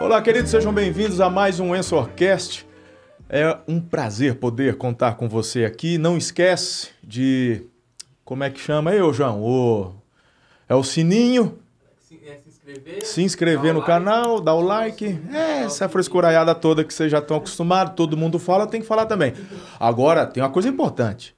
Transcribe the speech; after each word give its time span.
Olá, 0.00 0.22
queridos, 0.22 0.50
sejam 0.50 0.72
bem-vindos 0.72 1.20
a 1.20 1.28
mais 1.28 1.60
um 1.60 1.76
Ensorcast. 1.76 2.66
É 3.28 3.58
um 3.68 3.78
prazer 3.80 4.36
poder 4.36 4.76
contar 4.76 5.16
com 5.16 5.28
você 5.28 5.64
aqui. 5.64 5.98
Não 5.98 6.16
esquece 6.16 6.88
de. 7.02 7.66
Como 8.24 8.42
é 8.42 8.50
que 8.50 8.58
chama 8.58 8.90
aí, 8.90 9.02
ô 9.02 9.12
João? 9.12 9.42
O... 9.42 9.92
É 10.68 10.74
o 10.74 10.82
sininho. 10.82 11.58
Se, 12.00 12.20
é, 12.26 12.38
se 12.38 12.48
inscrever, 12.48 13.04
Se 13.04 13.22
inscrever 13.22 13.74
no 13.74 13.80
like. 13.80 13.92
canal, 13.92 14.40
dar 14.40 14.54
o 14.54 14.62
like. 14.62 15.20
É, 15.30 15.64
essa 15.64 15.88
frescuraiada 15.88 16.54
toda 16.54 16.84
que 16.84 16.94
vocês 16.94 17.10
já 17.10 17.18
estão 17.18 17.36
acostumados, 17.36 17.94
todo 17.94 18.16
mundo 18.16 18.38
fala, 18.38 18.66
tem 18.66 18.80
que 18.80 18.86
falar 18.86 19.06
também. 19.06 19.34
Agora, 19.78 20.26
tem 20.26 20.42
uma 20.42 20.50
coisa 20.50 20.68
importante. 20.68 21.34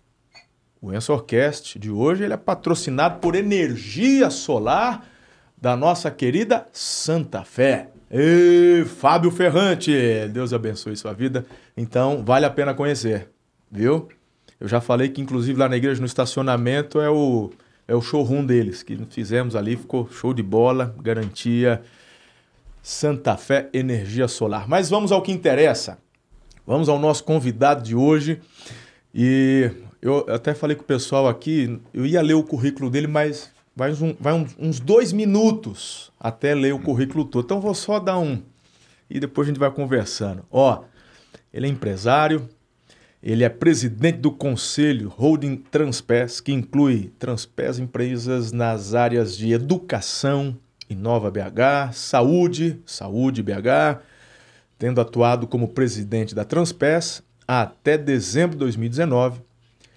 O 0.81 0.93
Ensorcast 0.93 1.79
de 1.79 1.91
hoje 1.91 2.25
ele 2.25 2.35
é 2.35 2.37
patrocinado 2.37 3.19
por 3.19 3.35
energia 3.35 4.31
solar 4.31 5.14
da 5.65 5.75
nossa 5.75 6.11
querida 6.11 6.67
Santa 6.75 7.43
Fé. 7.43 7.89
Ei, 8.11 8.85
Fábio 8.85 9.31
Ferrante, 9.31 9.91
Deus 10.31 10.53
abençoe 10.53 10.95
sua 10.95 11.15
vida. 11.15 11.47
Então, 11.75 12.23
vale 12.23 12.45
a 12.45 12.51
pena 12.51 12.75
conhecer, 12.75 13.31
viu? 13.73 14.07
Eu 14.61 14.69
já 14.69 14.79
falei 14.83 15.09
que, 15.09 15.23
inclusive, 15.23 15.59
lá 15.59 15.67
na 15.67 15.79
igreja, 15.79 16.01
no 16.01 16.07
estacionamento, 16.07 17.01
é 17.01 17.09
o, 17.09 17.51
é 17.89 17.95
o 17.95 18.03
showroom 18.03 18.45
deles, 18.45 18.83
que 18.83 18.95
fizemos 19.09 19.57
ali, 19.57 19.75
ficou 19.75 20.07
show 20.07 20.35
de 20.35 20.43
bola, 20.43 20.95
garantia. 21.01 21.81
Santa 22.83 23.35
Fé 23.39 23.71
Energia 23.73 24.29
Solar. 24.29 24.69
Mas 24.69 24.91
vamos 24.91 25.13
ao 25.13 25.23
que 25.23 25.33
interessa. 25.33 25.97
Vamos 26.67 26.91
ao 26.91 26.99
nosso 26.99 27.25
convidado 27.25 27.83
de 27.83 27.97
hoje. 27.97 28.39
E 29.15 29.71
eu 30.03 30.27
até 30.29 30.53
falei 30.53 30.77
com 30.77 30.83
o 30.83 30.87
pessoal 30.87 31.27
aqui, 31.27 31.81
eu 31.95 32.05
ia 32.05 32.21
ler 32.21 32.35
o 32.35 32.43
currículo 32.43 32.91
dele, 32.91 33.07
mas 33.07 33.54
vai, 33.75 33.91
uns, 33.91 34.01
vai 34.21 34.47
uns, 34.59 34.81
dois 34.81 35.13
minutos 35.13 36.13
até 36.19 36.55
ler 36.55 36.75
o 36.75 36.79
currículo 36.79 37.25
todo. 37.25 37.45
Então 37.45 37.61
vou 37.61 37.75
só 37.75 37.99
dar 37.99 38.19
um. 38.19 38.43
E 39.09 39.21
depois 39.21 39.47
a 39.47 39.51
gente 39.51 39.59
vai 39.59 39.71
conversando. 39.71 40.45
Ó, 40.51 40.85
ele 41.53 41.67
é 41.67 41.71
empresário, 41.71 42.49
ele 43.23 43.45
é 43.45 43.49
presidente 43.49 44.19
do 44.19 44.31
conselho 44.31 45.09
Holding 45.09 45.57
Transpes, 45.57 46.41
que 46.41 46.53
inclui 46.53 47.13
Transpes 47.19 47.79
empresas 47.79 48.53
nas 48.53 48.95
áreas 48.95 49.37
de 49.37 49.53
educação, 49.53 50.57
Inova 50.89 51.31
BH, 51.31 51.93
saúde, 51.93 52.81
saúde 52.85 53.43
BH, 53.43 54.01
tendo 54.79 55.01
atuado 55.01 55.47
como 55.47 55.69
presidente 55.69 56.35
da 56.35 56.45
Transpes 56.45 57.23
até 57.47 57.97
dezembro 57.97 58.57
de 58.57 58.61
2019. 58.61 59.41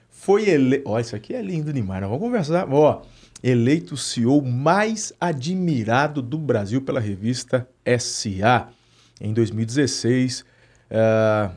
Foi 0.10 0.50
eleito. 0.50 0.90
Ó, 0.90 1.00
isso 1.00 1.16
aqui 1.16 1.34
é 1.34 1.42
lindo 1.42 1.74
demais, 1.74 2.02
vamos 2.02 2.20
conversar. 2.20 2.68
Ó, 2.72 3.02
eleito 3.44 3.96
o 3.96 3.98
CEO 3.98 4.42
mais 4.42 5.14
admirado 5.20 6.22
do 6.22 6.38
Brasil 6.38 6.82
pela 6.82 7.00
revista 7.00 7.68
SA 7.98 8.70
em 9.20 9.34
2016. 9.34 10.46
ah, 10.92 11.52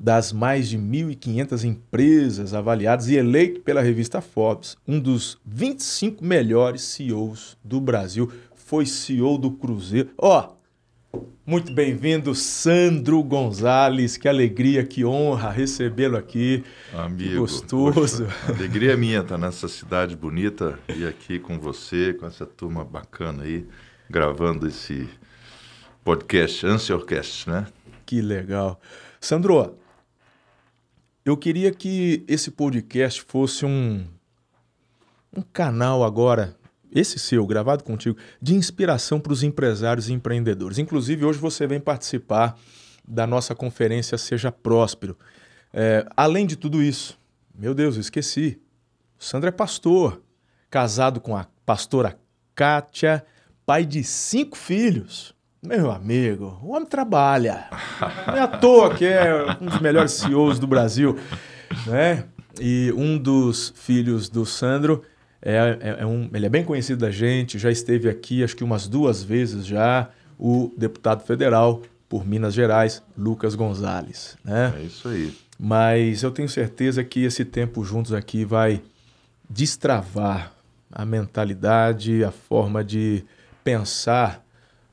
das 0.00 0.32
mais 0.32 0.66
de 0.70 0.78
1.500 0.78 1.64
empresas 1.64 2.54
avaliadas 2.54 3.08
e 3.08 3.16
eleito 3.16 3.60
pela 3.60 3.82
revista 3.82 4.22
Forbes, 4.22 4.74
um 4.88 4.98
dos 4.98 5.38
25 5.44 6.24
melhores 6.24 6.80
CEOs 6.82 7.58
do 7.62 7.78
Brasil. 7.78 8.32
Foi 8.54 8.86
CEO 8.86 9.36
do 9.36 9.50
Cruzeiro. 9.50 10.08
Ó, 10.16 10.54
muito 11.50 11.72
bem-vindo, 11.72 12.32
Sandro 12.34 13.22
Gonzalez. 13.22 14.16
Que 14.16 14.28
alegria, 14.28 14.84
que 14.84 15.04
honra 15.04 15.50
recebê-lo 15.50 16.16
aqui. 16.16 16.64
Amigo, 16.94 17.40
gostoso. 17.40 18.24
poxa, 18.24 18.28
alegria 18.48 18.96
minha 18.96 19.20
estar 19.20 19.36
nessa 19.36 19.66
cidade 19.66 20.14
bonita 20.14 20.78
e 20.88 21.04
aqui 21.04 21.40
com 21.40 21.58
você, 21.58 22.14
com 22.14 22.26
essa 22.26 22.46
turma 22.46 22.84
bacana 22.84 23.42
aí, 23.42 23.66
gravando 24.08 24.68
esse 24.68 25.08
podcast, 26.04 26.64
Ansiorcast, 26.66 27.50
né? 27.50 27.66
Que 28.06 28.20
legal. 28.20 28.80
Sandro, 29.20 29.76
eu 31.24 31.36
queria 31.36 31.72
que 31.72 32.24
esse 32.28 32.50
podcast 32.50 33.22
fosse 33.22 33.66
um, 33.66 34.06
um 35.36 35.42
canal 35.42 36.04
agora, 36.04 36.56
esse 36.92 37.18
seu, 37.18 37.46
gravado 37.46 37.84
contigo, 37.84 38.16
de 38.40 38.54
inspiração 38.54 39.20
para 39.20 39.32
os 39.32 39.42
empresários 39.42 40.08
e 40.08 40.12
empreendedores. 40.12 40.78
Inclusive, 40.78 41.24
hoje 41.24 41.38
você 41.38 41.66
vem 41.66 41.80
participar 41.80 42.58
da 43.06 43.26
nossa 43.26 43.54
conferência 43.54 44.16
Seja 44.18 44.52
Próspero. 44.52 45.16
É, 45.72 46.06
além 46.16 46.46
de 46.46 46.56
tudo 46.56 46.82
isso, 46.82 47.18
meu 47.54 47.74
Deus, 47.74 47.96
eu 47.96 48.00
esqueci. 48.00 48.60
O 49.18 49.24
Sandro 49.24 49.48
é 49.48 49.52
pastor, 49.52 50.22
casado 50.70 51.20
com 51.20 51.36
a 51.36 51.46
pastora 51.64 52.18
Kátia, 52.54 53.24
pai 53.64 53.84
de 53.84 54.02
cinco 54.02 54.56
filhos. 54.56 55.34
Meu 55.62 55.90
amigo, 55.90 56.58
o 56.62 56.70
homem 56.70 56.88
trabalha. 56.88 57.68
Não 58.26 58.34
é 58.34 58.40
à 58.40 58.48
toa 58.48 58.94
que 58.94 59.04
é 59.04 59.56
um 59.60 59.66
dos 59.66 59.80
melhores 59.80 60.12
CEOs 60.12 60.58
do 60.58 60.66
Brasil. 60.66 61.18
Né? 61.86 62.24
E 62.58 62.92
um 62.96 63.18
dos 63.18 63.72
filhos 63.76 64.28
do 64.28 64.46
Sandro 64.46 65.02
é, 65.42 65.78
é- 65.80 65.96
é 66.02 66.06
um, 66.06 66.28
ele 66.32 66.46
é 66.46 66.48
bem 66.48 66.64
conhecido 66.64 67.00
da 67.00 67.10
gente, 67.10 67.58
já 67.58 67.70
esteve 67.70 68.08
aqui 68.08 68.42
acho 68.44 68.56
que 68.56 68.64
umas 68.64 68.86
duas 68.88 69.22
vezes 69.22 69.66
já, 69.66 70.10
o 70.38 70.72
deputado 70.76 71.24
federal 71.24 71.82
por 72.08 72.26
Minas 72.26 72.54
Gerais, 72.54 73.02
Lucas 73.16 73.54
Gonzalez. 73.54 74.36
Né? 74.44 74.74
É 74.78 74.82
isso 74.82 75.08
aí. 75.08 75.32
Mas 75.58 76.22
eu 76.22 76.30
tenho 76.30 76.48
certeza 76.48 77.04
que 77.04 77.22
esse 77.24 77.44
tempo 77.44 77.84
juntos 77.84 78.12
aqui 78.12 78.44
vai 78.44 78.82
destravar 79.48 80.52
a 80.90 81.04
mentalidade, 81.04 82.24
a 82.24 82.30
forma 82.30 82.82
de 82.82 83.24
pensar 83.62 84.44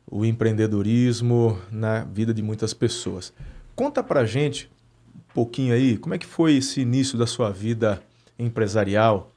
o 0.10 0.26
empreendedorismo 0.26 1.60
na 1.72 2.04
vida 2.04 2.34
de 2.34 2.42
muitas 2.42 2.74
pessoas. 2.74 3.34
Conta 3.76 4.04
pra 4.04 4.26
gente 4.26 4.70
um 5.16 5.34
pouquinho 5.34 5.74
aí, 5.74 5.98
como 5.98 6.16
é 6.16 6.18
que 6.18 6.26
foi 6.26 6.56
esse 6.58 6.82
início 6.82 7.18
da 7.18 7.26
sua 7.28 7.50
vida 7.52 8.02
empresarial, 8.38 9.34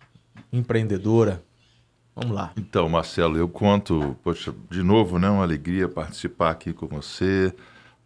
empreendedora? 0.53 1.43
Vamos 2.15 2.35
lá. 2.35 2.53
Então, 2.57 2.89
Marcelo, 2.89 3.37
eu 3.37 3.49
conto, 3.49 4.17
poxa, 4.23 4.53
de 4.71 4.83
novo, 4.83 5.19
né, 5.19 5.31
uma 5.31 5.43
alegria 5.43 5.89
participar 5.89 6.51
aqui 6.51 6.73
com 6.73 6.87
você, 6.87 7.55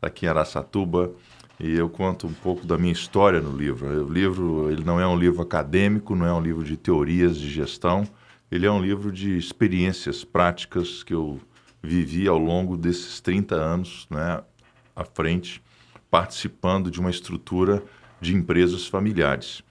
aqui 0.00 0.26
em 0.26 0.28
Araçatuba, 0.28 1.10
e 1.58 1.72
eu 1.72 1.88
conto 1.88 2.26
um 2.26 2.32
pouco 2.32 2.66
da 2.66 2.76
minha 2.76 2.92
história 2.92 3.40
no 3.40 3.56
livro. 3.56 3.86
O 4.04 4.12
livro, 4.12 4.70
ele 4.70 4.84
não 4.84 5.00
é 5.00 5.06
um 5.06 5.16
livro 5.16 5.42
acadêmico, 5.42 6.14
não 6.14 6.26
é 6.26 6.32
um 6.32 6.40
livro 6.40 6.62
de 6.62 6.76
teorias 6.76 7.38
de 7.38 7.50
gestão, 7.50 8.06
ele 8.50 8.66
é 8.66 8.70
um 8.70 8.80
livro 8.80 9.10
de 9.10 9.36
experiências 9.36 10.22
práticas 10.22 11.02
que 11.02 11.14
eu 11.14 11.40
vivi 11.82 12.28
ao 12.28 12.38
longo 12.38 12.76
desses 12.76 13.20
30 13.20 13.56
anos, 13.56 14.06
né, 14.10 14.42
à 14.94 15.04
frente, 15.04 15.60
participando 16.10 16.90
de 16.90 17.00
uma 17.00 17.10
estrutura 17.10 17.82
de 18.20 18.32
empresas 18.32 18.86
familiares. 18.86 19.63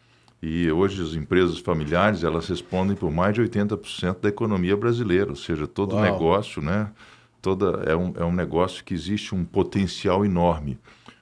E 0.45 0.69
hoje 0.69 1.01
as 1.01 1.15
empresas 1.15 1.59
familiares, 1.59 2.21
elas 2.21 2.49
respondem 2.49 2.97
por 2.97 3.09
mais 3.09 3.33
de 3.33 3.41
80% 3.41 4.19
da 4.19 4.27
economia 4.27 4.75
brasileira, 4.75 5.29
ou 5.29 5.37
seja, 5.37 5.65
todo 5.65 5.95
Uau. 5.95 6.03
negócio, 6.03 6.61
né? 6.61 6.91
Toda, 7.41 7.81
é, 7.85 7.95
um, 7.95 8.13
é 8.17 8.25
um 8.25 8.33
negócio 8.33 8.83
que 8.83 8.93
existe 8.93 9.33
um 9.33 9.45
potencial 9.45 10.25
enorme. 10.25 10.77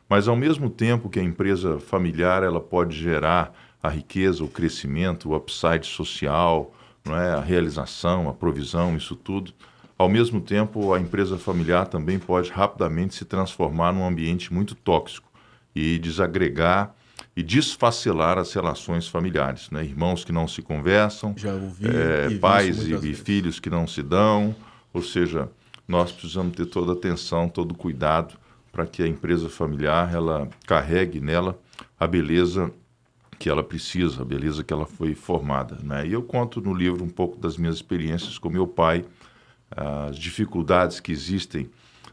Mas 0.09 0.27
ao 0.27 0.35
mesmo 0.35 0.71
tempo 0.71 1.07
que 1.07 1.19
a 1.19 1.23
empresa 1.23 1.79
familiar 1.79 2.41
ela 2.41 2.59
pode 2.59 2.97
gerar 2.97 3.53
a 3.83 3.89
riqueza, 3.89 4.43
o 4.43 4.47
crescimento, 4.47 5.29
o 5.29 5.35
upside 5.35 5.85
social, 5.85 6.73
não 7.05 7.15
é? 7.15 7.35
a 7.35 7.41
realização, 7.41 8.27
a 8.27 8.33
provisão, 8.33 8.97
isso 8.97 9.15
tudo, 9.15 9.53
ao 9.99 10.09
mesmo 10.09 10.41
tempo 10.41 10.93
a 10.93 10.99
empresa 10.99 11.37
familiar 11.37 11.85
também 11.85 12.17
pode 12.17 12.49
rapidamente 12.49 13.13
se 13.13 13.25
transformar 13.25 13.93
num 13.93 14.03
ambiente 14.03 14.51
muito 14.51 14.73
tóxico 14.73 15.29
e 15.75 15.99
desagregar 15.99 16.95
e 17.35 17.41
desfacelar 17.41 18.37
as 18.37 18.53
relações 18.53 19.07
familiares, 19.07 19.69
né? 19.69 19.83
Irmãos 19.83 20.23
que 20.23 20.31
não 20.31 20.47
se 20.47 20.61
conversam, 20.61 21.33
ouvi. 21.53 21.87
é, 21.87 22.27
e 22.29 22.39
pais 22.39 22.85
e, 22.85 22.93
e 22.93 23.13
filhos 23.13 23.59
que 23.59 23.69
não 23.69 23.87
se 23.87 24.03
dão, 24.03 24.55
ou 24.93 25.01
seja, 25.01 25.49
nós 25.87 26.11
precisamos 26.11 26.55
ter 26.55 26.65
toda 26.65 26.91
a 26.91 26.95
atenção, 26.95 27.47
todo 27.47 27.71
o 27.71 27.75
cuidado 27.75 28.35
para 28.71 28.85
que 28.85 29.03
a 29.03 29.07
empresa 29.07 29.49
familiar 29.49 30.13
ela 30.13 30.47
carregue 30.65 31.19
nela 31.19 31.59
a 31.99 32.07
beleza 32.07 32.71
que 33.37 33.49
ela 33.49 33.63
precisa, 33.63 34.21
a 34.21 34.25
beleza 34.25 34.63
que 34.63 34.71
ela 34.71 34.85
foi 34.85 35.15
formada. 35.15 35.77
Né? 35.83 36.07
E 36.07 36.13
eu 36.13 36.21
conto 36.21 36.61
no 36.61 36.73
livro 36.73 37.03
um 37.03 37.09
pouco 37.09 37.37
das 37.37 37.57
minhas 37.57 37.75
experiências 37.75 38.37
com 38.37 38.49
meu 38.49 38.67
pai, 38.67 39.03
as 39.69 40.17
dificuldades 40.17 40.99
que 40.99 41.11
existem 41.11 41.69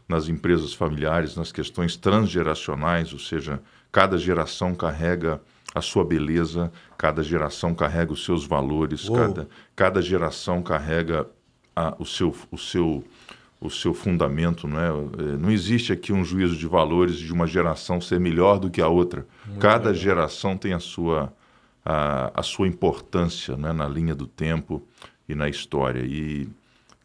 nas 0.07 0.27
empresas 0.27 0.73
familiares, 0.73 1.35
nas 1.35 1.51
questões 1.51 1.95
transgeracionais, 1.95 3.13
ou 3.13 3.19
seja, 3.19 3.61
cada 3.91 4.17
geração 4.17 4.75
carrega 4.75 5.41
a 5.73 5.81
sua 5.81 6.03
beleza, 6.03 6.71
cada 6.97 7.21
geração 7.23 7.73
carrega 7.75 8.11
os 8.11 8.23
seus 8.25 8.45
valores, 8.45 9.07
Uou. 9.07 9.17
cada, 9.19 9.49
cada 9.75 10.01
geração 10.01 10.61
carrega 10.61 11.27
a- 11.75 11.95
o, 11.99 12.05
seu, 12.05 12.35
o, 12.51 12.57
seu, 12.57 13.03
o 13.61 13.69
seu 13.69 13.93
fundamento. 13.93 14.67
Não, 14.67 14.79
é? 14.79 14.87
Eh, 14.89 15.37
não 15.37 15.51
existe 15.51 15.93
aqui 15.93 16.11
um 16.11 16.25
juízo 16.25 16.55
de 16.57 16.67
valores 16.67 17.17
de 17.17 17.31
uma 17.31 17.45
geração 17.45 18.01
ser 18.01 18.19
melhor 18.19 18.57
do 18.59 18.69
que 18.69 18.81
a 18.81 18.87
outra. 18.87 19.25
cada 19.59 19.93
geração 19.93 20.57
tem 20.57 20.73
a 20.73 20.79
sua, 20.79 21.31
a, 21.85 22.31
a 22.39 22.43
sua 22.43 22.67
importância 22.67 23.55
né? 23.55 23.71
na 23.71 23.87
linha 23.87 24.15
do 24.15 24.25
tempo 24.25 24.81
e 25.27 25.35
na 25.35 25.47
história. 25.47 26.01
E 26.03 26.49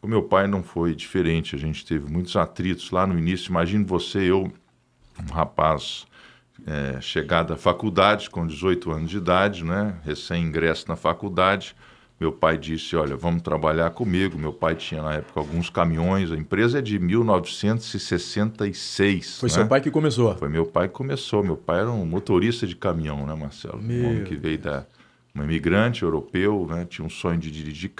o 0.01 0.07
meu 0.09 0.23
pai 0.23 0.47
não 0.47 0.63
foi 0.63 0.95
diferente. 0.95 1.55
A 1.55 1.59
gente 1.59 1.85
teve 1.85 2.11
muitos 2.11 2.35
atritos 2.35 2.91
lá 2.91 3.07
no 3.07 3.19
início. 3.19 3.51
Imagine 3.51 3.85
você, 3.85 4.21
eu, 4.31 4.51
um 5.29 5.33
rapaz 5.33 6.07
é, 6.67 7.01
chegado 7.01 7.53
à 7.53 7.57
faculdade 7.57 8.29
com 8.31 8.47
18 8.47 8.91
anos 8.91 9.11
de 9.11 9.17
idade, 9.17 9.65
né? 9.65 9.97
Recém-ingresso 10.05 10.87
na 10.89 10.97
faculdade. 10.97 11.75
Meu 12.19 12.31
pai 12.31 12.57
disse: 12.57 12.95
Olha, 12.97 13.17
vamos 13.17 13.43
trabalhar 13.43 13.91
comigo. 13.91 14.39
Meu 14.39 14.53
pai 14.53 14.77
tinha 14.77 15.03
na 15.03 15.15
época 15.15 15.41
alguns 15.41 15.69
caminhões. 15.69 16.31
A 16.31 16.37
empresa 16.37 16.79
é 16.79 16.83
de 16.83 16.97
1966. 16.99 19.41
Foi 19.41 19.49
né? 19.49 19.55
seu 19.55 19.67
pai 19.67 19.81
que 19.81 19.91
começou. 19.91 20.37
Foi 20.37 20.49
meu 20.49 20.65
pai 20.65 20.87
que 20.89 20.95
começou. 20.95 21.43
Meu 21.43 21.57
pai 21.57 21.81
era 21.81 21.91
um 21.91 22.07
motorista 22.07 22.67
de 22.67 22.77
caminhão, 22.77 23.27
né, 23.27 23.35
Marcelo? 23.35 23.83
Meu 23.83 24.05
Um 24.05 24.11
homem 24.11 24.25
que 24.25 24.37
veio 24.37 24.59
da 24.59 24.87
um 25.37 25.43
imigrante 25.43 26.05
europeu, 26.05 26.69
né? 26.71 26.87
Tinha 26.89 27.05
um 27.05 27.11
sonho 27.11 27.39
de 27.39 27.51
dirigir, 27.51 27.91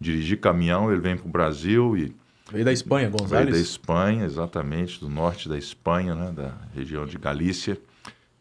dirigir 0.00 0.40
caminhão. 0.40 0.90
Ele 0.90 1.00
vem 1.00 1.14
para 1.16 1.28
o 1.28 1.30
Brasil 1.30 1.94
e 1.96 2.14
Veio 2.50 2.64
da 2.64 2.72
Espanha, 2.72 3.08
veio 3.08 3.18
da 3.18 3.22
Gonzalez. 3.22 3.56
Espanha, 3.58 4.24
exatamente, 4.24 4.98
do 4.98 5.08
norte 5.08 5.48
da 5.48 5.56
Espanha, 5.56 6.14
né? 6.14 6.32
Da 6.32 6.52
região 6.74 7.06
de 7.06 7.16
Galícia. 7.16 7.78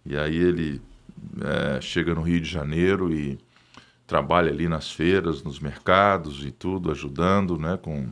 E 0.10 0.18
aí 0.18 0.36
ele 0.36 0.82
eh, 1.40 1.80
chega 1.82 2.16
no 2.16 2.24
Rio 2.24 2.42
de 2.42 2.50
Janeiro 2.50 3.14
e 3.14 3.38
trabalha 4.08 4.50
ali 4.52 4.68
nas 4.68 4.92
feiras, 4.92 5.44
nos 5.44 5.60
mercados 5.60 6.44
e 6.44 6.50
tudo, 6.50 6.92
ajudando, 6.92 7.60
né? 7.60 7.78
Com 7.80 8.08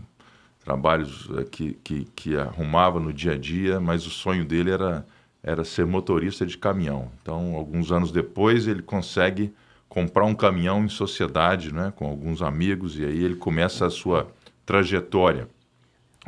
trabalhos 0.63 1.27
eh, 1.35 1.43
que, 1.45 1.73
que, 1.83 2.05
que 2.15 2.37
arrumava 2.37 2.99
no 2.99 3.11
dia 3.11 3.31
a 3.33 3.37
dia, 3.37 3.79
mas 3.79 4.05
o 4.05 4.11
sonho 4.11 4.45
dele 4.45 4.69
era, 4.69 5.03
era 5.41 5.65
ser 5.65 5.87
motorista 5.87 6.45
de 6.45 6.55
caminhão. 6.55 7.11
Então, 7.19 7.55
alguns 7.55 7.91
anos 7.91 8.11
depois, 8.11 8.67
ele 8.67 8.83
consegue 8.83 9.51
comprar 9.89 10.25
um 10.25 10.35
caminhão 10.35 10.85
em 10.85 10.89
sociedade, 10.89 11.73
né, 11.73 11.91
com 11.95 12.05
alguns 12.05 12.43
amigos, 12.43 12.99
e 12.99 13.05
aí 13.05 13.23
ele 13.23 13.35
começa 13.35 13.87
a 13.87 13.89
sua 13.89 14.27
trajetória. 14.67 15.47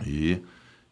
E 0.03 0.41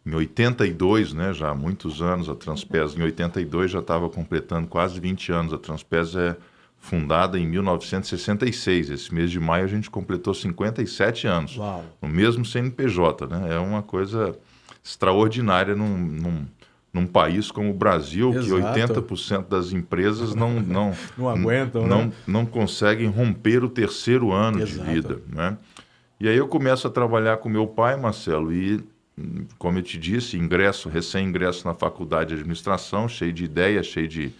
em 0.08 0.16
82, 0.16 1.12
né, 1.12 1.34
já 1.34 1.50
há 1.50 1.54
muitos 1.54 2.02
anos, 2.02 2.30
a 2.30 2.36
Transpes, 2.36 2.96
em 2.96 3.04
82 3.04 3.70
já 3.70 3.80
estava 3.80 4.10
completando 4.10 4.66
quase 4.66 5.02
20 5.02 5.34
anos. 5.34 5.54
A 5.54 5.58
Transpes 5.58 6.16
é 6.16 6.38
fundada 6.80 7.38
em 7.38 7.46
1966. 7.46 8.90
Esse 8.90 9.14
mês 9.14 9.30
de 9.30 9.38
maio 9.38 9.66
a 9.66 9.68
gente 9.68 9.90
completou 9.90 10.34
57 10.34 11.28
anos 11.28 11.58
Uau. 11.58 11.84
no 12.02 12.08
mesmo 12.08 12.46
CNPJ, 12.46 13.28
né? 13.28 13.54
É 13.54 13.60
uma 13.60 13.84
coisa 13.84 14.34
extraordinária 14.82 15.76
num, 15.76 15.98
num, 15.98 16.46
num 16.94 17.06
país 17.06 17.52
como 17.52 17.72
o 17.72 17.74
Brasil, 17.74 18.34
Exato. 18.34 18.46
que 18.46 18.94
80% 18.94 19.50
das 19.50 19.74
empresas 19.74 20.34
não, 20.34 20.62
não, 20.62 20.94
Não 21.18 21.28
aguentam, 21.28 21.86
não, 21.86 22.06
né? 22.06 22.12
não 22.26 22.46
conseguem 22.46 23.08
romper 23.08 23.62
o 23.62 23.68
terceiro 23.68 24.32
ano 24.32 24.62
Exato. 24.62 24.88
de 24.88 24.94
vida, 24.94 25.22
né? 25.28 25.58
E 26.18 26.30
aí 26.30 26.38
eu 26.38 26.48
começo 26.48 26.88
a 26.88 26.90
trabalhar 26.90 27.38
com 27.38 27.50
meu 27.50 27.68
pai, 27.68 27.98
Marcelo, 27.98 28.54
e 28.54 28.82
como 29.58 29.80
eu 29.80 29.84
te 29.84 29.98
disse, 29.98 30.38
ingresso, 30.38 30.90
recém-ingresso 30.90 31.68
na 31.68 31.74
faculdade 31.74 32.30
de 32.30 32.36
administração, 32.36 33.08
cheio 33.08 33.34
de 33.34 33.46
ideias, 33.46 33.88
cheio 33.88 34.08
de 34.08 34.32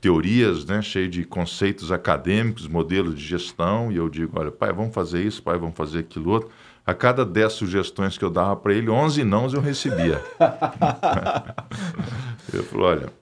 teorias, 0.00 0.64
né, 0.64 0.82
cheio 0.82 1.08
de 1.08 1.24
conceitos 1.24 1.90
acadêmicos, 1.90 2.66
modelos 2.66 3.18
de 3.18 3.24
gestão, 3.24 3.90
e 3.90 3.96
eu 3.96 4.08
digo, 4.08 4.38
olha, 4.38 4.50
pai, 4.50 4.72
vamos 4.72 4.94
fazer 4.94 5.24
isso, 5.24 5.42
pai, 5.42 5.58
vamos 5.58 5.76
fazer 5.76 6.00
aquilo 6.00 6.30
outro. 6.30 6.50
A 6.86 6.92
cada 6.92 7.24
10 7.24 7.52
sugestões 7.52 8.18
que 8.18 8.24
eu 8.24 8.30
dava 8.30 8.54
para 8.56 8.74
ele, 8.74 8.90
11 8.90 9.24
nãos 9.24 9.54
eu 9.54 9.60
recebia. 9.62 10.22
eu 12.52 12.62
falei, 12.64 12.86
olha, 12.86 13.12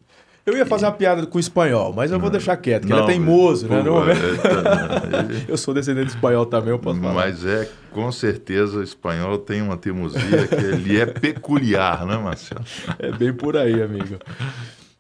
Eu 0.45 0.57
ia 0.57 0.67
fazer 0.67 0.87
uma 0.87 0.93
piada 0.93 1.25
com 1.25 1.37
o 1.37 1.41
espanhol, 1.41 1.93
mas 1.93 2.11
eu 2.11 2.19
vou 2.19 2.29
deixar 2.29 2.57
quieto, 2.57 2.83
porque 2.83 2.93
ele 2.93 2.99
é 2.99 3.03
não, 3.03 3.07
teimoso, 3.09 3.69
né? 3.69 3.79
pô, 3.81 3.91
Não, 3.91 4.11
é, 4.11 4.15
Eu 5.47 5.57
sou 5.57 5.73
descendente 5.73 6.07
de 6.07 6.13
espanhol 6.15 6.45
também, 6.47 6.71
eu 6.71 6.79
posso 6.81 7.01
falar. 7.01 7.15
Mas 7.15 7.45
é, 7.45 7.71
com 7.93 8.11
certeza, 8.11 8.79
o 8.79 8.83
espanhol 8.83 9.39
tem 9.39 9.63
uma 9.63 9.77
teimosia 9.77 10.49
que 10.49 10.55
ele 10.57 10.99
é 11.01 11.07
peculiar, 11.07 12.05
né, 12.07 12.17
Marcelo? 12.17 12.65
É 12.99 13.13
bem 13.13 13.33
por 13.33 13.57
aí, 13.57 13.81
amigo. 13.81 14.17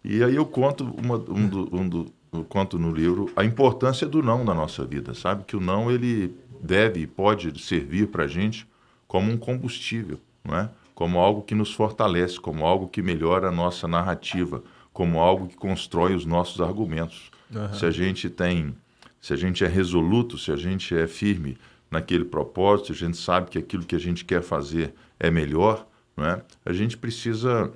E 0.05 0.23
aí 0.23 0.37
eu 0.37 0.47
conto, 0.47 0.85
uma, 0.97 1.17
um 1.17 1.49
do, 1.49 1.69
um 1.77 1.89
do- 1.89 2.06
eu 2.33 2.44
conto 2.44 2.79
no 2.79 2.93
livro 2.93 3.31
a 3.37 3.44
importância 3.44 4.06
do 4.06 4.23
não 4.23 4.44
na 4.44 4.55
nossa 4.55 4.85
vida, 4.85 5.12
sabe? 5.12 5.44
Que 5.44 5.56
o 5.56 5.61
não, 5.61 5.91
ele 5.91 6.35
deve 6.62 7.00
e 7.00 7.06
pode 7.06 7.61
servir 7.61 8.06
para 8.06 8.25
a 8.25 8.29
gente 8.29 8.67
como 9.09 9.31
um 9.31 9.37
combustível, 9.37 10.19
não 10.44 10.56
é? 10.56 10.69
Como 10.94 11.19
algo 11.19 11.43
que 11.43 11.55
nos 11.55 11.73
fortalece, 11.75 12.39
como 12.41 12.65
algo 12.65 12.87
que 12.89 13.03
melhora 13.03 13.49
a 13.49 13.53
nossa 13.53 13.89
narrativa, 13.89 14.62
como 14.93 15.21
algo 15.21 15.49
que 15.49 15.56
constrói 15.56 16.15
os 16.15 16.25
nossos 16.27 16.61
argumentos. 16.61 17.31
Se 17.75 17.87
a 17.87 17.91
gente 17.91 18.29
tem, 18.31 18.75
se 19.21 19.33
a 19.33 19.37
gente 19.37 19.65
é 19.65 19.69
resoluto, 19.69 20.37
se 20.39 20.50
a 20.50 20.56
gente 20.56 20.94
é 20.97 21.06
firme 21.06 21.56
naquele 21.91 22.25
propósito, 22.25 22.93
a 22.93 22.94
gente 22.94 23.17
sabe 23.17 23.50
que 23.50 23.59
aquilo 23.59 23.85
que 23.85 23.94
a 23.97 24.00
gente 24.00 24.25
quer 24.25 24.43
fazer 24.43 24.94
é 25.21 25.31
melhor, 25.31 25.87
não 26.17 26.25
é? 26.25 26.43
A 26.65 26.73
gente 26.73 26.97
precisa 26.97 27.71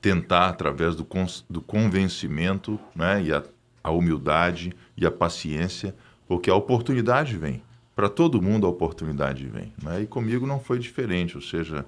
tentar 0.00 0.48
através 0.48 0.96
do, 0.96 1.04
cons- 1.04 1.44
do 1.48 1.60
convencimento, 1.60 2.78
né, 2.94 3.22
e 3.22 3.32
a, 3.32 3.42
a 3.82 3.90
humildade 3.90 4.74
e 4.96 5.06
a 5.06 5.10
paciência, 5.10 5.94
porque 6.26 6.50
a 6.50 6.54
oportunidade 6.54 7.36
vem. 7.36 7.62
Para 7.94 8.08
todo 8.08 8.42
mundo 8.42 8.66
a 8.66 8.70
oportunidade 8.70 9.46
vem. 9.46 9.72
Né? 9.82 10.02
E 10.02 10.06
comigo 10.06 10.46
não 10.46 10.60
foi 10.60 10.78
diferente, 10.78 11.36
ou 11.36 11.42
seja, 11.42 11.86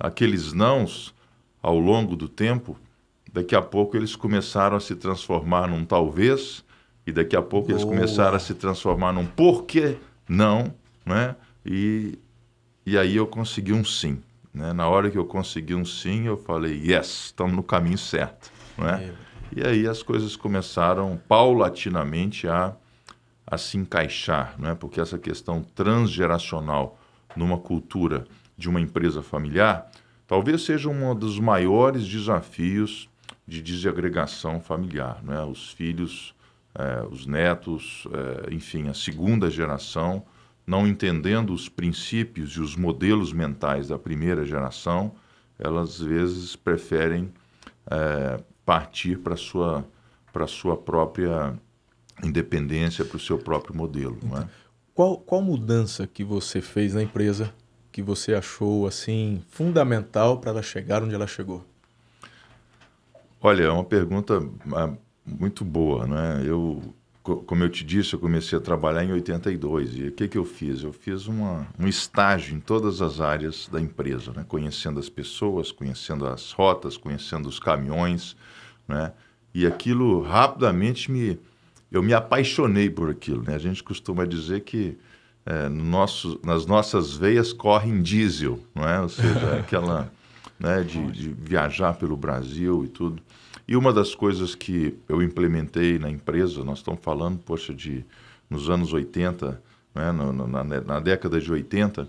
aqueles 0.00 0.52
nãos 0.52 1.14
ao 1.62 1.78
longo 1.78 2.16
do 2.16 2.28
tempo, 2.28 2.76
daqui 3.34 3.56
a 3.56 3.60
pouco 3.60 3.96
eles 3.96 4.14
começaram 4.14 4.76
a 4.76 4.80
se 4.80 4.94
transformar 4.94 5.66
num 5.66 5.84
talvez, 5.84 6.64
e 7.04 7.10
daqui 7.10 7.34
a 7.34 7.42
pouco 7.42 7.72
eles 7.72 7.82
Boa. 7.82 7.96
começaram 7.96 8.36
a 8.36 8.38
se 8.38 8.54
transformar 8.54 9.12
num 9.12 9.26
por 9.26 9.64
que 9.64 9.96
não, 10.28 10.72
né? 11.04 11.34
E, 11.66 12.16
e 12.86 12.96
aí 12.96 13.16
eu 13.16 13.26
consegui 13.26 13.72
um 13.72 13.84
sim. 13.84 14.22
Né? 14.54 14.72
Na 14.72 14.88
hora 14.88 15.10
que 15.10 15.18
eu 15.18 15.24
consegui 15.24 15.74
um 15.74 15.84
sim, 15.84 16.26
eu 16.26 16.36
falei, 16.36 16.80
yes, 16.80 17.24
estamos 17.26 17.56
no 17.56 17.62
caminho 17.62 17.98
certo. 17.98 18.52
Né? 18.78 19.12
E 19.54 19.66
aí 19.66 19.86
as 19.86 20.00
coisas 20.00 20.36
começaram 20.36 21.20
paulatinamente 21.28 22.46
a, 22.46 22.74
a 23.44 23.58
se 23.58 23.76
encaixar, 23.76 24.54
né? 24.60 24.76
porque 24.78 25.00
essa 25.00 25.18
questão 25.18 25.60
transgeracional 25.74 26.96
numa 27.34 27.58
cultura 27.58 28.26
de 28.56 28.68
uma 28.68 28.80
empresa 28.80 29.22
familiar 29.22 29.90
talvez 30.24 30.62
seja 30.62 30.88
um 30.88 31.14
dos 31.14 31.40
maiores 31.40 32.06
desafios 32.06 33.08
de 33.46 33.62
desagregação 33.62 34.60
familiar. 34.60 35.22
Né? 35.22 35.42
Os 35.42 35.70
filhos, 35.72 36.34
eh, 36.74 37.06
os 37.10 37.26
netos, 37.26 38.06
eh, 38.12 38.54
enfim, 38.54 38.88
a 38.88 38.94
segunda 38.94 39.50
geração 39.50 40.24
não 40.66 40.86
entendendo 40.86 41.52
os 41.52 41.68
princípios 41.68 42.52
e 42.52 42.60
os 42.60 42.74
modelos 42.74 43.32
mentais 43.32 43.88
da 43.88 43.98
primeira 43.98 44.44
geração, 44.46 45.12
elas 45.58 46.00
às 46.00 46.00
vezes 46.00 46.56
preferem 46.56 47.32
eh, 47.90 48.40
partir 48.64 49.18
para 49.18 49.36
sua 49.36 49.84
para 50.32 50.48
sua 50.48 50.76
própria 50.76 51.54
independência, 52.20 53.04
para 53.04 53.16
o 53.16 53.20
seu 53.20 53.38
próprio 53.38 53.76
modelo, 53.76 54.18
não 54.20 54.36
é? 54.38 54.48
Qual, 54.92 55.16
qual 55.18 55.40
mudança 55.40 56.08
que 56.08 56.24
você 56.24 56.60
fez 56.60 56.92
na 56.92 57.04
empresa 57.04 57.54
que 57.92 58.02
você 58.02 58.34
achou 58.34 58.84
assim 58.84 59.40
fundamental 59.48 60.38
para 60.38 60.50
ela 60.50 60.62
chegar 60.62 61.04
onde 61.04 61.14
ela 61.14 61.28
chegou? 61.28 61.64
Olha, 63.46 63.64
é 63.64 63.70
uma 63.70 63.84
pergunta 63.84 64.42
ah, 64.72 64.90
muito 65.26 65.66
boa, 65.66 66.06
né? 66.06 66.42
Eu, 66.46 66.82
co- 67.22 67.42
como 67.42 67.62
eu 67.62 67.68
te 67.68 67.84
disse, 67.84 68.14
eu 68.14 68.18
comecei 68.18 68.56
a 68.56 68.60
trabalhar 68.60 69.04
em 69.04 69.12
82 69.12 69.96
e 69.96 70.08
o 70.08 70.12
que 70.12 70.26
que 70.28 70.38
eu 70.38 70.46
fiz? 70.46 70.82
Eu 70.82 70.94
fiz 70.94 71.26
uma, 71.26 71.66
um 71.78 71.86
estágio 71.86 72.56
em 72.56 72.58
todas 72.60 73.02
as 73.02 73.20
áreas 73.20 73.68
da 73.70 73.78
empresa, 73.78 74.32
né? 74.34 74.46
Conhecendo 74.48 74.98
as 74.98 75.10
pessoas, 75.10 75.70
conhecendo 75.70 76.26
as 76.26 76.52
rotas, 76.52 76.96
conhecendo 76.96 77.46
os 77.46 77.58
caminhões, 77.60 78.34
né? 78.88 79.12
E 79.52 79.66
aquilo 79.66 80.22
rapidamente 80.22 81.12
me 81.12 81.38
eu 81.92 82.02
me 82.02 82.14
apaixonei 82.14 82.88
por 82.88 83.10
aquilo, 83.10 83.42
né? 83.42 83.54
A 83.56 83.58
gente 83.58 83.82
costuma 83.82 84.24
dizer 84.24 84.62
que 84.62 84.96
é, 85.44 85.68
no 85.68 85.84
nosso, 85.84 86.40
nas 86.42 86.64
nossas 86.64 87.14
veias 87.14 87.52
correm 87.52 88.00
diesel, 88.00 88.58
não 88.74 88.88
é? 88.88 89.02
Ou 89.02 89.08
seja, 89.10 89.56
aquela 89.60 90.10
né, 90.58 90.82
de, 90.82 91.10
de 91.12 91.28
viajar 91.30 91.94
pelo 91.94 92.16
Brasil 92.16 92.84
e 92.84 92.88
tudo. 92.88 93.22
E 93.66 93.76
uma 93.76 93.92
das 93.92 94.14
coisas 94.14 94.54
que 94.54 94.94
eu 95.08 95.22
implementei 95.22 95.98
na 95.98 96.10
empresa, 96.10 96.62
nós 96.64 96.78
estamos 96.78 97.00
falando, 97.02 97.38
poxa, 97.38 97.72
de 97.74 98.04
nos 98.48 98.68
anos 98.68 98.92
80, 98.92 99.60
né, 99.94 100.12
no- 100.12 100.32
no- 100.32 100.46
na, 100.46 100.62
na 100.64 101.00
década 101.00 101.40
de 101.40 101.50
80, 101.50 102.06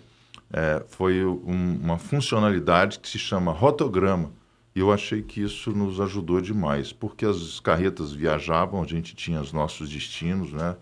é, 0.51 0.83
foi 0.89 1.25
um- 1.25 1.79
uma 1.81 1.97
funcionalidade 1.97 2.99
que 2.99 3.07
se 3.09 3.17
chama 3.17 3.51
rotograma. 3.51 4.31
E 4.75 4.79
eu 4.79 4.91
achei 4.91 5.21
que 5.21 5.41
isso 5.41 5.71
nos 5.71 6.01
ajudou 6.01 6.41
demais, 6.41 6.91
porque 6.91 7.25
as 7.25 7.59
carretas 7.61 8.11
viajavam, 8.11 8.83
a 8.83 8.85
gente 8.85 9.15
tinha 9.15 9.39
os 9.39 9.53
nossos 9.53 9.89
destinos, 9.89 10.51
né? 10.51 10.75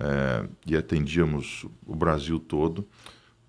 é, 0.00 0.46
e 0.64 0.76
atendíamos 0.76 1.66
o 1.84 1.92
Brasil 1.96 2.38
todo, 2.38 2.86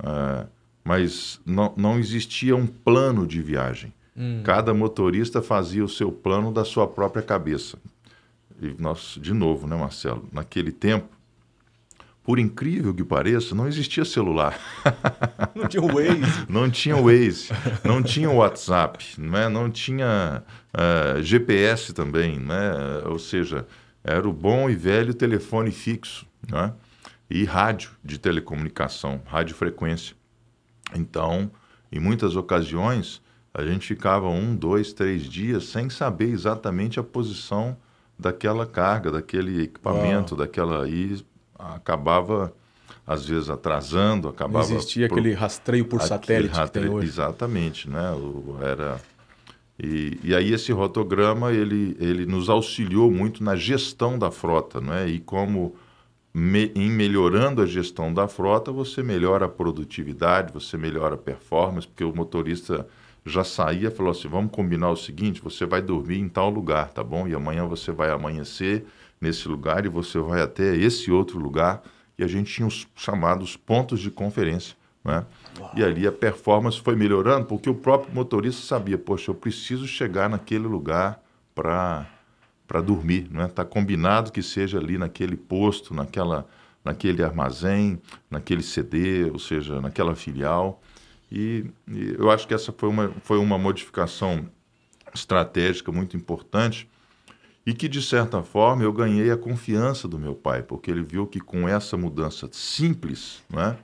é, 0.03 0.47
mas 0.89 1.39
não, 1.45 1.71
não 1.77 1.99
existia 1.99 2.55
um 2.55 2.65
plano 2.65 3.27
de 3.27 3.43
viagem. 3.43 3.93
Cada 4.43 4.73
motorista 4.73 5.39
fazia 5.39 5.85
o 5.85 5.87
seu 5.87 6.11
plano 6.11 6.51
da 6.51 6.65
sua 6.65 6.87
própria 6.87 7.21
cabeça. 7.21 7.77
E 8.59 8.73
nós, 8.79 9.19
de 9.21 9.31
novo, 9.31 9.67
né, 9.67 9.75
Marcelo? 9.75 10.27
Naquele 10.33 10.71
tempo, 10.71 11.07
por 12.23 12.39
incrível 12.39 12.91
que 12.91 13.03
pareça, 13.03 13.53
não 13.53 13.67
existia 13.67 14.03
celular. 14.03 14.59
Não 15.53 15.67
tinha 15.67 15.83
o 15.83 15.93
Waze. 15.93 16.45
não 16.49 16.71
tinha 16.71 16.95
Waze, 16.95 17.49
não 17.85 18.01
tinha 18.01 18.31
WhatsApp, 18.31 19.05
né? 19.19 19.47
não 19.47 19.69
tinha 19.69 20.43
uh, 20.73 21.21
GPS 21.21 21.93
também, 21.93 22.39
né? 22.39 22.71
ou 23.05 23.19
seja, 23.19 23.67
era 24.03 24.27
o 24.27 24.33
bom 24.33 24.67
e 24.69 24.75
velho 24.75 25.13
telefone 25.13 25.71
fixo 25.71 26.25
né? 26.49 26.73
e 27.29 27.43
rádio 27.45 27.91
de 28.03 28.17
telecomunicação, 28.17 29.21
radiofrequência. 29.27 30.18
Então, 30.95 31.51
em 31.91 31.99
muitas 31.99 32.35
ocasiões, 32.35 33.21
a 33.53 33.63
gente 33.63 33.87
ficava 33.87 34.27
um, 34.27 34.55
dois, 34.55 34.93
três 34.93 35.23
dias 35.23 35.65
sem 35.65 35.89
saber 35.89 36.29
exatamente 36.29 36.99
a 36.99 37.03
posição 37.03 37.77
daquela 38.17 38.65
carga, 38.65 39.11
daquele 39.11 39.63
equipamento, 39.63 40.35
Uau. 40.35 40.45
daquela. 40.45 40.87
E 40.87 41.23
acabava, 41.57 42.53
às 43.07 43.25
vezes, 43.25 43.49
atrasando, 43.49 44.27
acabava. 44.27 44.67
Não 44.67 44.75
existia 44.75 45.07
por... 45.07 45.17
aquele 45.17 45.33
rastreio 45.33 45.85
por 45.85 46.01
satélite 46.01 46.53
rastre... 46.53 46.81
que 46.81 46.87
tem 46.87 46.95
hoje. 46.95 47.07
Exatamente, 47.07 47.89
né? 47.89 48.11
O, 48.11 48.57
era. 48.61 48.99
E, 49.81 50.19
e 50.21 50.35
aí 50.35 50.53
esse 50.53 50.73
rotograma 50.73 51.53
ele, 51.53 51.95
ele 51.99 52.25
nos 52.25 52.49
auxiliou 52.49 53.09
muito 53.09 53.41
na 53.41 53.55
gestão 53.55 54.19
da 54.19 54.29
frota, 54.29 54.81
não 54.81 54.93
é? 54.93 55.07
E 55.07 55.19
como 55.19 55.73
me, 56.33 56.71
em 56.75 56.89
melhorando 56.89 57.61
a 57.61 57.65
gestão 57.65 58.13
da 58.13 58.27
frota, 58.27 58.71
você 58.71 59.01
melhora 59.01 59.45
a 59.45 59.49
produtividade, 59.49 60.53
você 60.53 60.77
melhora 60.77 61.15
a 61.15 61.17
performance, 61.17 61.87
porque 61.87 62.03
o 62.03 62.15
motorista 62.15 62.87
já 63.25 63.43
saía 63.43 63.87
e 63.87 63.91
falou 63.91 64.11
assim: 64.11 64.27
vamos 64.27 64.51
combinar 64.51 64.89
o 64.91 64.95
seguinte, 64.95 65.41
você 65.41 65.65
vai 65.65 65.81
dormir 65.81 66.19
em 66.19 66.29
tal 66.29 66.49
lugar, 66.49 66.89
tá 66.91 67.03
bom? 67.03 67.27
E 67.27 67.33
amanhã 67.33 67.65
você 67.65 67.91
vai 67.91 68.09
amanhecer 68.09 68.85
nesse 69.19 69.47
lugar 69.47 69.85
e 69.85 69.89
você 69.89 70.19
vai 70.19 70.41
até 70.41 70.75
esse 70.75 71.11
outro 71.11 71.39
lugar. 71.39 71.81
E 72.17 72.23
a 72.23 72.27
gente 72.27 72.53
tinha 72.53 72.67
os 72.67 72.87
chamados 72.95 73.55
pontos 73.55 73.99
de 73.99 74.11
conferência. 74.11 74.75
Né? 75.03 75.25
E 75.75 75.83
ali 75.83 76.05
a 76.05 76.11
performance 76.11 76.79
foi 76.79 76.95
melhorando, 76.95 77.45
porque 77.45 77.69
o 77.69 77.75
próprio 77.75 78.13
motorista 78.13 78.61
sabia: 78.61 78.97
poxa, 78.97 79.31
eu 79.31 79.35
preciso 79.35 79.87
chegar 79.87 80.29
naquele 80.29 80.67
lugar 80.67 81.21
para 81.55 82.07
para 82.69 82.81
dormir, 82.81 83.27
né? 83.31 83.47
Tá 83.47 83.65
combinado 83.65 84.31
que 84.31 84.43
seja 84.43 84.77
ali 84.77 84.95
naquele 84.95 85.35
posto, 85.35 85.91
naquela, 85.91 86.47
naquele 86.85 87.23
armazém, 87.23 87.99
naquele 88.29 88.61
CD, 88.61 89.27
ou 89.31 89.39
seja, 89.39 89.81
naquela 89.81 90.15
filial. 90.15 90.79
E, 91.31 91.65
e, 91.87 92.15
eu 92.15 92.29
acho 92.29 92.47
que 92.47 92.53
essa 92.53 92.71
foi 92.71 92.87
uma, 92.87 93.11
foi 93.23 93.39
uma 93.39 93.57
modificação 93.57 94.47
estratégica 95.11 95.91
muito 95.91 96.15
importante 96.15 96.87
e 97.65 97.73
que, 97.73 97.87
de 97.89 98.03
certa 98.03 98.43
forma, 98.43 98.83
eu 98.83 98.93
ganhei 98.93 99.31
a 99.31 99.37
confiança 99.37 100.07
do 100.07 100.19
meu 100.19 100.35
pai, 100.35 100.61
porque 100.61 100.91
ele 100.91 101.01
viu 101.01 101.25
que 101.25 101.39
com 101.39 101.67
essa 101.67 101.97
mudança 101.97 102.47
simples, 102.51 103.41
né, 103.49 103.79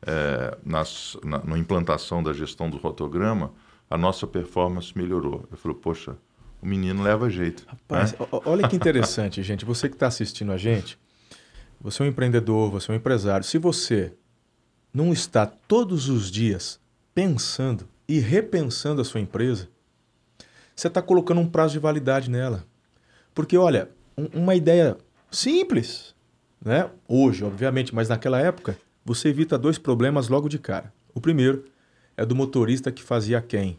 é, 0.00 0.56
nas, 0.64 1.14
na, 1.22 1.44
na 1.44 1.58
implantação 1.58 2.22
da 2.22 2.32
gestão 2.32 2.70
do 2.70 2.78
rotograma, 2.78 3.52
a 3.90 3.98
nossa 3.98 4.26
performance 4.26 4.96
melhorou. 4.96 5.46
Eu 5.52 5.58
falei, 5.58 5.76
poxa, 5.76 6.16
o 6.64 6.66
menino 6.66 7.02
leva 7.02 7.28
jeito. 7.28 7.62
Rapaz, 7.66 8.12
né? 8.12 8.18
olha 8.46 8.66
que 8.66 8.74
interessante, 8.74 9.42
gente. 9.42 9.66
Você 9.66 9.86
que 9.86 9.94
está 9.94 10.06
assistindo 10.06 10.50
a 10.50 10.56
gente, 10.56 10.98
você 11.78 12.02
é 12.02 12.06
um 12.06 12.08
empreendedor, 12.08 12.70
você 12.70 12.90
é 12.90 12.94
um 12.94 12.96
empresário. 12.96 13.44
Se 13.44 13.58
você 13.58 14.14
não 14.92 15.12
está 15.12 15.44
todos 15.44 16.08
os 16.08 16.30
dias 16.30 16.80
pensando 17.14 17.86
e 18.08 18.18
repensando 18.18 19.02
a 19.02 19.04
sua 19.04 19.20
empresa, 19.20 19.68
você 20.74 20.88
está 20.88 21.02
colocando 21.02 21.40
um 21.40 21.48
prazo 21.48 21.74
de 21.74 21.78
validade 21.78 22.30
nela. 22.30 22.64
Porque, 23.34 23.58
olha, 23.58 23.90
um, 24.16 24.42
uma 24.42 24.54
ideia 24.54 24.96
simples, 25.30 26.14
né? 26.64 26.88
hoje, 27.06 27.44
obviamente, 27.44 27.94
mas 27.94 28.08
naquela 28.08 28.40
época, 28.40 28.78
você 29.04 29.28
evita 29.28 29.58
dois 29.58 29.76
problemas 29.76 30.28
logo 30.28 30.48
de 30.48 30.58
cara. 30.58 30.92
O 31.14 31.20
primeiro 31.20 31.66
é 32.16 32.24
do 32.24 32.34
motorista 32.34 32.90
que 32.90 33.02
fazia 33.02 33.42
quem? 33.42 33.78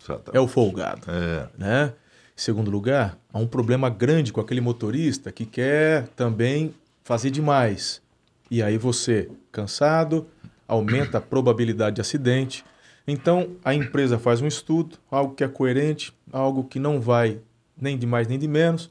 Exatamente. 0.00 0.36
É 0.36 0.40
o 0.40 0.46
folgado. 0.46 1.02
É. 1.10 1.48
Né? 1.58 1.92
Segundo 2.34 2.70
lugar, 2.70 3.18
há 3.32 3.38
um 3.38 3.46
problema 3.46 3.88
grande 3.88 4.32
com 4.32 4.40
aquele 4.40 4.60
motorista 4.60 5.30
que 5.30 5.46
quer 5.46 6.08
também 6.08 6.74
fazer 7.02 7.30
demais. 7.30 8.02
E 8.50 8.62
aí 8.62 8.76
você, 8.76 9.30
cansado, 9.52 10.26
aumenta 10.66 11.18
a 11.18 11.20
probabilidade 11.20 11.96
de 11.96 12.00
acidente. 12.00 12.64
Então 13.06 13.56
a 13.64 13.74
empresa 13.74 14.18
faz 14.18 14.40
um 14.40 14.46
estudo, 14.46 14.98
algo 15.10 15.34
que 15.34 15.44
é 15.44 15.48
coerente, 15.48 16.12
algo 16.32 16.64
que 16.64 16.78
não 16.78 17.00
vai 17.00 17.40
nem 17.80 17.98
de 17.98 18.06
mais 18.06 18.26
nem 18.26 18.38
de 18.38 18.48
menos, 18.48 18.90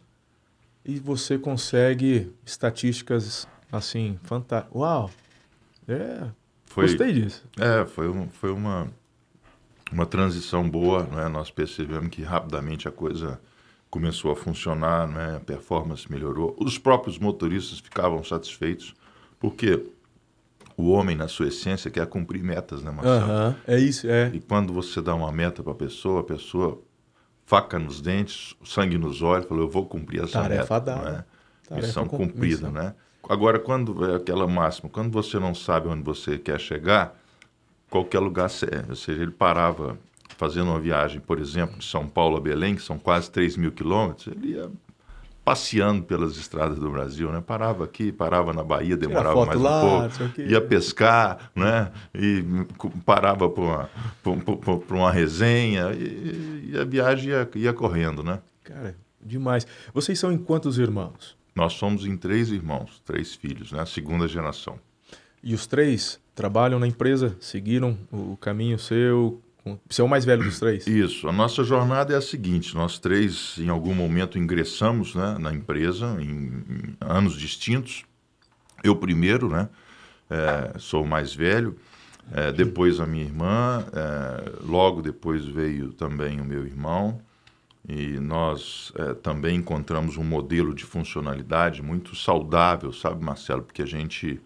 e 0.86 1.00
você 1.00 1.38
consegue 1.38 2.32
estatísticas 2.46 3.48
assim 3.72 4.20
fantásticas. 4.24 4.76
Uau! 4.76 5.10
É, 5.88 6.28
foi, 6.66 6.88
gostei 6.88 7.14
disso. 7.14 7.44
É, 7.60 7.86
foi, 7.86 8.10
um, 8.10 8.28
foi 8.30 8.52
uma 8.52 8.90
uma 9.94 10.06
transição 10.06 10.68
boa, 10.68 11.04
né? 11.04 11.28
nós 11.28 11.52
percebemos 11.52 12.10
que 12.10 12.24
rapidamente 12.24 12.88
a 12.88 12.92
coisa 12.92 13.40
começou 13.90 14.32
a 14.32 14.36
funcionar, 14.36 15.08
né? 15.08 15.38
a 15.38 15.40
performance 15.40 16.12
melhorou. 16.12 16.56
Os 16.60 16.80
próprios 16.80 17.20
motoristas 17.20 17.80
ficavam 17.80 18.24
satisfeitos, 18.24 18.96
porque 19.40 19.86
o 20.76 20.90
homem, 20.90 21.16
na 21.16 21.28
sua 21.28 21.48
essência, 21.48 21.92
quer 21.92 22.08
cumprir 22.08 22.44
metas, 22.44 22.82
né, 22.82 22.90
Marcelo? 22.90 23.32
Uhum, 23.32 23.56
é 23.68 23.80
isso, 23.80 24.08
é. 24.08 24.32
E 24.34 24.40
quando 24.40 24.74
você 24.74 25.00
dá 25.00 25.14
uma 25.14 25.32
meta 25.32 25.62
para 25.62 25.72
a 25.72 25.76
pessoa, 25.76 26.22
a 26.22 26.24
pessoa, 26.24 26.82
faca 27.46 27.78
nos 27.78 28.02
dentes, 28.02 28.56
sangue 28.66 28.98
nos 28.98 29.22
olhos, 29.22 29.46
falou, 29.48 29.66
eu 29.66 29.70
vou 29.70 29.86
cumprir 29.86 30.24
essa 30.24 30.42
Tarefa 30.42 30.74
meta. 30.74 30.80
Dada. 30.80 31.12
Né? 31.70 31.78
Missão 31.78 32.08
cumprida, 32.08 32.72
né? 32.72 32.96
Agora, 33.30 33.60
quando 33.60 34.10
é 34.10 34.16
aquela 34.16 34.48
máxima, 34.48 34.90
quando 34.90 35.12
você 35.12 35.40
não 35.40 35.54
sabe 35.54 35.88
onde 35.88 36.04
você 36.04 36.38
quer 36.38 36.60
chegar, 36.60 37.18
qualquer 37.94 38.20
lugar 38.20 38.50
serve. 38.50 38.90
Ou 38.90 38.96
seja, 38.96 39.22
ele 39.22 39.32
parava 39.32 40.00
fazendo 40.36 40.72
uma 40.72 40.80
viagem, 40.80 41.22
por 41.22 41.40
exemplo, 41.40 41.78
de 41.78 41.86
São 41.86 42.08
Paulo 42.08 42.38
a 42.38 42.42
Belém, 42.42 42.76
que 42.76 42.82
são 42.82 42.98
quase 42.98 43.30
3 43.30 43.56
mil 43.56 43.72
quilômetros, 43.72 44.28
ele 44.28 44.54
ia 44.54 44.72
passeando 45.46 46.04
pelas 46.04 46.38
estradas 46.38 46.80
do 46.80 46.90
Brasil, 46.90 47.30
né? 47.32 47.44
Parava 47.46 47.84
aqui, 47.84 48.12
parava 48.12 48.54
na 48.54 48.64
Bahia, 48.64 48.96
demorava 48.96 49.46
mais 49.46 49.60
um 49.60 49.64
lá, 49.64 50.10
pouco, 50.18 50.42
ia 50.42 50.62
pescar, 50.62 51.52
né? 51.54 51.92
E 52.16 52.44
parava 53.06 53.50
para 53.50 53.62
uma, 53.62 53.90
uma 54.90 55.12
resenha 55.12 55.92
e, 55.92 56.72
e, 56.72 56.80
a 56.80 56.86
viagem 56.86 57.30
ia, 57.30 57.50
ia 57.56 57.74
correndo, 57.74 58.24
né? 58.24 58.40
Cara, 58.64 58.96
demais. 59.22 59.68
Vocês 59.94 60.18
são 60.18 60.32
em 60.32 60.38
quantos 60.38 60.80
irmãos? 60.80 61.38
Nós 61.54 61.74
somos 61.74 62.06
em 62.06 62.16
três 62.16 62.50
irmãos, 62.50 63.02
três 63.06 63.36
filhos, 63.36 63.74
né? 63.74 63.86
Segunda 63.86 64.28
geração. 64.28 64.80
E 65.44 65.54
os 65.54 65.68
três 65.68 66.23
trabalham 66.36 66.80
na 66.80 66.88
empresa, 66.88 67.36
seguiram 67.40 67.98
o 68.12 68.38
caminho 68.38 68.78
seu. 68.80 69.42
Você 69.90 70.02
é 70.02 70.04
o 70.04 70.10
mais 70.10 70.26
velho 70.26 70.44
dos 70.44 70.60
três? 70.60 70.86
Isso. 70.88 71.28
A 71.28 71.32
nossa 71.32 71.64
jornada 71.64 72.14
é 72.14 72.18
a 72.18 72.22
seguinte: 72.22 72.76
nós 72.76 73.00
três, 73.00 73.56
em 73.58 73.70
algum 73.70 73.94
momento, 73.94 74.38
ingressamos 74.38 75.16
né, 75.16 75.38
na 75.40 75.54
empresa, 75.54 76.18
em, 76.20 76.26
em 76.28 76.98
anos 77.00 77.36
distintos. 77.36 78.04
Eu 78.84 78.96
primeiro, 78.96 79.50
né? 79.50 79.70
É, 80.30 80.78
sou 80.80 81.04
o 81.04 81.08
mais 81.08 81.34
velho. 81.34 81.78
É, 82.32 82.52
depois 82.52 83.00
a 83.00 83.06
minha 83.06 83.24
irmã, 83.24 83.86
é, 83.94 84.52
logo 84.64 85.02
depois 85.02 85.46
veio 85.46 85.92
também 85.92 86.40
o 86.40 86.46
meu 86.46 86.66
irmão, 86.66 87.20
e 87.88 88.18
nós 88.20 88.94
é, 88.96 89.14
também 89.14 89.58
encontramos 89.58 90.16
um 90.16 90.24
modelo 90.24 90.74
de 90.74 90.86
funcionalidade 90.86 91.82
muito 91.82 92.16
saudável, 92.16 92.94
sabe, 92.94 93.24
Marcelo? 93.24 93.64
Porque 93.64 93.82
a 93.82 93.86
gente 93.86 94.40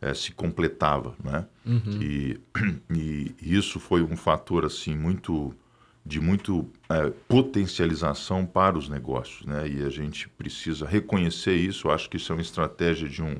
é, 0.00 0.12
se 0.14 0.32
completava, 0.32 1.14
né? 1.22 1.46
Uhum. 1.64 2.00
E, 2.00 2.40
e, 2.90 3.34
isso 3.40 3.80
foi 3.80 4.02
um 4.02 4.16
fator 4.16 4.64
assim 4.64 4.96
muito 4.96 5.54
de 6.04 6.20
muito 6.20 6.68
é, 6.88 7.10
potencialização 7.28 8.46
para 8.46 8.78
os 8.78 8.88
negócios, 8.88 9.44
né? 9.44 9.68
E 9.68 9.84
a 9.84 9.88
gente 9.88 10.28
precisa 10.28 10.86
reconhecer 10.86 11.54
isso. 11.54 11.88
Eu 11.88 11.92
acho 11.92 12.08
que 12.08 12.16
isso 12.16 12.32
é 12.32 12.36
uma 12.36 12.42
estratégia 12.42 13.08
de 13.08 13.22
um 13.22 13.36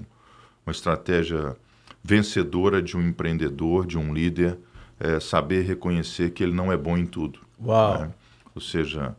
uma 0.64 0.72
estratégia 0.72 1.56
vencedora 2.02 2.82
de 2.82 2.96
um 2.96 3.08
empreendedor, 3.08 3.86
de 3.86 3.96
um 3.96 4.12
líder, 4.12 4.58
é, 4.98 5.20
saber 5.20 5.62
reconhecer 5.62 6.30
que 6.30 6.42
ele 6.42 6.52
não 6.52 6.72
é 6.72 6.76
bom 6.76 6.98
em 6.98 7.06
tudo. 7.06 7.38
Uau. 7.64 8.00
Né? 8.00 8.10
Ou 8.52 8.60
seja, 8.60 9.14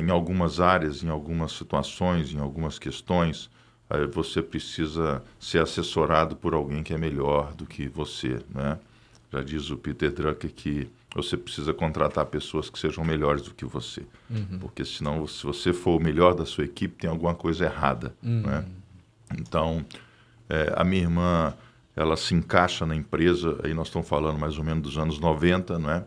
em 0.00 0.10
algumas 0.10 0.60
áreas, 0.60 1.02
em 1.02 1.08
algumas 1.08 1.52
situações, 1.52 2.32
em 2.32 2.38
algumas 2.38 2.78
questões, 2.78 3.50
você 4.12 4.42
precisa 4.42 5.22
ser 5.38 5.62
assessorado 5.62 6.34
por 6.34 6.54
alguém 6.54 6.82
que 6.82 6.92
é 6.92 6.98
melhor 6.98 7.54
do 7.54 7.64
que 7.64 7.88
você, 7.88 8.40
né? 8.52 8.78
Já 9.32 9.42
diz 9.42 9.70
o 9.70 9.76
Peter 9.76 10.10
Drucker 10.10 10.52
que 10.52 10.88
você 11.14 11.36
precisa 11.36 11.72
contratar 11.72 12.26
pessoas 12.26 12.68
que 12.68 12.78
sejam 12.78 13.04
melhores 13.04 13.42
do 13.42 13.54
que 13.54 13.64
você, 13.64 14.02
uhum. 14.30 14.58
porque 14.60 14.84
senão, 14.84 15.26
se 15.26 15.44
você 15.44 15.72
for 15.72 15.98
o 15.98 16.02
melhor 16.02 16.34
da 16.34 16.44
sua 16.44 16.64
equipe, 16.64 17.00
tem 17.00 17.08
alguma 17.08 17.34
coisa 17.34 17.64
errada, 17.64 18.14
uhum. 18.22 18.42
né? 18.42 18.64
Então, 19.38 19.84
é, 20.48 20.72
a 20.76 20.84
minha 20.84 21.02
irmã, 21.02 21.54
ela 21.94 22.16
se 22.16 22.34
encaixa 22.34 22.84
na 22.84 22.94
empresa, 22.94 23.58
aí 23.64 23.72
nós 23.72 23.88
estamos 23.88 24.08
falando 24.08 24.38
mais 24.38 24.58
ou 24.58 24.64
menos 24.64 24.82
dos 24.82 24.98
anos 24.98 25.18
90, 25.18 25.78
não 25.78 25.90
é? 25.90 26.04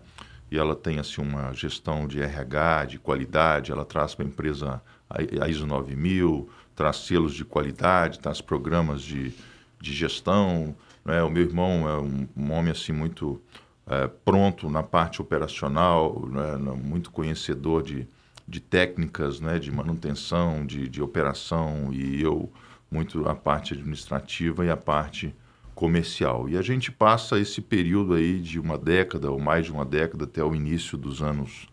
E 0.51 0.57
ela 0.57 0.75
tem 0.75 1.00
assim 1.00 1.21
uma 1.21 1.51
gestão 1.53 2.07
de 2.07 2.21
RH, 2.21 2.86
de 2.86 3.00
qualidade, 3.00 3.71
ela 3.71 3.86
traz 3.86 4.15
para 4.15 4.25
a 4.25 4.27
empresa 4.27 4.81
a 5.09 5.48
ISO 5.50 5.65
9000, 5.65 6.50
traz 6.79 6.95
selos 6.95 7.33
de 7.33 7.43
qualidade, 7.43 8.19
traz 8.19 8.39
programas 8.39 9.01
de, 9.01 9.33
de 9.81 9.93
gestão. 9.93 10.74
Né? 11.03 11.21
O 11.21 11.29
meu 11.29 11.43
irmão 11.43 11.89
é 11.89 11.98
um, 12.00 12.25
um 12.38 12.53
homem 12.53 12.71
assim 12.71 12.93
muito 12.93 13.41
é, 13.86 14.07
pronto 14.07 14.69
na 14.69 14.81
parte 14.81 15.21
operacional, 15.21 16.25
né? 16.31 16.55
muito 16.81 17.12
conhecedor 17.12 17.83
de, 17.83 18.07
de 18.48 18.62
técnicas 18.62 19.41
né? 19.41 19.59
de 19.59 19.69
manutenção, 19.69 20.65
de, 20.65 20.88
de 20.88 21.01
operação, 21.01 21.89
e 21.91 22.21
eu 22.21 22.50
muito 22.89 23.27
a 23.27 23.36
parte 23.36 23.74
administrativa 23.74 24.63
e 24.63 24.69
a 24.69 24.77
parte 24.77 25.36
comercial. 25.75 26.48
E 26.48 26.57
a 26.57 26.62
gente 26.62 26.93
passa 26.93 27.38
esse 27.38 27.59
período 27.59 28.13
aí 28.13 28.39
de 28.39 28.57
uma 28.57 28.77
década 28.77 29.29
ou 29.29 29.38
mais 29.38 29.65
de 29.65 29.74
uma 29.74 29.83
década 29.83 30.24
até 30.24 30.41
o 30.41 30.55
início 30.55 30.98
dos 30.98 31.21
anos 31.21 31.67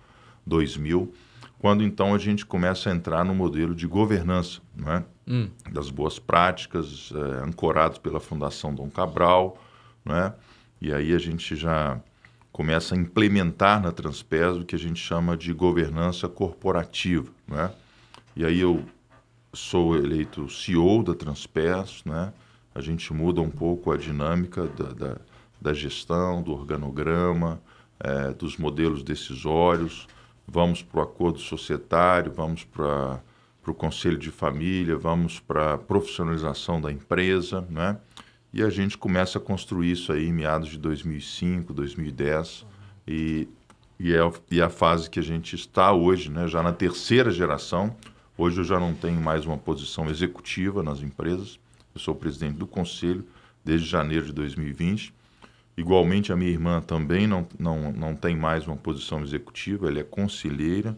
2000, 0.45 1.15
quando 1.67 1.83
então 1.83 2.15
a 2.15 2.19
gente 2.19 2.47
começa 2.47 2.89
a 2.89 2.95
entrar 2.95 3.25
no 3.25 3.35
modelo 3.35 3.75
de 3.75 3.89
governança, 3.89 4.61
né? 4.77 5.03
Hum. 5.27 5.51
das 5.73 5.91
boas 5.91 6.17
práticas, 6.17 7.13
é, 7.13 7.43
ancorados 7.43 7.99
pela 7.99 8.21
Fundação 8.21 8.73
Dom 8.73 8.89
Cabral, 8.89 9.61
né? 10.05 10.33
e 10.81 10.95
aí 10.95 11.13
a 11.13 11.19
gente 11.19 11.57
já 11.57 12.01
começa 12.53 12.95
a 12.95 12.99
implementar 12.99 13.83
na 13.83 13.91
Transpes 13.91 14.59
o 14.61 14.65
que 14.65 14.77
a 14.77 14.79
gente 14.79 15.01
chama 15.01 15.37
de 15.37 15.53
governança 15.53 16.29
corporativa. 16.29 17.33
Né? 17.49 17.69
E 18.37 18.45
aí 18.45 18.61
eu 18.61 18.85
sou 19.53 19.97
eleito 19.97 20.49
CEO 20.49 21.03
da 21.03 21.17
Transpes, 21.17 22.05
né? 22.05 22.33
a 22.73 22.81
gente 22.81 23.13
muda 23.13 23.41
um 23.41 23.51
pouco 23.51 23.91
a 23.91 23.97
dinâmica 23.97 24.67
da, 24.67 24.93
da, 24.93 25.17
da 25.61 25.75
gestão, 25.75 26.45
do 26.45 26.53
organograma, 26.53 27.61
é, 27.99 28.33
dos 28.33 28.57
modelos 28.57 29.03
decisórios, 29.03 30.07
vamos 30.47 30.83
para 30.83 31.01
o 31.01 31.03
acordo 31.03 31.39
societário, 31.39 32.33
vamos 32.33 32.65
para 32.65 33.21
o 33.67 33.75
conselho 33.75 34.17
de 34.17 34.31
família, 34.31 34.97
vamos 34.97 35.41
para 35.41 35.75
a 35.75 35.79
profissionalização 35.79 36.81
da 36.81 36.91
empresa, 36.93 37.67
né? 37.69 37.99
E 38.53 38.63
a 38.63 38.71
gente 38.71 38.97
começa 38.97 39.39
a 39.39 39.41
construir 39.41 39.93
isso 39.93 40.13
aí 40.13 40.29
em 40.29 40.33
meados 40.33 40.69
de 40.69 40.79
2005, 40.79 41.75
2010 41.75 42.65
e, 43.07 43.49
e, 43.99 44.15
é, 44.15 44.33
e 44.51 44.61
é 44.61 44.65
a 44.65 44.71
fase 44.71 45.11
que 45.11 45.19
a 45.19 45.23
gente 45.23 45.57
está 45.57 45.93
hoje, 45.93 46.31
né? 46.31 46.49
Já 46.49 46.63
na 46.63 46.73
terceira 46.73 47.31
geração. 47.31 47.95
Hoje 48.39 48.61
eu 48.61 48.65
já 48.65 48.79
não 48.79 48.95
tenho 48.95 49.21
mais 49.21 49.45
uma 49.45 49.59
posição 49.59 50.09
executiva 50.09 50.83
nas 50.83 51.01
empresas. 51.01 51.59
Eu 51.95 52.01
sou 52.01 52.15
presidente 52.15 52.57
do 52.57 52.67
conselho 52.67 53.27
desde 53.65 53.87
janeiro 53.87 54.27
de 54.27 54.33
2020 54.33 55.16
Igualmente, 55.77 56.33
a 56.33 56.37
minha 56.37 56.51
irmã 56.51 56.81
também 56.81 57.27
não, 57.27 57.47
não, 57.59 57.93
não 57.93 58.17
tem 58.17 58.35
mais 58.35 58.67
uma 58.67 58.77
posição 58.77 59.23
executiva, 59.23 59.89
ela 59.89 60.01
é 60.01 60.05
conselheira. 60.05 60.97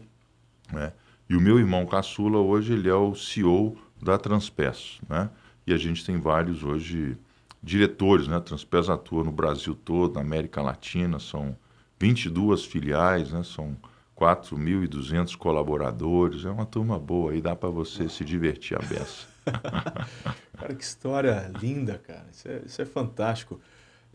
Né? 0.71 0.93
E 1.29 1.35
o 1.35 1.41
meu 1.41 1.59
irmão 1.59 1.85
caçula, 1.85 2.37
hoje, 2.37 2.73
ele 2.73 2.87
é 2.87 2.93
o 2.93 3.13
CEO 3.13 3.77
da 4.01 4.17
Transpes. 4.17 4.99
Né? 5.09 5.29
E 5.67 5.73
a 5.73 5.77
gente 5.77 6.05
tem 6.05 6.17
vários, 6.17 6.63
hoje, 6.63 7.17
diretores. 7.61 8.27
Né? 8.27 8.37
A 8.37 8.41
Transpes 8.41 8.89
atua 8.89 9.23
no 9.23 9.31
Brasil 9.31 9.75
todo, 9.75 10.15
na 10.15 10.21
América 10.21 10.61
Latina, 10.61 11.19
são 11.19 11.57
22 11.99 12.63
filiais, 12.63 13.31
né? 13.33 13.43
são 13.43 13.75
4.200 14.17 15.35
colaboradores. 15.35 16.45
É 16.45 16.49
uma 16.49 16.65
turma 16.65 16.97
boa 16.97 17.33
aí, 17.33 17.41
dá 17.41 17.53
para 17.53 17.69
você 17.69 18.07
se 18.07 18.23
divertir 18.23 18.77
a 18.77 18.81
beça. 18.81 19.27
cara, 20.57 20.73
que 20.73 20.83
história 20.83 21.51
linda, 21.61 21.97
cara. 21.97 22.25
Isso 22.31 22.47
é, 22.47 22.61
isso 22.65 22.81
é 22.81 22.85
fantástico. 22.85 23.59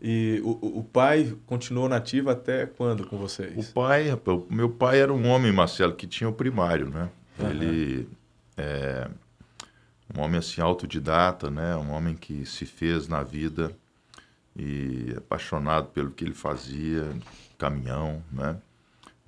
E 0.01 0.41
o, 0.43 0.79
o 0.79 0.83
pai 0.83 1.35
continuou 1.45 1.87
nativo 1.87 2.29
até 2.29 2.65
quando 2.65 3.07
com 3.07 3.17
vocês? 3.17 3.69
O 3.69 3.73
pai, 3.73 4.11
o 4.11 4.45
meu 4.49 4.69
pai 4.69 4.99
era 4.99 5.13
um 5.13 5.27
homem, 5.27 5.51
Marcelo, 5.51 5.95
que 5.95 6.05
tinha 6.05 6.29
o 6.29 6.33
primário, 6.33 6.89
né? 6.89 7.09
Uhum. 7.39 7.49
Ele 7.49 8.09
é 8.57 9.07
um 10.15 10.21
homem 10.21 10.37
assim 10.37 10.61
autodidata, 10.61 11.49
né? 11.49 11.75
Um 11.75 11.91
homem 11.91 12.15
que 12.15 12.45
se 12.45 12.65
fez 12.65 13.07
na 13.07 13.23
vida 13.23 13.71
e 14.55 15.13
apaixonado 15.17 15.87
pelo 15.87 16.11
que 16.11 16.23
ele 16.23 16.33
fazia, 16.33 17.09
caminhão, 17.57 18.21
né? 18.31 18.57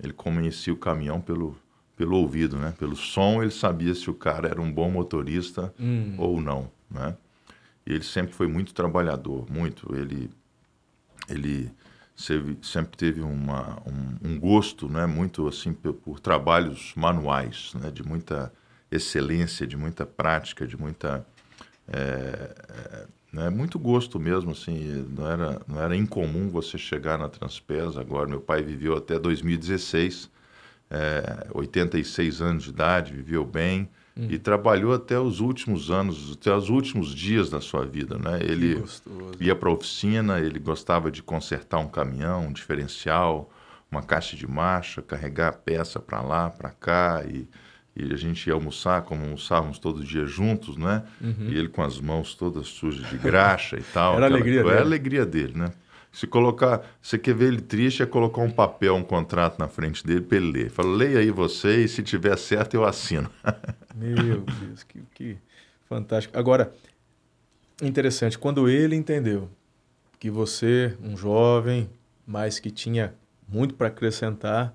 Ele 0.02 0.12
conhecia 0.12 0.72
o 0.72 0.76
caminhão 0.76 1.20
pelo 1.20 1.56
pelo 1.98 2.16
ouvido, 2.16 2.56
né? 2.56 2.72
Pelo 2.78 2.94
som, 2.94 3.42
ele 3.42 3.50
sabia 3.50 3.92
se 3.92 4.08
o 4.08 4.14
cara 4.14 4.48
era 4.48 4.62
um 4.62 4.72
bom 4.72 4.88
motorista 4.88 5.74
hum. 5.80 6.14
ou 6.16 6.40
não, 6.40 6.70
né? 6.88 7.16
E 7.84 7.92
ele 7.92 8.04
sempre 8.04 8.32
foi 8.32 8.46
muito 8.46 8.72
trabalhador, 8.72 9.50
muito. 9.50 9.92
Ele 9.96 10.30
ele 11.28 11.70
sempre 12.62 12.96
teve 12.96 13.20
uma, 13.20 13.80
um, 13.86 14.30
um, 14.30 14.40
gosto 14.40 14.88
né, 14.88 15.06
muito 15.06 15.46
assim 15.46 15.72
por, 15.72 15.94
por, 15.94 16.18
trabalhos 16.18 16.92
manuais, 16.96 17.72
né, 17.74 17.90
de 17.92 18.02
muita 18.02 18.52
excelência, 18.90 19.66
de 19.66 19.76
muita 19.76 20.04
prática, 20.04 20.66
de 20.66 20.76
muita 20.76 21.24
é, 21.86 23.06
né, 23.32 23.48
muito 23.50 23.78
gosto 23.78 24.18
mesmo 24.18 24.50
assim. 24.50 25.06
Não 25.16 25.30
era 25.30 25.60
não 25.68 25.80
era 25.80 25.96
incomum 25.96 26.48
você 26.48 26.76
chegar 26.76 27.18
na 27.18 27.28
Transpes. 27.28 27.96
Agora 27.96 28.28
meu 28.28 28.40
pai 28.40 28.62
viveu 28.62 28.96
até 28.96 29.18
2016, 29.18 30.28
é, 30.90 31.46
86 31.54 32.40
anos 32.40 32.64
de 32.64 32.70
idade, 32.70 33.12
viveu 33.12 33.44
bem 33.44 33.88
Hum. 34.18 34.26
E 34.28 34.38
trabalhou 34.38 34.92
até 34.92 35.18
os 35.18 35.38
últimos 35.38 35.90
anos, 35.90 36.32
até 36.32 36.52
os 36.52 36.68
últimos 36.68 37.14
dias 37.14 37.48
da 37.48 37.60
sua 37.60 37.84
vida, 37.84 38.18
né? 38.18 38.40
Ele 38.42 38.82
ia 39.38 39.54
para 39.54 39.68
a 39.68 39.72
oficina, 39.72 40.40
ele 40.40 40.58
gostava 40.58 41.08
de 41.08 41.22
consertar 41.22 41.78
um 41.78 41.86
caminhão, 41.86 42.48
um 42.48 42.52
diferencial, 42.52 43.48
uma 43.90 44.02
caixa 44.02 44.36
de 44.36 44.46
marcha, 44.46 45.00
carregar 45.00 45.48
a 45.48 45.52
peça 45.52 46.00
para 46.00 46.20
lá, 46.20 46.50
para 46.50 46.70
cá 46.70 47.24
e, 47.24 47.48
e, 47.94 48.12
a 48.12 48.16
gente 48.16 48.46
ia 48.48 48.54
almoçar, 48.54 49.02
como 49.02 49.22
almoçávamos 49.22 49.78
todo 49.78 50.02
dia 50.02 50.26
juntos, 50.26 50.76
né? 50.76 51.04
Uhum. 51.20 51.48
E 51.48 51.56
ele 51.56 51.68
com 51.68 51.82
as 51.82 52.00
mãos 52.00 52.34
todas 52.34 52.66
sujas 52.66 53.08
de 53.08 53.16
graxa 53.18 53.76
e 53.78 53.82
tal. 53.82 54.16
Era 54.18 54.26
a 54.26 54.28
alegria 54.28 54.62
dele. 54.62 54.74
Era 54.74 54.80
a 54.80 54.84
alegria 54.84 55.26
dele, 55.26 55.52
né? 55.56 55.72
Se 56.12 56.26
colocar, 56.26 56.84
você 57.00 57.18
quer 57.18 57.34
ver 57.34 57.48
ele 57.48 57.60
triste, 57.60 58.02
é 58.02 58.06
colocar 58.06 58.40
um 58.40 58.50
papel, 58.50 58.94
um 58.94 59.02
contrato 59.02 59.58
na 59.58 59.68
frente 59.68 60.06
dele 60.06 60.22
para 60.22 60.36
ele 60.38 60.50
ler. 60.50 60.70
Fala, 60.70 60.88
leia 60.88 61.18
aí 61.20 61.30
você 61.30 61.84
e 61.84 61.88
se 61.88 62.02
tiver 62.02 62.36
certo 62.36 62.74
eu 62.74 62.84
assino. 62.84 63.30
Meu 63.94 64.40
Deus, 64.40 64.82
que, 64.82 65.02
que 65.14 65.38
fantástico. 65.88 66.36
Agora, 66.38 66.72
interessante, 67.82 68.38
quando 68.38 68.68
ele 68.68 68.96
entendeu 68.96 69.48
que 70.18 70.30
você, 70.30 70.96
um 71.02 71.16
jovem, 71.16 71.88
mas 72.26 72.58
que 72.58 72.70
tinha 72.70 73.14
muito 73.48 73.74
para 73.74 73.88
acrescentar, 73.88 74.74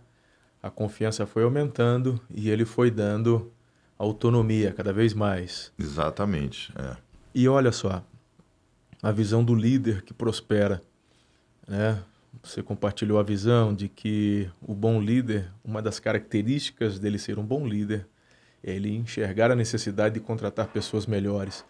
a 0.62 0.70
confiança 0.70 1.26
foi 1.26 1.44
aumentando 1.44 2.20
e 2.34 2.50
ele 2.50 2.66
foi 2.66 2.90
dando 2.90 3.52
autonomia 3.98 4.72
cada 4.72 4.94
vez 4.94 5.14
mais. 5.14 5.72
Exatamente. 5.78 6.74
É. 6.78 6.96
E 7.36 7.48
olha 7.48 7.72
só, 7.72 8.04
a 9.02 9.12
visão 9.12 9.44
do 9.44 9.54
líder 9.54 10.04
que 10.04 10.14
prospera 10.14 10.82
né? 11.68 12.00
Você 12.42 12.64
compartilhou 12.64 13.20
a 13.20 13.24
visão 13.24 13.74
de 13.74 13.88
que 13.88 14.50
o 14.62 14.74
bom 14.74 15.00
líder, 15.00 15.50
uma 15.64 15.82
das 15.82 16.00
características 16.00 17.00
dele 17.00 17.20
ser 17.20 17.38
um 17.38 17.46
bom 17.46 17.66
líder, 17.66 18.08
é 18.64 18.74
ele 18.74 18.96
enxergar 18.96 19.52
a 19.52 19.56
necessidade 19.56 20.16
de 20.16 20.20
contratar 20.20 20.68
pessoas 20.68 21.06
melhores. 21.06 21.64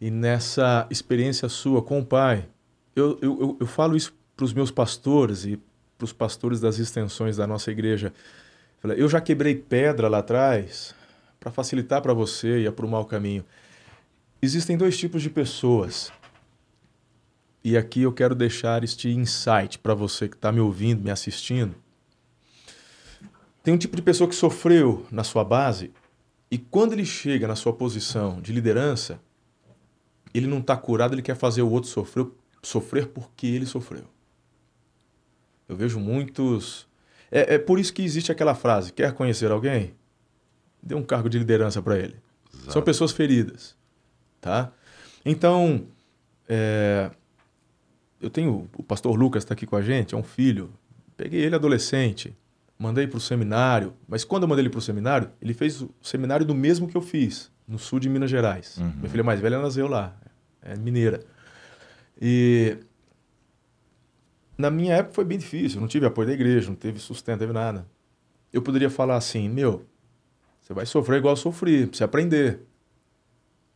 E 0.00 0.10
nessa 0.10 0.86
experiência 0.90 1.48
sua 1.48 1.82
com 1.82 2.00
o 2.00 2.04
pai, 2.04 2.48
eu, 2.94 3.18
eu, 3.20 3.56
eu 3.60 3.66
falo 3.66 3.96
isso 3.96 4.14
para 4.36 4.44
os 4.44 4.52
meus 4.52 4.70
pastores 4.70 5.44
e 5.44 5.60
para 5.98 6.04
os 6.04 6.12
pastores 6.12 6.60
das 6.60 6.78
extensões 6.78 7.36
da 7.36 7.46
nossa 7.46 7.70
igreja. 7.70 8.12
Eu 8.96 9.08
já 9.08 9.20
quebrei 9.20 9.54
pedra 9.54 10.08
lá 10.08 10.18
atrás 10.18 10.94
para 11.40 11.50
facilitar 11.50 12.02
para 12.02 12.12
você 12.12 12.60
e 12.60 12.66
aprumar 12.66 13.00
o 13.00 13.04
caminho. 13.04 13.44
Existem 14.40 14.76
dois 14.76 14.96
tipos 14.96 15.22
de 15.22 15.30
pessoas 15.30 16.12
e 17.64 17.78
aqui 17.78 18.02
eu 18.02 18.12
quero 18.12 18.34
deixar 18.34 18.84
este 18.84 19.08
insight 19.08 19.78
para 19.78 19.94
você 19.94 20.28
que 20.28 20.36
está 20.36 20.52
me 20.52 20.60
ouvindo, 20.60 21.02
me 21.02 21.10
assistindo. 21.10 21.74
Tem 23.62 23.72
um 23.72 23.78
tipo 23.78 23.96
de 23.96 24.02
pessoa 24.02 24.28
que 24.28 24.34
sofreu 24.34 25.06
na 25.10 25.24
sua 25.24 25.42
base 25.42 25.90
e 26.50 26.58
quando 26.58 26.92
ele 26.92 27.06
chega 27.06 27.48
na 27.48 27.56
sua 27.56 27.72
posição 27.72 28.38
de 28.42 28.52
liderança, 28.52 29.18
ele 30.34 30.46
não 30.46 30.58
está 30.58 30.76
curado, 30.76 31.14
ele 31.14 31.22
quer 31.22 31.34
fazer 31.34 31.62
o 31.62 31.70
outro 31.70 31.88
sofrer, 31.88 32.26
sofrer 32.62 33.06
porque 33.06 33.46
ele 33.46 33.64
sofreu. 33.64 34.04
Eu 35.66 35.74
vejo 35.74 35.98
muitos. 35.98 36.86
É, 37.30 37.54
é 37.54 37.58
por 37.58 37.78
isso 37.78 37.94
que 37.94 38.02
existe 38.02 38.30
aquela 38.30 38.54
frase: 38.54 38.92
quer 38.92 39.14
conhecer 39.14 39.50
alguém? 39.50 39.94
Dê 40.82 40.94
um 40.94 41.02
cargo 41.02 41.30
de 41.30 41.38
liderança 41.38 41.80
para 41.80 41.98
ele. 41.98 42.16
Exato. 42.52 42.72
São 42.72 42.82
pessoas 42.82 43.12
feridas, 43.12 43.74
tá? 44.38 44.70
Então, 45.24 45.86
é, 46.46 47.10
eu 48.24 48.30
tenho 48.30 48.68
o 48.76 48.82
pastor 48.82 49.14
Lucas 49.14 49.42
está 49.42 49.52
aqui 49.52 49.66
com 49.66 49.76
a 49.76 49.82
gente, 49.82 50.14
é 50.14 50.18
um 50.18 50.22
filho. 50.22 50.72
Peguei 51.16 51.42
ele 51.42 51.54
adolescente, 51.54 52.34
mandei 52.78 53.06
para 53.06 53.18
o 53.18 53.20
seminário, 53.20 53.92
mas 54.08 54.24
quando 54.24 54.44
eu 54.44 54.48
mandei 54.48 54.62
ele 54.62 54.70
para 54.70 54.78
o 54.78 54.82
seminário, 54.82 55.30
ele 55.40 55.52
fez 55.52 55.82
o 55.82 55.90
seminário 56.02 56.44
do 56.46 56.54
mesmo 56.54 56.88
que 56.88 56.96
eu 56.96 57.02
fiz, 57.02 57.52
no 57.68 57.78
sul 57.78 58.00
de 58.00 58.08
Minas 58.08 58.30
Gerais. 58.30 58.78
Uhum. 58.78 58.92
Minha 58.96 59.10
filha 59.10 59.22
mais 59.22 59.40
velha 59.40 59.60
nasceu 59.60 59.86
lá, 59.86 60.16
é 60.62 60.74
mineira. 60.76 61.22
E 62.20 62.78
na 64.56 64.70
minha 64.70 64.94
época 64.94 65.14
foi 65.14 65.24
bem 65.24 65.38
difícil, 65.38 65.80
não 65.80 65.88
tive 65.88 66.06
apoio 66.06 66.28
da 66.28 66.34
igreja, 66.34 66.68
não 66.68 66.76
teve 66.76 66.98
sustento, 66.98 67.34
não 67.34 67.40
teve 67.40 67.52
nada. 67.52 67.86
Eu 68.52 68.62
poderia 68.62 68.88
falar 68.88 69.16
assim, 69.16 69.48
meu, 69.48 69.84
você 70.62 70.72
vai 70.72 70.86
sofrer 70.86 71.18
igual 71.18 71.32
eu 71.32 71.36
sofri, 71.36 71.86
precisa 71.86 72.06
aprender. 72.06 72.60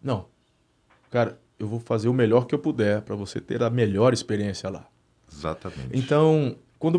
Não. 0.03 0.27
Cara, 1.11 1.39
eu 1.59 1.67
vou 1.67 1.81
fazer 1.81 2.09
o 2.09 2.15
melhor 2.15 2.47
que 2.47 2.55
eu 2.55 2.59
puder 2.59 3.03
para 3.03 3.17
você 3.17 3.41
ter 3.41 3.63
a 3.63 3.71
melhor 3.71 4.13
experiência 4.13 4.71
lá. 4.71 4.87
Exatamente. 5.31 5.91
Então, 5.93 6.57
quando, 6.79 6.99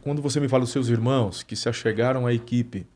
quando 0.00 0.22
você 0.22 0.40
me 0.40 0.48
fala 0.48 0.62
dos 0.62 0.72
seus 0.72 0.88
irmãos 0.88 1.42
que 1.42 1.56
se 1.56 1.68
achegaram 1.68 2.26
à 2.26 2.32
equipe 2.32 2.86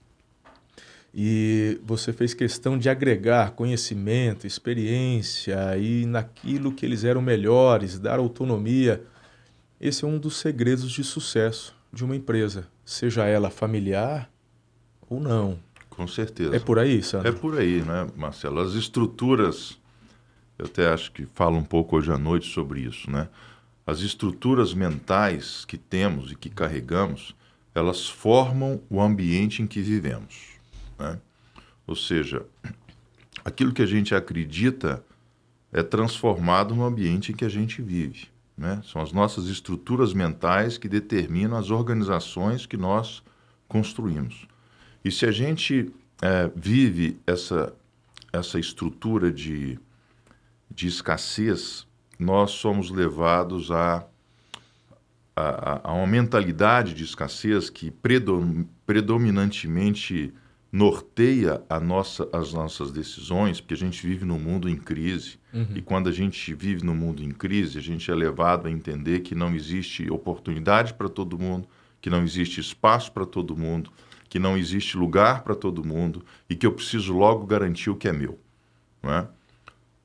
e 1.12 1.80
você 1.84 2.12
fez 2.12 2.32
questão 2.32 2.78
de 2.78 2.88
agregar 2.88 3.52
conhecimento, 3.52 4.46
experiência 4.46 5.76
e 5.76 6.06
naquilo 6.06 6.72
que 6.72 6.86
eles 6.86 7.02
eram 7.02 7.20
melhores, 7.20 7.98
dar 7.98 8.18
autonomia, 8.18 9.02
esse 9.80 10.04
é 10.04 10.08
um 10.08 10.18
dos 10.18 10.36
segredos 10.36 10.90
de 10.92 11.02
sucesso 11.02 11.74
de 11.92 12.04
uma 12.04 12.14
empresa, 12.14 12.68
seja 12.84 13.26
ela 13.26 13.50
familiar 13.50 14.30
ou 15.08 15.18
não. 15.18 15.58
Com 15.88 16.06
certeza. 16.06 16.54
É 16.54 16.60
por 16.60 16.78
aí, 16.78 17.02
Sandro? 17.02 17.28
É 17.28 17.32
por 17.32 17.58
aí, 17.58 17.82
né, 17.82 18.06
Marcelo? 18.16 18.60
As 18.60 18.74
estruturas, 18.74 19.76
eu 20.60 20.66
até 20.66 20.92
acho 20.92 21.10
que 21.12 21.24
falo 21.24 21.56
um 21.56 21.64
pouco 21.64 21.96
hoje 21.96 22.12
à 22.12 22.18
noite 22.18 22.52
sobre 22.52 22.80
isso, 22.80 23.10
né? 23.10 23.28
As 23.86 24.00
estruturas 24.00 24.74
mentais 24.74 25.64
que 25.64 25.78
temos 25.78 26.30
e 26.30 26.36
que 26.36 26.50
carregamos, 26.50 27.34
elas 27.74 28.06
formam 28.06 28.78
o 28.90 29.00
ambiente 29.00 29.62
em 29.62 29.66
que 29.66 29.80
vivemos. 29.80 30.50
Né? 30.98 31.18
Ou 31.86 31.96
seja, 31.96 32.44
aquilo 33.42 33.72
que 33.72 33.80
a 33.80 33.86
gente 33.86 34.14
acredita 34.14 35.02
é 35.72 35.82
transformado 35.82 36.74
no 36.74 36.84
ambiente 36.84 37.32
em 37.32 37.34
que 37.34 37.44
a 37.44 37.48
gente 37.48 37.80
vive. 37.80 38.28
Né? 38.56 38.82
São 38.84 39.00
as 39.00 39.12
nossas 39.12 39.46
estruturas 39.46 40.12
mentais 40.12 40.76
que 40.76 40.88
determinam 40.88 41.56
as 41.56 41.70
organizações 41.70 42.66
que 42.66 42.76
nós 42.76 43.22
construímos. 43.66 44.46
E 45.02 45.10
se 45.10 45.24
a 45.24 45.32
gente 45.32 45.90
é, 46.20 46.50
vive 46.54 47.18
essa, 47.26 47.72
essa 48.30 48.58
estrutura 48.58 49.32
de, 49.32 49.80
de 50.70 50.86
escassez, 50.86 51.86
nós 52.18 52.52
somos 52.52 52.90
levados 52.90 53.70
a, 53.70 54.06
a, 55.34 55.90
a 55.90 55.92
uma 55.92 56.06
mentalidade 56.06 56.94
de 56.94 57.04
escassez 57.04 57.68
que 57.70 57.90
predom, 57.90 58.64
predominantemente 58.86 60.32
norteia 60.72 61.62
a 61.68 61.80
nossa, 61.80 62.28
as 62.32 62.52
nossas 62.52 62.92
decisões, 62.92 63.60
porque 63.60 63.74
a 63.74 63.76
gente 63.76 64.06
vive 64.06 64.24
num 64.24 64.38
mundo 64.38 64.68
em 64.68 64.76
crise. 64.76 65.38
Uhum. 65.52 65.66
E 65.74 65.82
quando 65.82 66.08
a 66.08 66.12
gente 66.12 66.54
vive 66.54 66.84
num 66.84 66.94
mundo 66.94 67.22
em 67.22 67.30
crise, 67.30 67.78
a 67.78 67.82
gente 67.82 68.08
é 68.10 68.14
levado 68.14 68.68
a 68.68 68.70
entender 68.70 69.20
que 69.20 69.34
não 69.34 69.54
existe 69.54 70.08
oportunidade 70.10 70.94
para 70.94 71.08
todo 71.08 71.38
mundo, 71.38 71.66
que 72.00 72.08
não 72.08 72.22
existe 72.22 72.60
espaço 72.60 73.10
para 73.10 73.26
todo 73.26 73.56
mundo, 73.56 73.90
que 74.28 74.38
não 74.38 74.56
existe 74.56 74.96
lugar 74.96 75.42
para 75.42 75.56
todo 75.56 75.84
mundo 75.84 76.24
e 76.48 76.54
que 76.54 76.66
eu 76.66 76.72
preciso 76.72 77.12
logo 77.12 77.44
garantir 77.46 77.90
o 77.90 77.96
que 77.96 78.06
é 78.06 78.12
meu. 78.12 78.38
Não 79.02 79.12
é? 79.12 79.28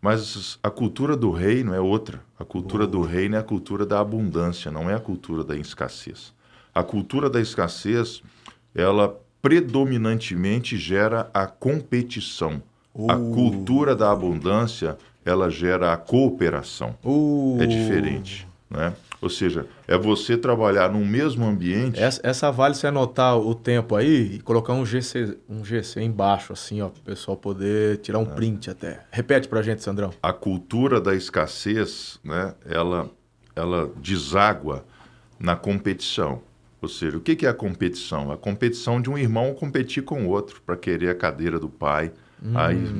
Mas 0.05 0.59
a 0.61 0.69
cultura 0.69 1.17
do 1.17 1.31
reino 1.31 1.73
é 1.73 1.79
outra. 1.79 2.21
A 2.37 2.45
cultura 2.45 2.85
do 2.85 3.01
reino 3.01 3.37
é 3.37 3.39
a 3.39 3.43
cultura 3.43 3.87
da 3.87 3.99
abundância, 3.99 4.69
não 4.69 4.87
é 4.87 4.93
a 4.93 4.99
cultura 4.99 5.43
da 5.43 5.57
escassez. 5.57 6.31
A 6.75 6.83
cultura 6.83 7.27
da 7.27 7.41
escassez, 7.41 8.21
ela 8.75 9.19
predominantemente 9.41 10.77
gera 10.77 11.27
a 11.33 11.47
competição. 11.47 12.61
Uh. 12.93 13.09
A 13.09 13.15
cultura 13.15 13.95
da 13.95 14.11
abundância, 14.11 14.95
ela 15.25 15.49
gera 15.49 15.91
a 15.91 15.97
cooperação. 15.97 16.95
Uh. 17.03 17.57
É 17.59 17.65
diferente, 17.65 18.47
né? 18.69 18.93
Ou 19.25 19.29
seja, 19.29 19.65
é 19.87 19.97
você 19.97 20.37
trabalhar 20.37 20.91
no 20.91 21.03
mesmo 21.03 21.45
ambiente. 21.45 21.99
Essa, 21.99 22.21
essa 22.23 22.51
vale 22.51 22.75
você 22.75 22.85
anotar 22.85 23.35
o 23.35 23.55
tempo 23.55 23.95
aí 23.95 24.35
e 24.35 24.39
colocar 24.39 24.73
um 24.73 24.85
GC, 24.85 25.39
um 25.49 25.65
GC 25.65 25.99
embaixo, 25.99 26.53
assim, 26.53 26.79
ó, 26.79 26.89
para 26.89 26.99
o 26.99 27.03
pessoal 27.03 27.35
poder 27.35 27.97
tirar 27.97 28.19
um 28.19 28.31
é. 28.31 28.35
print 28.35 28.69
até. 28.69 29.03
Repete 29.09 29.47
para 29.47 29.61
a 29.61 29.63
gente, 29.63 29.81
Sandrão. 29.81 30.11
A 30.21 30.31
cultura 30.31 31.01
da 31.01 31.15
escassez, 31.15 32.19
né, 32.23 32.53
ela, 32.69 33.09
ela 33.55 33.91
deságua 33.97 34.85
na 35.39 35.55
competição. 35.55 36.43
Ou 36.79 36.87
seja, 36.87 37.17
o 37.17 37.19
que 37.19 37.47
é 37.47 37.49
a 37.49 37.53
competição? 37.53 38.31
A 38.31 38.37
competição 38.37 39.01
de 39.01 39.09
um 39.09 39.17
irmão 39.17 39.55
competir 39.55 40.03
com 40.03 40.27
o 40.27 40.29
outro 40.29 40.61
para 40.63 40.77
querer 40.77 41.09
a 41.09 41.15
cadeira 41.15 41.59
do 41.59 41.67
pai. 41.67 42.11
Hum. 42.43 42.53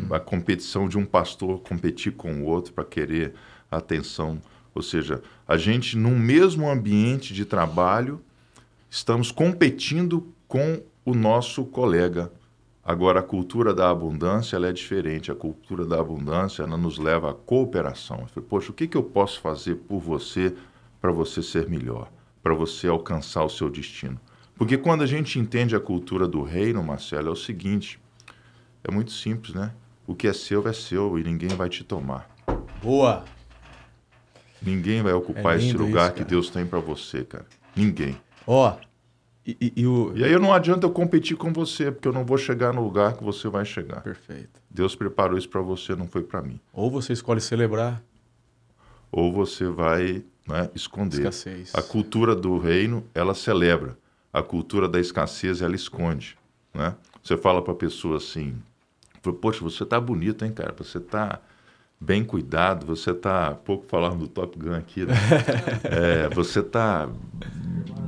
A, 0.10 0.16
a 0.16 0.20
competição 0.20 0.90
de 0.90 0.98
um 0.98 1.06
pastor 1.06 1.60
competir 1.60 2.14
com 2.14 2.42
o 2.42 2.46
outro 2.46 2.74
para 2.74 2.84
querer 2.84 3.36
a 3.70 3.78
atenção. 3.78 4.42
Ou 4.74 4.82
seja, 4.82 5.22
a 5.48 5.58
gente, 5.58 5.98
num 5.98 6.18
mesmo 6.18 6.70
ambiente 6.70 7.34
de 7.34 7.46
trabalho, 7.46 8.22
estamos 8.90 9.32
competindo 9.32 10.28
com 10.48 10.82
o 11.04 11.14
nosso 11.14 11.66
colega. 11.66 12.32
Agora, 12.84 13.20
a 13.20 13.24
cultura 13.24 13.74
da 13.74 13.90
abundância 13.90 14.58
é 14.58 14.72
diferente. 14.72 15.32
A 15.32 15.36
cultura 15.36 15.86
da 15.86 16.00
abundância 16.00 16.66
nos 16.68 16.98
leva 16.98 17.32
à 17.32 17.34
cooperação. 17.34 18.28
Falei, 18.28 18.48
Poxa, 18.48 18.72
o 18.72 18.74
que, 18.74 18.88
que 18.88 18.98
eu 18.98 19.04
posso 19.04 19.40
fazer 19.42 19.76
por 19.76 20.00
você 20.00 20.56
para 21.02 21.12
você 21.12 21.42
ser 21.42 21.68
melhor? 21.68 22.10
para 22.46 22.54
você 22.54 22.88
alcançar 22.88 23.44
o 23.44 23.50
seu 23.50 23.72
destino. 23.72 24.20
Porque 24.56 24.78
quando 24.78 25.02
a 25.02 25.08
gente 25.08 25.40
entende 25.40 25.76
a 25.76 25.80
cultura 25.80 26.28
do 26.28 26.44
reino, 26.44 26.84
Marcelo, 26.84 27.30
é 27.30 27.32
o 27.32 27.36
seguinte: 27.36 28.00
é 28.84 28.92
muito 28.92 29.12
simples, 29.12 29.56
né? 29.56 29.74
O 30.06 30.14
que 30.14 30.28
é 30.28 30.34
seu 30.34 30.68
é 30.68 30.72
seu 30.72 31.18
e 31.18 31.24
ninguém 31.24 31.50
vai 31.50 31.70
te 31.70 31.84
tomar. 31.84 32.30
Boa! 32.84 33.26
Ninguém 34.62 35.02
vai 35.02 35.13
ocupar 35.13 35.56
é 35.56 35.58
esse 35.58 35.74
lugar 35.74 36.08
isso, 36.08 36.15
que 36.15 36.24
Deus 36.24 36.50
tem 36.50 36.65
para 36.65 36.80
você, 36.80 37.24
cara. 37.24 37.46
Ninguém. 37.76 38.18
Ó. 38.48 38.72
Oh, 38.72 38.86
e, 39.46 39.56
e, 39.62 39.74
e, 39.82 39.88
o... 39.88 40.12
e 40.15 40.24
aí 40.24 40.39
não 40.39 40.52
adianta 40.52 40.88
eu 40.88 40.91
competir 40.91 41.38
com 41.38 41.54
você, 41.54 41.91
porque 41.91 42.08
eu 42.08 42.13
não 42.13 42.26
vou 42.26 42.38
chegar 42.38 42.74
no 42.74 42.84
lugar 42.84 43.13
que 43.13 43.24
você 43.24 43.48
vai 43.48 43.63
chegar. 43.63 44.02
Perfeito. 44.02 44.60
Deus 44.70 44.96
preparou 44.96 45.38
isso 45.38 45.48
para 45.48 45.62
você, 45.62 45.96
não 45.96 46.08
foi 46.08 46.24
para 46.24 46.41
mim. 46.41 46.60
Ou 46.74 46.89
você 46.89 47.13
escolhe 47.13 47.39
celebrar. 47.39 48.02
Ou 49.12 49.32
você 49.32 49.68
vai 49.68 50.24
né, 50.48 50.70
esconder. 50.74 51.20
Escassez. 51.20 51.76
A 51.76 51.82
cultura 51.82 52.36
do 52.36 52.58
reino, 52.58 53.06
ela 53.13 53.36
celebra. 53.36 53.98
A 54.34 54.41
cultura 54.41 54.89
da 54.89 55.00
escassez, 55.00 55.62
ela 55.62 55.76
esconde. 55.76 56.38
Né? 56.74 56.96
Você 57.24 57.38
fala 57.38 57.62
para 57.62 57.74
a 57.74 57.78
pessoa 57.78 58.18
assim, 58.18 58.58
poxa, 59.41 59.62
você 59.62 59.84
está 59.84 60.00
bonito, 60.00 60.44
hein, 60.44 60.52
cara? 60.52 60.74
Você 60.78 60.98
está 60.98 61.39
bem 62.00 62.24
cuidado, 62.24 62.86
você 62.86 63.12
está, 63.12 63.52
pouco 63.52 63.86
falando 63.88 64.20
do 64.20 64.28
Top 64.28 64.58
Gun 64.58 64.76
aqui, 64.76 65.06
né? 65.06 65.14
é, 65.84 66.30
você 66.30 66.60
está 66.60 67.10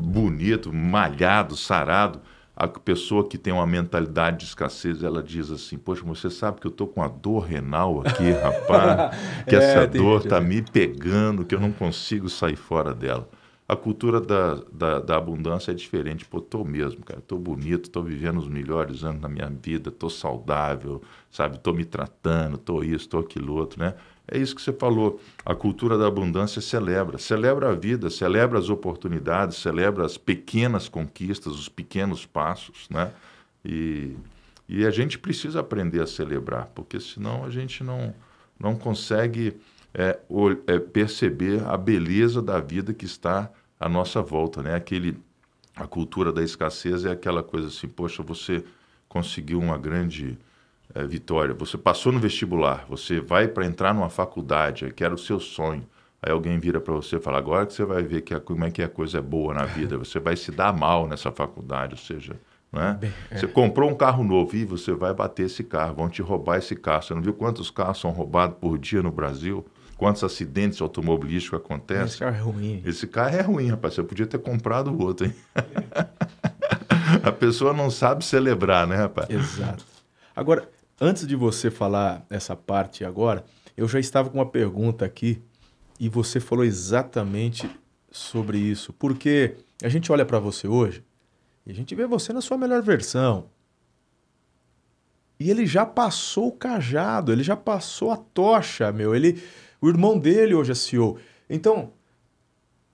bonito, 0.01 0.73
malhado, 0.73 1.55
sarado 1.55 2.21
a 2.57 2.67
pessoa 2.67 3.27
que 3.27 3.37
tem 3.37 3.53
uma 3.53 3.67
mentalidade 3.67 4.37
de 4.37 4.45
escassez, 4.45 5.03
ela 5.03 5.21
diz 5.21 5.51
assim: 5.51 5.77
Poxa, 5.77 6.01
você 6.03 6.27
sabe 6.27 6.59
que 6.59 6.65
eu 6.65 6.71
estou 6.71 6.87
com 6.87 7.03
a 7.03 7.07
dor 7.07 7.43
renal 7.43 8.01
aqui, 8.01 8.31
rapaz, 8.33 9.15
que 9.47 9.55
é, 9.55 9.59
essa 9.59 9.85
dor 9.85 10.21
está 10.21 10.41
me 10.41 10.63
pegando, 10.63 11.45
que 11.45 11.53
eu 11.53 11.59
não 11.59 11.71
consigo 11.71 12.27
sair 12.27 12.55
fora 12.55 12.95
dela. 12.95 13.29
A 13.67 13.75
cultura 13.75 14.21
da, 14.21 14.55
da, 14.71 14.99
da 14.99 15.17
abundância 15.17 15.71
é 15.71 15.73
diferente. 15.73 16.23
Pô, 16.23 16.39
tô 16.39 16.63
mesmo, 16.63 17.03
cara. 17.03 17.19
Tô 17.19 17.37
bonito, 17.37 17.89
tô 17.89 18.01
vivendo 18.01 18.37
os 18.37 18.47
melhores 18.47 19.03
anos 19.03 19.21
da 19.21 19.27
minha 19.27 19.49
vida, 19.49 19.91
tô 19.91 20.09
saudável, 20.09 21.01
sabe? 21.29 21.59
Tô 21.59 21.73
me 21.73 21.83
tratando, 21.83 22.57
tô 22.57 22.81
isso, 22.81 23.09
tô 23.09 23.19
aquilo 23.19 23.53
outro, 23.55 23.79
né? 23.79 23.93
É 24.25 24.37
isso 24.37 24.55
que 24.55 24.61
você 24.61 24.71
falou. 24.71 25.19
A 25.45 25.53
cultura 25.53 25.97
da 25.97 26.07
abundância 26.07 26.61
celebra. 26.61 27.17
Celebra 27.17 27.69
a 27.69 27.75
vida, 27.75 28.09
celebra 28.09 28.57
as 28.57 28.69
oportunidades, 28.69 29.57
celebra 29.57 30.05
as 30.05 30.17
pequenas 30.17 30.87
conquistas, 30.87 31.53
os 31.53 31.67
pequenos 31.67 32.25
passos, 32.25 32.87
né? 32.89 33.11
E, 33.65 34.15
e 34.69 34.85
a 34.85 34.91
gente 34.91 35.19
precisa 35.19 35.59
aprender 35.59 36.01
a 36.01 36.07
celebrar, 36.07 36.67
porque 36.73 37.01
senão 37.01 37.43
a 37.43 37.49
gente 37.49 37.83
não, 37.83 38.13
não 38.57 38.77
consegue 38.77 39.57
é, 39.97 40.19
é, 40.67 40.79
perceber 40.79 41.63
a 41.65 41.75
beleza 41.75 42.39
da 42.39 42.59
vida 42.59 42.93
que 42.93 43.05
está 43.05 43.49
à 43.79 43.89
nossa 43.89 44.21
volta, 44.21 44.61
né? 44.61 44.75
Aquele, 44.75 45.19
a 45.75 45.87
cultura 45.87 46.31
da 46.31 46.43
escassez 46.43 47.03
é 47.03 47.11
aquela 47.11 47.41
coisa 47.41 47.67
assim, 47.67 47.87
poxa, 47.87 48.21
você 48.21 48.63
conseguiu 49.09 49.59
uma 49.59 49.75
grande 49.75 50.37
é, 50.93 51.03
Vitória, 51.03 51.53
você 51.53 51.77
passou 51.77 52.11
no 52.11 52.19
vestibular, 52.19 52.85
você 52.87 53.19
vai 53.19 53.47
para 53.47 53.65
entrar 53.65 53.93
numa 53.93 54.09
faculdade, 54.09 54.93
que 54.93 55.03
era 55.03 55.15
o 55.15 55.17
seu 55.17 55.39
sonho. 55.39 55.83
Aí 56.21 56.31
alguém 56.31 56.59
vira 56.59 56.79
para 56.79 56.93
você 56.93 57.17
e 57.17 57.19
fala: 57.19 57.39
agora 57.39 57.65
que 57.65 57.73
você 57.73 57.83
vai 57.83 58.03
ver 58.03 58.21
que 58.21 58.33
a, 58.33 58.39
como 58.39 58.63
é 58.65 58.71
que 58.71 58.81
a 58.81 58.89
coisa 58.89 59.17
é 59.17 59.21
boa 59.21 59.53
na 59.53 59.65
vida, 59.65 59.97
você 59.99 60.19
vai 60.19 60.35
se 60.35 60.51
dar 60.51 60.71
mal 60.71 61.07
nessa 61.07 61.31
faculdade, 61.31 61.93
ou 61.93 61.99
seja, 61.99 62.39
né? 62.71 62.99
Você 63.31 63.47
comprou 63.47 63.89
um 63.89 63.95
carro 63.95 64.23
novo 64.23 64.55
e 64.55 64.63
você 64.63 64.93
vai 64.93 65.13
bater 65.13 65.47
esse 65.47 65.63
carro, 65.63 65.95
vão 65.95 66.09
te 66.09 66.21
roubar 66.21 66.57
esse 66.57 66.75
carro. 66.75 67.03
Você 67.03 67.13
não 67.13 67.21
viu 67.21 67.33
quantos 67.33 67.69
carros 67.69 67.99
são 67.99 68.11
roubados 68.11 68.57
por 68.59 68.77
dia 68.77 69.01
no 69.01 69.11
Brasil? 69.11 69.65
Quantos 69.97 70.23
acidentes 70.23 70.79
automobilísticos 70.81 71.59
acontecem? 71.59 72.05
Esse 72.05 72.19
carro 72.19 72.35
é 72.35 72.39
ruim. 72.39 72.81
Esse 72.85 73.07
carro 73.07 73.35
é 73.35 73.41
ruim, 73.41 73.67
rapaz. 73.69 73.95
Você 73.95 74.03
podia 74.03 74.27
ter 74.27 74.37
comprado 74.37 74.95
outro, 75.01 75.25
hein? 75.25 75.35
a 77.23 77.31
pessoa 77.31 77.73
não 77.73 77.89
sabe 77.89 78.23
celebrar, 78.23 78.85
né, 78.85 78.95
rapaz? 78.95 79.29
Exato. 79.29 79.83
Agora, 80.35 80.69
Antes 80.99 81.27
de 81.27 81.35
você 81.35 81.69
falar 81.69 82.25
essa 82.27 82.55
parte 82.55 83.05
agora, 83.05 83.45
eu 83.75 83.87
já 83.87 83.99
estava 83.99 84.31
com 84.31 84.39
uma 84.39 84.49
pergunta 84.49 85.05
aqui 85.05 85.39
e 85.99 86.09
você 86.09 86.39
falou 86.39 86.65
exatamente 86.65 87.69
sobre 88.09 88.57
isso. 88.57 88.91
Porque 88.93 89.57
a 89.83 89.89
gente 89.89 90.11
olha 90.11 90.25
para 90.25 90.39
você 90.39 90.67
hoje 90.67 91.03
e 91.67 91.71
a 91.71 91.73
gente 91.73 91.93
vê 91.93 92.07
você 92.07 92.33
na 92.33 92.41
sua 92.41 92.57
melhor 92.57 92.81
versão. 92.81 93.45
E 95.39 95.51
ele 95.51 95.67
já 95.67 95.85
passou 95.85 96.47
o 96.47 96.51
cajado, 96.51 97.31
ele 97.31 97.43
já 97.43 97.55
passou 97.55 98.09
a 98.09 98.17
tocha, 98.17 98.91
meu. 98.91 99.13
Ele 99.13 99.39
O 99.81 99.89
irmão 99.89 100.17
dele 100.17 100.53
hoje 100.53 100.71
é 100.71 100.75
CEO. 100.75 101.17
Então, 101.49 101.91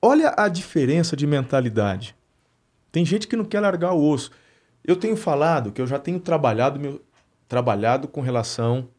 olha 0.01 0.33
a 0.37 0.47
diferença 0.47 1.15
de 1.15 1.25
mentalidade. 1.25 2.15
Tem 2.91 3.05
gente 3.05 3.27
que 3.27 3.35
não 3.35 3.45
quer 3.45 3.59
largar 3.59 3.93
o 3.93 4.09
osso. 4.09 4.31
Eu 4.83 4.95
tenho 4.95 5.15
falado 5.15 5.71
que 5.71 5.81
eu 5.81 5.87
já 5.87 5.97
tenho 5.97 6.19
trabalhado, 6.19 6.79
meu, 6.79 7.01
trabalhado 7.47 8.07
com 8.07 8.21
relação 8.21 8.89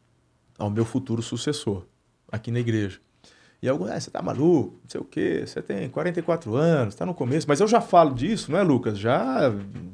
ao 0.57 0.69
meu 0.69 0.83
futuro 0.83 1.21
sucessor 1.21 1.85
aqui 2.31 2.51
na 2.51 2.59
igreja. 2.59 2.99
E 3.61 3.69
alguns, 3.69 3.89
ah, 3.89 3.99
você 3.99 4.11
tá 4.11 4.21
maluco, 4.21 4.79
não 4.83 4.89
sei 4.89 5.01
o 5.01 5.05
quê, 5.05 5.43
você 5.45 5.61
tem 5.61 5.89
44 5.89 6.55
anos, 6.55 6.93
está 6.93 7.05
no 7.05 7.13
começo. 7.13 7.47
Mas 7.47 7.59
eu 7.59 7.67
já 7.67 7.81
falo 7.81 8.13
disso, 8.13 8.51
não 8.51 8.59
é, 8.59 8.63
Lucas? 8.63 8.97
Já, 8.97 9.51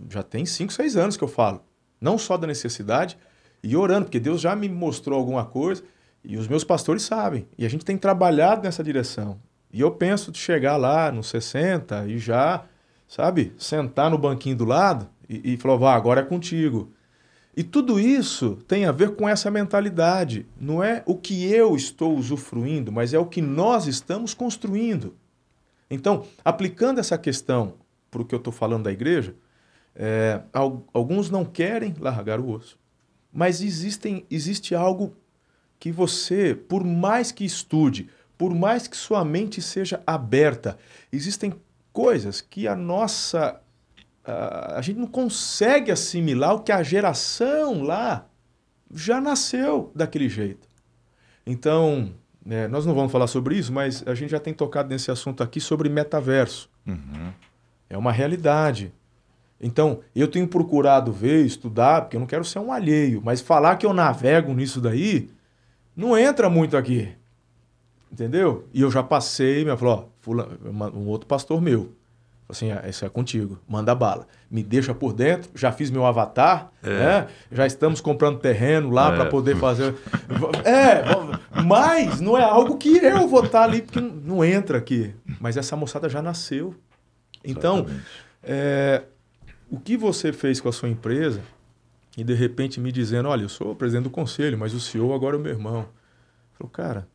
já 0.09 0.23
tem 0.23 0.45
5, 0.45 0.73
6 0.73 0.97
anos 0.97 1.17
que 1.17 1.23
eu 1.23 1.27
falo. 1.27 1.61
Não 1.99 2.17
só 2.17 2.35
da 2.35 2.47
necessidade, 2.47 3.17
e 3.63 3.75
orando, 3.75 4.05
porque 4.05 4.19
Deus 4.19 4.41
já 4.41 4.55
me 4.55 4.67
mostrou 4.67 5.17
alguma 5.17 5.45
coisa, 5.45 5.83
e 6.23 6.37
os 6.37 6.47
meus 6.47 6.63
pastores 6.63 7.03
sabem. 7.03 7.47
E 7.57 7.65
a 7.65 7.69
gente 7.69 7.85
tem 7.85 7.97
trabalhado 7.97 8.63
nessa 8.63 8.83
direção. 8.83 9.39
E 9.73 9.81
eu 9.81 9.91
penso 9.91 10.31
de 10.31 10.37
chegar 10.37 10.77
lá 10.77 11.11
nos 11.11 11.27
60 11.27 12.07
e 12.07 12.17
já, 12.17 12.65
sabe, 13.07 13.53
sentar 13.57 14.09
no 14.09 14.17
banquinho 14.17 14.55
do 14.55 14.65
lado 14.65 15.09
e, 15.27 15.53
e 15.53 15.57
falar, 15.57 15.77
vá, 15.77 15.95
agora 15.95 16.21
é 16.21 16.25
contigo. 16.25 16.91
E 17.55 17.63
tudo 17.63 17.99
isso 17.99 18.57
tem 18.67 18.85
a 18.85 18.91
ver 18.91 19.15
com 19.15 19.27
essa 19.27 19.51
mentalidade. 19.51 20.45
Não 20.59 20.83
é 20.83 21.03
o 21.05 21.15
que 21.15 21.51
eu 21.51 21.75
estou 21.75 22.15
usufruindo, 22.15 22.91
mas 22.91 23.13
é 23.13 23.19
o 23.19 23.25
que 23.25 23.41
nós 23.41 23.87
estamos 23.87 24.33
construindo. 24.33 25.15
Então, 25.89 26.25
aplicando 26.43 26.99
essa 26.99 27.17
questão 27.17 27.73
para 28.09 28.21
o 28.21 28.25
que 28.25 28.33
eu 28.33 28.39
estou 28.39 28.53
falando 28.53 28.83
da 28.83 28.91
igreja, 28.91 29.35
é, 29.95 30.41
alguns 30.93 31.29
não 31.29 31.43
querem 31.43 31.93
largar 31.99 32.39
o 32.39 32.49
osso. 32.49 32.79
Mas 33.33 33.61
existem, 33.61 34.25
existe 34.29 34.73
algo 34.73 35.13
que 35.81 35.91
você, 35.91 36.53
por 36.53 36.83
mais 36.83 37.31
que 37.31 37.43
estude, 37.43 38.07
por 38.37 38.53
mais 38.53 38.87
que 38.87 38.95
sua 38.95 39.25
mente 39.25 39.63
seja 39.63 39.99
aberta, 40.05 40.77
existem 41.11 41.55
coisas 41.91 42.39
que 42.39 42.67
a 42.67 42.75
nossa 42.75 43.59
a, 44.23 44.77
a 44.77 44.81
gente 44.83 44.99
não 44.99 45.07
consegue 45.07 45.91
assimilar 45.91 46.53
o 46.53 46.59
que 46.59 46.71
a 46.71 46.83
geração 46.83 47.81
lá 47.81 48.27
já 48.93 49.19
nasceu 49.19 49.91
daquele 49.95 50.29
jeito. 50.29 50.67
Então, 51.47 52.13
é, 52.47 52.67
nós 52.67 52.85
não 52.85 52.93
vamos 52.93 53.11
falar 53.11 53.25
sobre 53.25 53.57
isso, 53.57 53.73
mas 53.73 54.03
a 54.05 54.13
gente 54.13 54.29
já 54.29 54.39
tem 54.39 54.53
tocado 54.53 54.87
nesse 54.89 55.09
assunto 55.09 55.41
aqui 55.41 55.59
sobre 55.59 55.89
metaverso. 55.89 56.69
Uhum. 56.85 57.33
É 57.89 57.97
uma 57.97 58.11
realidade. 58.11 58.93
Então, 59.59 60.01
eu 60.15 60.27
tenho 60.27 60.47
procurado 60.47 61.11
ver, 61.11 61.43
estudar, 61.43 62.01
porque 62.01 62.17
eu 62.17 62.19
não 62.19 62.27
quero 62.27 62.45
ser 62.45 62.59
um 62.59 62.71
alheio, 62.71 63.19
mas 63.25 63.41
falar 63.41 63.77
que 63.77 63.85
eu 63.85 63.93
navego 63.93 64.53
nisso 64.53 64.79
daí 64.79 65.27
não 65.95 66.17
entra 66.17 66.49
muito 66.49 66.77
aqui. 66.77 67.09
Entendeu? 68.11 68.67
E 68.73 68.81
eu 68.81 68.91
já 68.91 69.01
passei, 69.01 69.63
me 69.63 69.75
falou, 69.77 70.11
ó, 70.27 70.89
um 70.93 71.07
outro 71.07 71.25
pastor 71.27 71.61
meu, 71.61 71.93
assim, 72.49 72.69
ah, 72.71 72.83
isso 72.87 73.05
é 73.05 73.09
contigo, 73.09 73.57
manda 73.67 73.95
bala. 73.95 74.27
Me 74.49 74.61
deixa 74.61 74.93
por 74.93 75.13
dentro, 75.13 75.49
já 75.55 75.71
fiz 75.71 75.89
meu 75.89 76.05
avatar, 76.05 76.71
é. 76.83 76.89
né? 76.89 77.27
já 77.51 77.65
estamos 77.65 78.01
comprando 78.01 78.39
terreno 78.39 78.89
lá 78.89 79.13
é. 79.13 79.15
para 79.15 79.25
poder 79.27 79.55
fazer. 79.55 79.95
é, 80.65 81.03
mas 81.63 82.19
não 82.19 82.37
é 82.37 82.43
algo 82.43 82.77
que 82.77 82.97
eu 82.97 83.27
vou 83.29 83.45
estar 83.45 83.63
ali, 83.63 83.81
porque 83.81 84.01
não 84.01 84.43
entra 84.43 84.77
aqui. 84.77 85.13
Mas 85.39 85.55
essa 85.55 85.75
moçada 85.77 86.09
já 86.09 86.21
nasceu. 86.21 86.75
Então, 87.43 87.87
é, 88.43 89.03
o 89.69 89.79
que 89.79 89.95
você 89.95 90.33
fez 90.33 90.59
com 90.59 90.67
a 90.67 90.73
sua 90.73 90.89
empresa 90.89 91.41
e 92.17 92.23
de 92.23 92.33
repente 92.33 92.79
me 92.79 92.91
dizendo: 92.91 93.29
olha, 93.29 93.43
eu 93.43 93.49
sou 93.49 93.71
o 93.71 93.75
presidente 93.75 94.05
do 94.05 94.09
conselho, 94.09 94.57
mas 94.57 94.73
o 94.73 94.79
CEO 94.79 95.13
agora 95.13 95.35
é 95.35 95.39
o 95.39 95.41
meu 95.41 95.51
irmão. 95.51 95.87
Falou, 96.53 96.69
cara, 96.69 97.07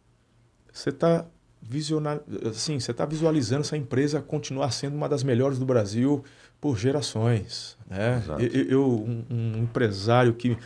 você 0.73 0.91
está 0.91 1.27
visionar, 1.69 2.21
assim, 2.49 2.79
você 2.79 2.91
está 2.91 3.05
visualizando 3.05 3.63
essa 3.63 3.77
empresa 3.77 4.21
continuar 4.21 4.71
sendo 4.71 4.95
uma 4.95 5.09
das 5.09 5.23
melhores 5.23 5.59
do 5.59 5.67
Brasil 5.67 6.25
por 6.61 6.79
gerações. 6.79 7.77
Né? 7.89 8.23
Eu, 8.39 8.63
eu 8.65 8.91
um, 8.91 9.25
um, 9.31 9.63
empresário 9.63 10.35
que 10.35 10.57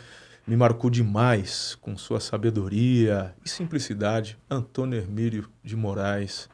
me 0.45 0.55
marcou 0.55 0.89
demais 0.89 1.75
com 1.81 1.97
sua 1.97 2.19
sabedoria 2.19 3.33
e 3.43 3.49
simplicidade, 3.49 4.37
Antônio 4.49 4.97
Hermílio 4.97 5.49
de 5.63 5.75
Moraes, 5.75 6.49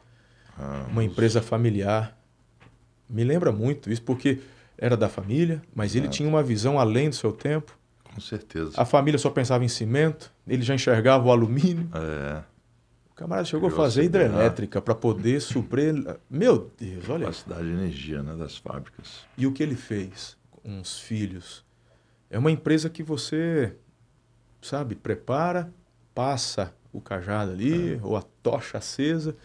ah, 0.58 0.86
uma 0.90 1.04
empresa 1.04 1.42
familiar. 1.42 2.18
Me 3.10 3.24
lembra 3.24 3.52
muito 3.52 3.92
isso, 3.92 4.02
porque 4.02 4.40
era 4.78 4.96
da 4.96 5.10
família, 5.10 5.62
mas 5.74 5.96
ele 5.96 6.08
tinha 6.08 6.28
uma 6.28 6.44
visão 6.44 6.80
além 6.80 7.10
do 7.10 7.16
seu 7.16 7.32
tempo. 7.32 7.78
Com 8.04 8.22
certeza. 8.22 8.72
A 8.76 8.86
família 8.86 9.18
só 9.18 9.30
pensava 9.30 9.64
em 9.64 9.68
cimento, 9.68 10.32
ele 10.48 10.64
já 10.64 10.76
enxergava 10.76 11.28
o 11.28 11.32
alumínio. 11.32 11.90
É 11.94 12.44
camarada 13.18 13.46
chegou 13.46 13.68
a 13.68 13.72
fazer 13.72 14.04
hidrelétrica 14.04 14.80
para 14.80 14.94
poder 14.94 15.42
suprir. 15.42 15.94
Meu 16.30 16.72
Deus, 16.78 17.10
olha. 17.10 17.26
Capacidade 17.26 17.64
de 17.64 17.74
energia 17.74 18.24
né, 18.24 18.36
das 18.36 18.58
fábricas. 18.58 19.26
E 19.36 19.46
o 19.46 19.52
que 19.52 19.64
ele 19.64 19.76
fez 19.76 20.38
com 20.52 20.80
os 20.80 21.00
filhos? 21.00 21.66
É 22.30 22.38
uma 22.38 22.52
empresa 22.52 22.90
que 22.90 23.02
você, 23.02 23.76
sabe, 24.62 24.96
prepara, 24.96 25.74
passa 26.14 26.74
o 26.94 27.02
cajado 27.02 27.52
ali, 27.52 27.96
é. 27.96 28.00
ou 28.04 28.16
a 28.16 28.22
tocha 28.22 28.78
acesa, 28.78 29.36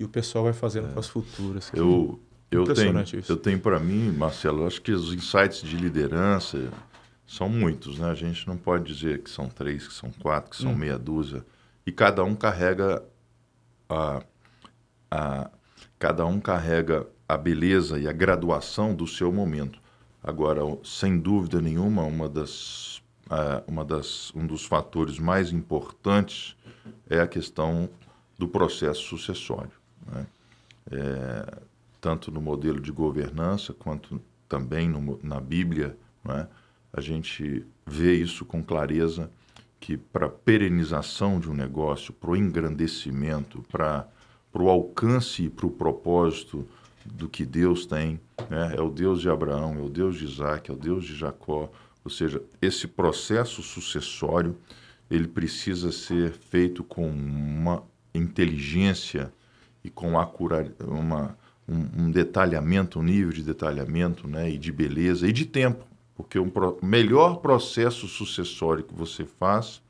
e 0.00 0.04
o 0.04 0.08
pessoal 0.08 0.44
vai 0.44 0.52
fazendo 0.52 0.88
é. 0.88 0.92
com 0.92 0.98
as 0.98 1.08
futuras. 1.08 1.70
Eu, 1.74 2.18
eu 2.50 2.64
tenho, 2.64 3.00
isso. 3.00 3.30
eu 3.30 3.36
tenho 3.36 3.60
para 3.60 3.78
mim, 3.78 4.10
Marcelo, 4.12 4.66
acho 4.66 4.80
que 4.80 4.92
os 4.92 5.12
insights 5.12 5.62
de 5.62 5.76
liderança 5.76 6.70
são 7.26 7.48
muitos, 7.48 7.98
né? 7.98 8.10
A 8.10 8.14
gente 8.14 8.46
não 8.46 8.56
pode 8.56 8.92
dizer 8.92 9.22
que 9.22 9.28
são 9.28 9.48
três, 9.48 9.86
que 9.86 9.92
são 9.92 10.10
quatro, 10.10 10.50
que 10.50 10.56
são 10.56 10.72
hum. 10.72 10.76
meia 10.76 10.98
dúzia. 10.98 11.44
E 11.84 11.92
cada 11.92 12.24
um 12.24 12.34
carrega 12.34 13.02
a, 13.88 14.22
a, 15.10 15.50
cada 15.98 16.24
um 16.24 16.40
carrega 16.40 17.06
a 17.28 17.36
beleza 17.36 17.98
e 17.98 18.08
a 18.08 18.12
graduação 18.12 18.94
do 18.94 19.06
seu 19.06 19.30
momento. 19.30 19.78
Agora, 20.22 20.62
sem 20.82 21.18
dúvida 21.18 21.60
nenhuma, 21.60 22.02
uma 22.02 22.28
das, 22.28 23.02
uma 23.66 23.84
das, 23.84 24.32
um 24.34 24.46
dos 24.46 24.64
fatores 24.64 25.18
mais 25.18 25.52
importantes 25.52 26.56
é 27.08 27.20
a 27.20 27.26
questão 27.26 27.90
do 28.38 28.48
processo 28.48 29.02
sucessório. 29.02 29.72
Né? 30.06 30.26
É, 30.90 31.58
tanto 32.00 32.30
no 32.30 32.40
modelo 32.40 32.80
de 32.80 32.92
governança 32.92 33.72
quanto 33.72 34.20
também 34.48 34.88
no, 34.88 35.18
na 35.22 35.40
Bíblia, 35.40 35.96
né? 36.24 36.48
a 36.92 37.00
gente 37.00 37.64
vê 37.86 38.14
isso 38.14 38.44
com 38.44 38.62
clareza 38.62 39.30
que 39.80 39.96
para 39.96 40.26
a 40.26 40.30
perenização 40.30 41.38
de 41.38 41.50
um 41.50 41.54
negócio, 41.54 42.12
para 42.12 42.30
o 42.30 42.36
engrandecimento, 42.36 43.62
para 43.70 44.08
o 44.54 44.68
alcance 44.68 45.44
e 45.44 45.50
para 45.50 45.66
o 45.66 45.70
propósito 45.70 46.66
do 47.04 47.28
que 47.28 47.46
Deus 47.46 47.86
tem, 47.86 48.20
né? 48.50 48.74
é 48.76 48.80
o 48.80 48.90
Deus 48.90 49.20
de 49.20 49.30
Abraão, 49.30 49.76
é 49.78 49.82
o 49.82 49.88
Deus 49.88 50.16
de 50.16 50.24
Isaac, 50.24 50.70
é 50.70 50.74
o 50.74 50.76
Deus 50.76 51.04
de 51.04 51.14
Jacó, 51.14 51.70
ou 52.04 52.10
seja, 52.10 52.42
esse 52.60 52.86
processo 52.86 53.62
sucessório 53.62 54.56
ele 55.10 55.28
precisa 55.28 55.90
ser 55.90 56.32
feito 56.32 56.84
com 56.84 57.08
uma 57.08 57.82
inteligência 58.14 59.32
e 59.82 59.90
com 59.90 60.12
uma, 60.12 61.38
um, 61.68 62.04
um 62.04 62.10
detalhamento, 62.10 62.98
um 62.98 63.02
nível 63.02 63.32
de 63.32 63.42
detalhamento 63.42 64.26
né? 64.26 64.50
e 64.50 64.56
de 64.56 64.72
beleza 64.72 65.28
e 65.28 65.32
de 65.32 65.44
tempo. 65.44 65.84
Porque 66.16 66.38
o 66.38 66.44
um 66.44 66.86
melhor 66.86 67.36
processo 67.36 68.08
sucessório 68.08 68.82
que 68.82 68.94
você 68.94 69.24
faz, 69.24 69.80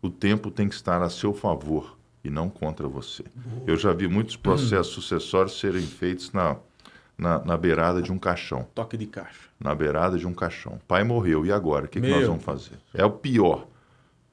o 0.00 0.08
tempo 0.08 0.50
tem 0.50 0.68
que 0.68 0.74
estar 0.74 1.02
a 1.02 1.10
seu 1.10 1.34
favor 1.34 1.98
e 2.24 2.30
não 2.30 2.48
contra 2.48 2.88
você. 2.88 3.24
Boa. 3.34 3.64
Eu 3.66 3.76
já 3.76 3.92
vi 3.92 4.08
muitos 4.08 4.36
processos 4.36 4.92
hum. 4.92 5.00
sucessórios 5.00 5.58
serem 5.58 5.82
feitos 5.82 6.32
na, 6.32 6.56
na, 7.16 7.38
na, 7.44 7.56
beirada 7.56 8.00
de 8.00 8.12
um 8.12 8.18
caixão. 8.18 8.66
Toque 8.74 8.96
de 8.96 9.06
caixa. 9.06 9.48
Na 9.58 9.74
beirada 9.74 10.16
de 10.16 10.26
um 10.26 10.32
caixão. 10.32 10.80
Pai 10.86 11.04
morreu, 11.04 11.44
e 11.44 11.52
agora? 11.52 11.86
O 11.86 11.88
que, 11.88 12.00
que 12.00 12.08
nós 12.08 12.26
vamos 12.26 12.44
fazer? 12.44 12.78
É 12.94 13.04
o 13.04 13.10
pior. 13.10 13.66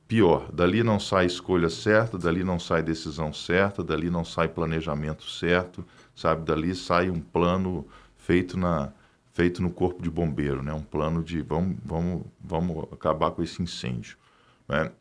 Pior. 0.08 0.52
Dali 0.54 0.84
não 0.84 1.00
sai 1.00 1.26
escolha 1.26 1.69
certa, 1.69 2.17
dali 2.17 2.43
não 2.43 2.60
sai 2.60 2.84
decisão 2.84 3.34
certa, 3.34 3.84
dali 3.84 4.10
não 4.10 4.24
sai 4.24 4.48
planejamento 4.48 5.28
certo, 5.28 5.84
sabe? 6.15 6.45
Dali 6.45 6.73
sai 6.75 7.10
um 7.10 7.19
plano 7.19 7.86
feito 8.17 8.58
na, 8.58 8.91
feito 9.34 9.62
no 9.62 9.69
corpo 9.69 10.01
de 10.01 10.10
bombeiro, 10.10 10.63
né? 10.63 10.73
Um 10.73 10.82
plano 10.82 11.23
de 11.23 11.41
vamos, 11.41 11.78
vamos, 11.84 12.23
vamos 12.39 12.86
acabar 12.91 13.32
com 13.32 13.43
esse 13.43 13.62
incêndio, 13.62 14.17
né? 14.67 14.91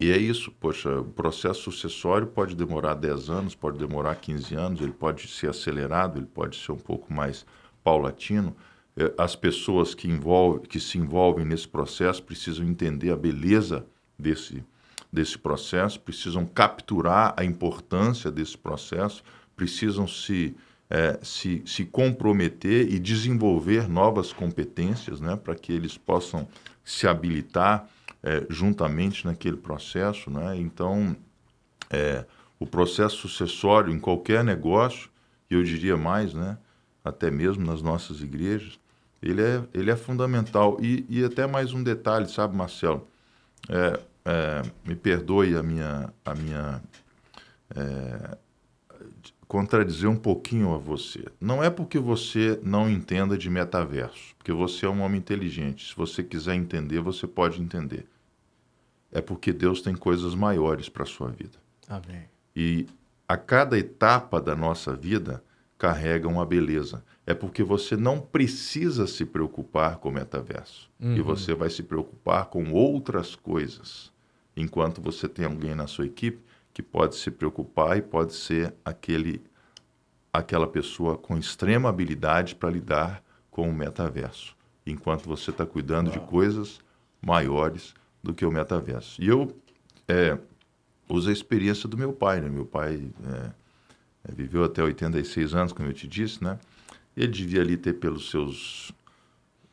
E 0.00 0.12
é 0.12 0.16
isso, 0.16 0.52
poxa, 0.52 1.00
o 1.00 1.04
processo 1.04 1.62
sucessório 1.62 2.28
pode 2.28 2.54
demorar 2.54 2.94
10 2.94 3.30
anos, 3.30 3.54
pode 3.56 3.78
demorar 3.78 4.14
15 4.14 4.54
anos, 4.54 4.80
ele 4.80 4.92
pode 4.92 5.26
ser 5.26 5.50
acelerado, 5.50 6.18
ele 6.18 6.26
pode 6.26 6.56
ser 6.56 6.70
um 6.70 6.78
pouco 6.78 7.12
mais 7.12 7.44
paulatino. 7.82 8.56
É, 8.96 9.12
as 9.18 9.34
pessoas 9.34 9.94
que, 9.94 10.08
envolve, 10.08 10.68
que 10.68 10.78
se 10.78 10.98
envolvem 10.98 11.44
nesse 11.44 11.66
processo 11.66 12.22
precisam 12.22 12.64
entender 12.64 13.10
a 13.10 13.16
beleza 13.16 13.84
desse, 14.16 14.64
desse 15.12 15.36
processo, 15.36 15.98
precisam 16.00 16.46
capturar 16.46 17.34
a 17.36 17.44
importância 17.44 18.30
desse 18.30 18.56
processo, 18.56 19.24
precisam 19.58 20.06
se 20.06 20.54
é, 20.90 21.18
se, 21.22 21.62
se 21.66 21.84
comprometer 21.84 22.90
e 22.90 22.98
desenvolver 22.98 23.88
novas 23.88 24.32
competências 24.32 25.20
né, 25.20 25.36
para 25.36 25.54
que 25.54 25.70
eles 25.70 25.98
possam 25.98 26.48
se 26.82 27.06
habilitar 27.06 27.86
é, 28.22 28.46
juntamente 28.48 29.26
naquele 29.26 29.58
processo. 29.58 30.30
Né? 30.30 30.56
Então, 30.56 31.14
é, 31.90 32.24
O 32.60 32.66
processo 32.66 33.16
sucessório 33.16 33.92
em 33.92 34.00
qualquer 34.00 34.42
negócio, 34.42 35.10
e 35.50 35.54
eu 35.54 35.62
diria 35.62 35.96
mais, 35.96 36.34
né? 36.34 36.58
até 37.04 37.30
mesmo 37.30 37.64
nas 37.64 37.80
nossas 37.82 38.20
igrejas, 38.20 38.78
ele 39.22 39.42
é, 39.42 39.62
ele 39.74 39.90
é 39.90 39.96
fundamental. 39.96 40.78
E, 40.80 41.04
e 41.08 41.24
até 41.24 41.46
mais 41.46 41.72
um 41.72 41.82
detalhe, 41.82 42.28
sabe, 42.28 42.56
Marcelo? 42.56 43.06
É, 43.68 44.00
é, 44.24 44.62
me 44.84 44.94
perdoe 44.96 45.54
a 45.56 45.62
minha, 45.62 46.12
a 46.24 46.34
minha 46.34 46.82
é, 47.76 48.38
contradizer 49.48 50.08
um 50.08 50.16
pouquinho 50.16 50.74
a 50.74 50.78
você. 50.78 51.24
Não 51.40 51.64
é 51.64 51.70
porque 51.70 51.98
você 51.98 52.60
não 52.62 52.88
entenda 52.88 53.36
de 53.36 53.48
metaverso, 53.48 54.36
porque 54.36 54.52
você 54.52 54.84
é 54.84 54.88
um 54.90 55.00
homem 55.00 55.18
inteligente. 55.18 55.88
Se 55.88 55.96
você 55.96 56.22
quiser 56.22 56.54
entender, 56.54 57.00
você 57.00 57.26
pode 57.26 57.60
entender. 57.60 58.06
É 59.10 59.22
porque 59.22 59.50
Deus 59.52 59.80
tem 59.80 59.94
coisas 59.94 60.34
maiores 60.34 60.90
para 60.90 61.04
a 61.04 61.06
sua 61.06 61.30
vida. 61.30 61.58
Amém. 61.88 62.28
E 62.54 62.86
a 63.26 63.38
cada 63.38 63.78
etapa 63.78 64.38
da 64.38 64.54
nossa 64.54 64.94
vida 64.94 65.42
carrega 65.78 66.28
uma 66.28 66.44
beleza. 66.44 67.02
É 67.26 67.32
porque 67.32 67.62
você 67.62 67.96
não 67.96 68.20
precisa 68.20 69.06
se 69.06 69.24
preocupar 69.24 69.96
com 69.96 70.10
o 70.10 70.12
metaverso. 70.12 70.90
Uhum. 71.00 71.16
E 71.16 71.22
você 71.22 71.54
vai 71.54 71.70
se 71.70 71.82
preocupar 71.82 72.46
com 72.46 72.70
outras 72.72 73.34
coisas. 73.34 74.12
Enquanto 74.54 75.00
você 75.00 75.26
tem 75.26 75.46
alguém 75.46 75.74
na 75.74 75.86
sua 75.86 76.04
equipe 76.04 76.47
que 76.72 76.82
pode 76.82 77.16
se 77.16 77.30
preocupar 77.30 77.96
e 77.96 78.02
pode 78.02 78.34
ser 78.34 78.74
aquele 78.84 79.42
aquela 80.32 80.66
pessoa 80.66 81.16
com 81.16 81.36
extrema 81.36 81.88
habilidade 81.88 82.54
para 82.54 82.70
lidar 82.70 83.22
com 83.50 83.68
o 83.68 83.74
metaverso, 83.74 84.54
enquanto 84.86 85.26
você 85.26 85.50
está 85.50 85.66
cuidando 85.66 86.08
Uau. 86.08 86.18
de 86.18 86.26
coisas 86.26 86.80
maiores 87.20 87.94
do 88.22 88.32
que 88.32 88.44
o 88.44 88.52
metaverso. 88.52 89.20
E 89.20 89.26
eu 89.26 89.56
é, 90.06 90.38
uso 91.08 91.30
a 91.30 91.32
experiência 91.32 91.88
do 91.88 91.96
meu 91.96 92.12
pai, 92.12 92.40
né? 92.40 92.48
Meu 92.48 92.64
pai 92.64 93.10
é, 93.26 93.50
é 94.30 94.32
viveu 94.32 94.64
até 94.64 94.82
86 94.82 95.54
anos, 95.54 95.72
como 95.72 95.88
eu 95.88 95.92
te 95.92 96.06
disse, 96.06 96.42
né? 96.44 96.58
Ele 97.16 97.32
devia 97.32 97.60
ali 97.60 97.76
ter 97.76 97.94
pelos 97.94 98.30
seus 98.30 98.92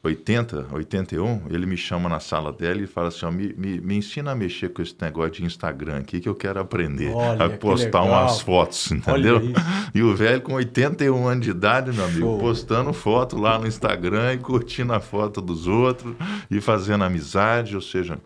80, 0.06 0.68
81, 0.72 1.48
ele 1.50 1.65
me 1.65 1.76
chama 1.76 2.08
na 2.08 2.20
sala 2.20 2.54
dela 2.54 2.80
e 2.82 2.86
fala 2.86 3.08
assim: 3.08 3.26
ó, 3.26 3.32
me, 3.32 3.54
me, 3.54 3.82
me, 3.82 3.96
ensina 3.96 4.32
a 4.32 4.36
mexer 4.36 4.70
com 4.70 4.82
esse 4.82 4.96
negócio 5.02 5.32
de 5.32 5.46
Instagram 5.46 5.98
aqui 5.98 6.20
que 6.20 6.30
eu 6.30 6.36
quero 6.36 6.60
aprender 6.60 7.12
Olha, 7.12 7.46
a 7.46 7.50
postar 7.50 8.04
umas 8.04 8.39
fotos, 8.41 8.91
entendeu? 8.91 9.41
E 9.94 10.02
o 10.04 10.15
velho 10.15 10.41
com 10.41 10.54
81 10.54 11.28
anos 11.28 11.46
de 11.46 11.52
idade, 11.52 11.91
meu 11.91 12.04
amigo, 12.04 12.20
Show. 12.20 12.39
postando 12.39 12.94
foto 12.94 13.38
lá 13.38 13.58
no 13.58 13.65
Instagram 13.65 14.34
e 14.34 14.38
curtindo 14.38 14.94
a 14.94 15.00
foto 15.00 15.41
dos 15.41 15.68
outros 15.68 16.15
e 16.52 16.60
fazendo 16.60 17.04
amizade. 17.04 17.76
Ou 17.76 17.82
seja, 17.82 18.20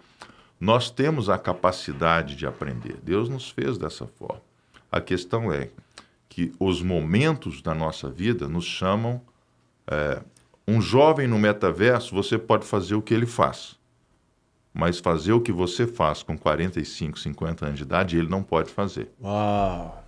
nós 0.59 0.89
temos 0.89 1.29
a 1.29 1.37
capacidade 1.37 2.35
de 2.35 2.45
aprender. 2.45 2.97
Deus 3.03 3.29
nos 3.29 3.49
fez 3.49 3.77
dessa 3.77 4.07
forma. 4.07 4.41
A 4.91 4.99
questão 4.99 5.53
é 5.53 5.69
que 6.27 6.51
os 6.59 6.81
momentos 6.81 7.61
da 7.61 7.73
nossa 7.73 8.09
vida 8.09 8.47
nos 8.47 8.65
chamam. 8.65 9.21
É, 9.87 10.21
um 10.69 10.81
jovem 10.81 11.27
no 11.27 11.39
metaverso, 11.39 12.13
você 12.13 12.37
pode 12.37 12.65
fazer 12.65 12.95
o 12.95 13.01
que 13.01 13.13
ele 13.13 13.25
faz. 13.25 13.77
Mas 14.73 14.99
fazer 14.99 15.33
o 15.33 15.41
que 15.41 15.51
você 15.51 15.87
faz 15.87 16.21
com 16.21 16.37
45, 16.37 17.17
50 17.17 17.65
anos 17.65 17.77
de 17.77 17.83
idade, 17.83 18.17
ele 18.17 18.29
não 18.29 18.43
pode 18.43 18.69
fazer. 18.69 19.09
Uau! 19.21 20.03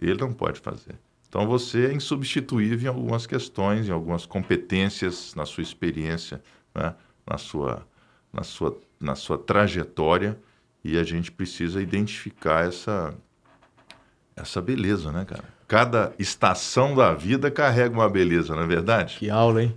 Ele 0.00 0.20
não 0.20 0.32
pode 0.32 0.58
fazer. 0.58 0.98
Então 1.28 1.46
você 1.46 1.86
é 1.86 1.92
insubstituível 1.92 2.92
em 2.92 2.94
algumas 2.94 3.24
questões, 3.24 3.88
em 3.88 3.92
algumas 3.92 4.26
competências, 4.26 5.32
na 5.36 5.46
sua 5.46 5.62
experiência, 5.62 6.42
né? 6.74 6.92
na, 7.24 7.38
sua, 7.38 7.86
na, 8.32 8.42
sua, 8.42 8.76
na 8.98 9.14
sua 9.14 9.38
trajetória, 9.38 10.36
e 10.82 10.98
a 10.98 11.04
gente 11.04 11.30
precisa 11.30 11.80
identificar 11.80 12.66
essa, 12.66 13.14
essa 14.34 14.60
beleza, 14.60 15.12
né, 15.12 15.24
cara? 15.24 15.44
Cada 15.68 16.12
estação 16.18 16.96
da 16.96 17.14
vida 17.14 17.48
carrega 17.48 17.94
uma 17.94 18.08
beleza, 18.08 18.56
não 18.56 18.64
é 18.64 18.66
verdade? 18.66 19.18
Que 19.18 19.30
aula, 19.30 19.62
hein? 19.62 19.76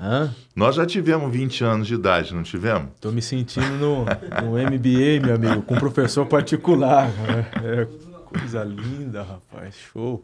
Hã? 0.00 0.32
Nós 0.54 0.76
já 0.76 0.86
tivemos 0.86 1.32
20 1.32 1.64
anos 1.64 1.86
de 1.88 1.94
idade, 1.94 2.32
não 2.32 2.44
tivemos? 2.44 2.92
Estou 2.94 3.10
me 3.10 3.20
sentindo 3.20 3.68
no, 3.78 4.04
no 4.04 4.52
MBA, 4.52 5.26
meu 5.26 5.34
amigo, 5.34 5.62
com 5.62 5.74
professor 5.76 6.24
particular. 6.24 7.10
É, 7.64 7.84
coisa 8.24 8.62
linda, 8.62 9.22
rapaz, 9.24 9.74
show. 9.74 10.22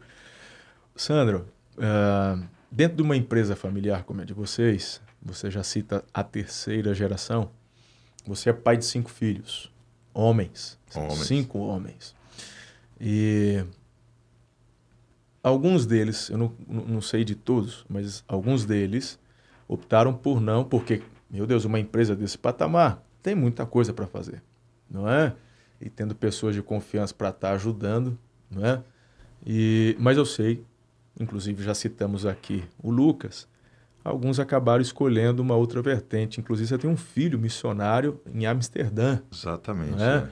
Sandro, 0.95 1.47
uh, 1.77 2.41
dentro 2.71 2.99
de 2.99 3.03
uma 3.03 3.17
empresa 3.17 3.57
familiar 3.57 4.05
como 4.05 4.21
a 4.21 4.25
de 4.25 4.33
vocês, 4.33 5.01
você 5.21 5.51
já 5.51 5.65
cita 5.65 6.05
a 6.15 6.23
terceira 6.23 6.95
geração, 6.95 7.51
você 8.25 8.51
é 8.51 8.53
pai 8.53 8.77
de 8.77 8.85
cinco 8.85 9.11
filhos, 9.11 9.73
homens, 10.13 10.79
homens. 10.95 11.27
cinco 11.27 11.59
homens. 11.59 12.15
E 13.01 13.65
alguns 15.43 15.85
deles, 15.85 16.31
eu 16.31 16.39
não, 16.39 16.53
não 16.69 17.01
sei 17.01 17.25
de 17.25 17.35
todos, 17.35 17.85
mas 17.89 18.23
alguns 18.29 18.65
deles 18.65 19.19
optaram 19.69 20.13
por 20.13 20.41
não, 20.41 20.65
porque, 20.65 21.03
meu 21.31 21.47
Deus, 21.47 21.65
uma 21.65 21.79
empresa 21.79 22.15
desse 22.15 22.39
patamar 22.39 23.03
tem 23.23 23.35
muita 23.35 23.65
coisa 23.65 23.93
para 23.93 24.07
fazer, 24.07 24.43
não 24.91 25.09
é? 25.09 25.35
E 25.81 25.89
tendo 25.89 26.15
pessoas 26.15 26.55
de 26.55 26.63
confiança 26.63 27.15
para 27.15 27.31
estar 27.31 27.49
tá 27.49 27.55
ajudando, 27.55 28.19
não 28.51 28.65
é? 28.65 28.83
E, 29.47 29.97
mas 29.99 30.17
eu 30.17 30.25
sei, 30.25 30.65
inclusive 31.19 31.63
já 31.63 31.75
citamos 31.75 32.25
aqui 32.25 32.65
o 32.83 32.91
Lucas, 32.91 33.49
alguns 34.05 34.39
acabaram 34.39 34.83
escolhendo 34.83 35.43
uma 35.43 35.57
outra 35.57 35.81
vertente. 35.81 36.41
Inclusive, 36.41 36.69
você 36.69 36.79
tem 36.79 36.91
um 36.91 36.97
filho 36.97 37.39
missionário 37.39 38.21
em 38.33 38.47
Amsterdã. 38.47 39.19
Exatamente. 39.33 40.01
É? 40.03 40.17
É. 40.17 40.29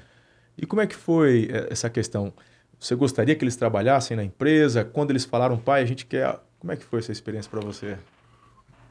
E 0.59 0.67
como 0.67 0.83
é 0.83 0.87
que 0.87 0.95
foi 0.95 1.49
é, 1.51 1.73
essa 1.73 1.89
questão? 1.89 2.33
Você 2.79 2.95
gostaria 2.95 3.35
que 3.35 3.43
eles 3.43 3.57
trabalhassem 3.57 4.17
na 4.17 4.23
empresa? 4.23 4.85
Quando 4.85 5.11
eles 5.11 5.25
falaram, 5.25 5.57
pai, 5.57 5.83
a 5.83 5.87
gente 5.87 6.05
quer. 6.05 6.39
Como 6.59 6.73
é 6.73 6.77
que 6.77 6.85
foi 6.85 6.99
essa 6.99 7.11
experiência 7.11 7.51
para 7.51 7.61
você? 7.61 7.97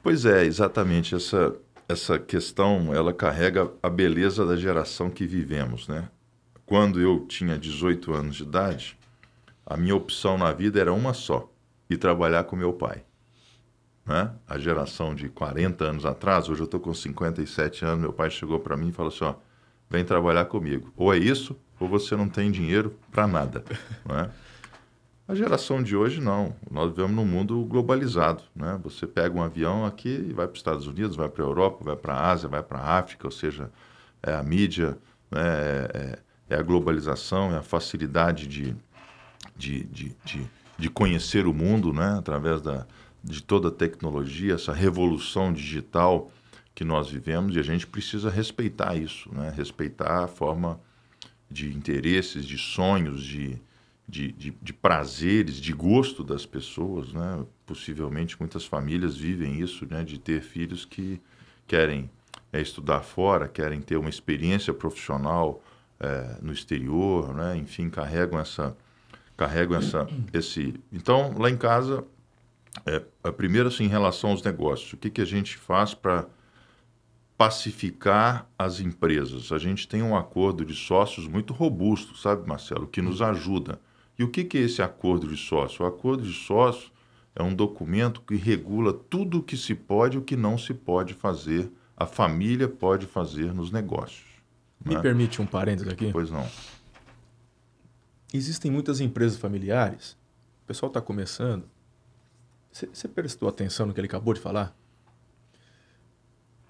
Pois 0.03 0.25
é, 0.25 0.43
exatamente. 0.45 1.15
Essa, 1.15 1.55
essa 1.87 2.17
questão, 2.17 2.93
ela 2.93 3.13
carrega 3.13 3.71
a 3.81 3.89
beleza 3.89 4.45
da 4.45 4.55
geração 4.55 5.09
que 5.09 5.25
vivemos, 5.25 5.87
né? 5.87 6.09
Quando 6.65 6.99
eu 6.99 7.25
tinha 7.27 7.57
18 7.57 8.13
anos 8.13 8.37
de 8.37 8.43
idade, 8.43 8.97
a 9.65 9.77
minha 9.77 9.95
opção 9.95 10.37
na 10.37 10.51
vida 10.51 10.79
era 10.79 10.91
uma 10.93 11.13
só, 11.13 11.51
ir 11.89 11.97
trabalhar 11.97 12.45
com 12.45 12.55
meu 12.55 12.73
pai. 12.73 13.03
Né? 14.05 14.31
A 14.47 14.57
geração 14.57 15.13
de 15.13 15.29
40 15.29 15.83
anos 15.83 16.05
atrás, 16.05 16.49
hoje 16.49 16.61
eu 16.61 16.65
estou 16.65 16.79
com 16.79 16.93
57 16.93 17.85
anos, 17.85 17.99
meu 17.99 18.13
pai 18.13 18.29
chegou 18.29 18.59
para 18.59 18.75
mim 18.75 18.89
e 18.89 18.91
falou 18.91 19.11
assim, 19.11 19.23
ó, 19.25 19.35
vem 19.89 20.03
trabalhar 20.03 20.45
comigo. 20.45 20.91
Ou 20.95 21.13
é 21.13 21.17
isso, 21.17 21.55
ou 21.79 21.87
você 21.87 22.15
não 22.15 22.27
tem 22.27 22.49
dinheiro 22.49 22.97
para 23.11 23.27
nada. 23.27 23.63
Né? 24.05 24.29
A 25.31 25.33
geração 25.33 25.81
de 25.81 25.95
hoje 25.95 26.19
não. 26.19 26.53
Nós 26.69 26.89
vivemos 26.89 27.15
num 27.15 27.25
mundo 27.25 27.63
globalizado, 27.63 28.43
né? 28.53 28.77
Você 28.83 29.07
pega 29.07 29.33
um 29.33 29.41
avião 29.41 29.85
aqui 29.85 30.09
e 30.09 30.33
vai 30.33 30.45
para 30.45 30.55
os 30.55 30.59
Estados 30.59 30.87
Unidos, 30.87 31.15
vai 31.15 31.29
para 31.29 31.41
a 31.41 31.47
Europa, 31.47 31.85
vai 31.85 31.95
para 31.95 32.15
a 32.15 32.31
Ásia, 32.31 32.49
vai 32.49 32.61
para 32.61 32.79
a 32.79 32.97
África, 32.97 33.27
ou 33.27 33.31
seja, 33.31 33.71
é 34.21 34.33
a 34.33 34.43
mídia, 34.43 34.97
né? 35.31 35.41
é, 35.41 36.19
é, 36.49 36.55
a 36.55 36.61
globalização, 36.61 37.53
é 37.53 37.59
a 37.59 37.61
facilidade 37.61 38.45
de, 38.45 38.75
de, 39.55 39.85
de, 39.85 40.15
de, 40.25 40.45
de 40.77 40.89
conhecer 40.89 41.47
o 41.47 41.53
mundo, 41.53 41.93
né? 41.93 42.17
Através 42.19 42.61
da, 42.61 42.85
de 43.23 43.41
toda 43.41 43.69
a 43.69 43.71
tecnologia, 43.71 44.55
essa 44.55 44.73
revolução 44.73 45.53
digital 45.53 46.29
que 46.75 46.83
nós 46.83 47.09
vivemos 47.09 47.55
e 47.55 47.59
a 47.59 47.63
gente 47.63 47.87
precisa 47.87 48.29
respeitar 48.29 48.97
isso, 48.97 49.33
né? 49.33 49.53
Respeitar 49.55 50.25
a 50.25 50.27
forma 50.27 50.77
de 51.49 51.73
interesses, 51.73 52.45
de 52.45 52.57
sonhos, 52.57 53.23
de 53.23 53.61
de, 54.11 54.29
de, 54.33 54.51
de, 54.61 54.73
prazeres, 54.73 55.55
de 55.55 55.71
gosto 55.71 56.21
das 56.21 56.45
pessoas, 56.45 57.13
né? 57.13 57.45
Possivelmente 57.65 58.37
muitas 58.37 58.65
famílias 58.65 59.15
vivem 59.15 59.61
isso, 59.61 59.87
né? 59.89 60.03
De 60.03 60.19
ter 60.19 60.41
filhos 60.41 60.83
que 60.83 61.21
querem 61.65 62.11
é, 62.51 62.59
estudar 62.59 63.03
fora, 63.03 63.47
querem 63.47 63.79
ter 63.79 63.95
uma 63.95 64.09
experiência 64.09 64.73
profissional 64.73 65.63
é, 65.97 66.37
no 66.41 66.51
exterior, 66.51 67.33
né? 67.33 67.55
Enfim, 67.55 67.89
carregam 67.89 68.37
essa, 68.37 68.75
carregam 69.37 69.77
essa, 69.77 70.05
esse. 70.33 70.75
Então, 70.91 71.33
lá 71.37 71.49
em 71.49 71.55
casa, 71.55 72.03
é, 72.85 73.01
a 73.23 73.31
primeira 73.31 73.69
assim, 73.69 73.85
em 73.85 73.87
relação 73.87 74.31
aos 74.31 74.43
negócios, 74.43 74.91
o 74.91 74.97
que 74.97 75.09
que 75.09 75.21
a 75.21 75.25
gente 75.25 75.55
faz 75.55 75.93
para 75.93 76.27
pacificar 77.37 78.45
as 78.59 78.81
empresas? 78.81 79.53
A 79.53 79.57
gente 79.57 79.87
tem 79.87 80.03
um 80.03 80.17
acordo 80.17 80.65
de 80.65 80.75
sócios 80.75 81.29
muito 81.29 81.53
robusto, 81.53 82.17
sabe, 82.17 82.45
Marcelo, 82.45 82.87
que 82.87 83.01
nos 83.01 83.21
ajuda 83.21 83.79
e 84.21 84.23
o 84.23 84.29
que, 84.29 84.55
é 84.55 84.61
esse 84.61 84.83
acordo 84.83 85.27
de 85.27 85.35
sócio? 85.35 85.83
O 85.83 85.87
acordo 85.87 86.21
de 86.21 86.31
sócio 86.31 86.91
é 87.35 87.41
um 87.41 87.55
documento 87.55 88.21
que 88.21 88.35
regula 88.35 88.93
tudo 88.93 89.39
o 89.39 89.43
que 89.43 89.57
se 89.57 89.73
pode 89.73 90.15
e 90.15 90.19
o 90.19 90.21
que 90.21 90.35
não 90.35 90.59
se 90.59 90.75
pode 90.75 91.15
fazer, 91.15 91.71
a 91.97 92.05
família 92.05 92.67
pode 92.67 93.07
fazer 93.07 93.51
nos 93.51 93.71
negócios. 93.71 94.27
Me 94.85 94.93
né? 94.93 95.01
permite 95.01 95.41
um 95.41 95.45
parênteses 95.47 95.91
aqui? 95.91 96.11
Pois 96.11 96.29
não. 96.29 96.47
Existem 98.31 98.69
muitas 98.69 99.01
empresas 99.01 99.39
familiares, 99.39 100.11
o 100.63 100.67
pessoal 100.67 100.91
está 100.91 101.01
começando. 101.01 101.67
Você 102.71 103.07
prestou 103.07 103.49
atenção 103.49 103.87
no 103.87 103.93
que 103.93 103.99
ele 103.99 104.07
acabou 104.07 104.35
de 104.35 104.39
falar? 104.39 104.77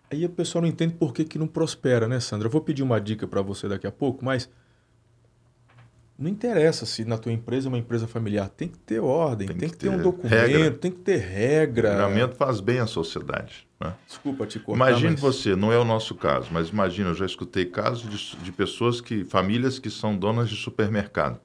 Aí 0.10 0.26
o 0.26 0.30
pessoal 0.30 0.62
não 0.62 0.70
entende 0.70 0.94
por 0.94 1.14
que, 1.14 1.26
que 1.26 1.38
não 1.38 1.48
prospera, 1.48 2.08
né, 2.08 2.22
Sandra? 2.22 2.48
Eu 2.48 2.52
vou 2.52 2.62
pedir 2.62 2.82
uma 2.82 3.02
dica 3.02 3.28
para 3.28 3.42
você 3.42 3.68
daqui 3.68 3.86
a 3.86 3.92
pouco, 3.92 4.24
mas 4.24 4.50
Não 6.22 6.30
interessa 6.30 6.86
se 6.86 7.04
na 7.04 7.18
tua 7.18 7.32
empresa 7.32 7.68
é 7.68 7.70
uma 7.70 7.80
empresa 7.80 8.06
familiar, 8.08 8.48
tem 8.48 8.68
que 8.68 8.78
ter 8.78 9.00
ordem, 9.00 9.48
tem, 9.48 9.58
Tem 9.58 9.70
que, 9.70 9.76
que 9.76 9.82
ter 9.82 9.90
um 9.90 9.98
documento, 9.98 10.32
regra. 10.32 10.72
tem 10.72 10.92
que 10.92 11.00
ter 11.00 11.18
O 11.18 11.28
regra. 11.28 11.90
treinamento 11.96 12.36
faz 12.36 12.60
bem 12.60 12.78
à 12.80 12.86
sociedade. 12.86 13.68
Né? 13.80 13.92
Desculpa 14.08 14.46
te 14.46 14.60
cortar, 14.60 14.76
Imagine 14.92 15.14
mas... 15.14 15.20
você, 15.20 15.56
não 15.56 15.74
é 15.74 15.80
o 15.80 15.84
nosso 15.84 16.14
caso, 16.14 16.50
mas 16.52 16.70
imagina, 16.70 17.10
eu 17.10 17.16
já 17.16 17.26
escutei 17.26 17.66
casos 17.66 18.08
de, 18.08 18.44
de 18.44 18.52
pessoas 18.52 19.02
que, 19.02 19.26
famílias 19.26 19.80
que 19.80 19.90
são 19.90 20.16
donas 20.16 20.48
de 20.48 20.56
supermercado. 20.56 21.40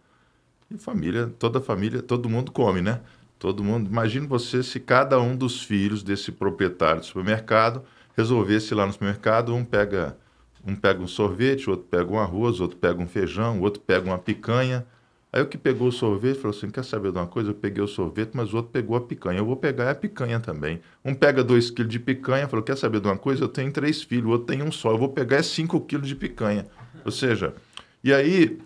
E 0.71 0.77
família, 0.77 1.33
toda 1.39 1.59
família, 1.59 2.03
todo 2.03 2.29
mundo 2.29 2.53
come, 2.53 2.83
né? 2.83 3.01
Todo 3.39 3.65
mundo. 3.65 3.89
Imagine 3.89 4.27
você 4.27 4.63
se 4.63 4.79
cada 4.79 5.19
um 5.21 5.35
dos 5.35 5.63
filhos 5.63 6.03
desse 6.03 6.31
proprietário 6.33 7.01
de 7.01 7.07
supermercado 7.07 7.83
resolvesse 8.15 8.75
ir 8.75 8.77
lá 8.77 8.85
no 8.87 8.93
supermercado, 8.93 9.55
um 9.55 9.65
pega 9.65 10.19
um 10.67 10.75
pega 10.75 11.01
um 11.01 11.07
sorvete, 11.07 11.71
outro 11.71 11.87
pega 11.89 12.11
um 12.13 12.19
arroz, 12.19 12.61
outro 12.61 12.77
pega 12.77 13.01
um 13.01 13.07
feijão, 13.07 13.61
outro 13.61 13.81
pega 13.81 14.07
uma 14.07 14.19
picanha. 14.19 14.87
Aí 15.33 15.43
o 15.43 15.47
que 15.47 15.59
pegou 15.59 15.89
o 15.89 15.93
sorvete 15.93 16.37
falou 16.39 16.57
assim: 16.57 16.71
quer 16.71 16.85
saber 16.85 17.13
de 17.13 17.19
uma 17.19 17.27
coisa? 17.27 17.51
Eu 17.51 17.55
peguei 17.55 17.83
o 17.83 17.87
sorvete, 17.87 18.31
mas 18.35 18.53
o 18.53 18.57
outro 18.57 18.73
pegou 18.73 18.97
a 18.97 19.01
picanha. 19.01 19.39
Eu 19.39 19.45
vou 19.47 19.57
pegar 19.57 19.91
a 19.91 19.95
picanha 19.95 20.41
também. 20.41 20.81
Um 21.05 21.15
pega 21.15 21.45
dois 21.45 21.71
quilos 21.71 21.93
de 21.93 22.01
picanha, 22.01 22.49
falou: 22.49 22.65
quer 22.65 22.77
saber 22.77 23.01
de 23.01 23.07
uma 23.07 23.17
coisa? 23.17 23.45
Eu 23.45 23.49
tenho 23.49 23.71
três 23.71 24.03
filhos, 24.03 24.27
o 24.27 24.31
outro 24.31 24.47
tem 24.47 24.63
um 24.63 24.73
só. 24.73 24.91
Eu 24.91 24.99
vou 24.99 25.09
pegar 25.11 25.37
é 25.37 25.43
cinco 25.43 25.81
quilos 25.81 26.09
de 26.09 26.15
picanha. 26.17 26.67
Ou 27.05 27.13
seja, 27.13 27.55
e 28.03 28.13
aí, 28.13 28.59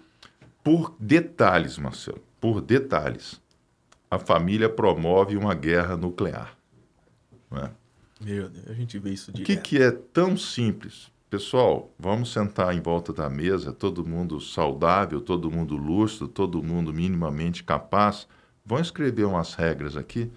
por 0.62 0.94
detalhes, 0.98 1.76
Marcelo, 1.76 2.22
por 2.40 2.60
detalhes, 2.60 3.40
a 4.10 4.18
família 4.18 4.68
promove 4.68 5.36
uma 5.36 5.54
guerra 5.54 5.96
nuclear. 5.96 6.56
Não 7.50 7.58
é? 7.58 7.70
Meu 8.20 8.48
Deus, 8.48 8.68
a 8.68 8.74
gente 8.74 8.98
vê 8.98 9.10
isso 9.10 9.30
O 9.30 9.34
que, 9.34 9.42
direto. 9.44 9.62
que 9.62 9.82
é 9.82 9.90
tão 9.90 10.36
simples? 10.36 11.10
Pessoal, 11.30 11.94
vamos 11.96 12.32
sentar 12.32 12.74
em 12.74 12.80
volta 12.80 13.12
da 13.12 13.30
mesa, 13.30 13.72
todo 13.72 14.04
mundo 14.04 14.40
saudável, 14.40 15.20
todo 15.20 15.48
mundo 15.48 15.76
lúcido, 15.76 16.26
todo 16.26 16.60
mundo 16.60 16.92
minimamente 16.92 17.62
capaz. 17.62 18.26
Vão 18.66 18.80
escrever 18.80 19.26
umas 19.26 19.54
regras 19.54 19.96
aqui. 19.96 20.28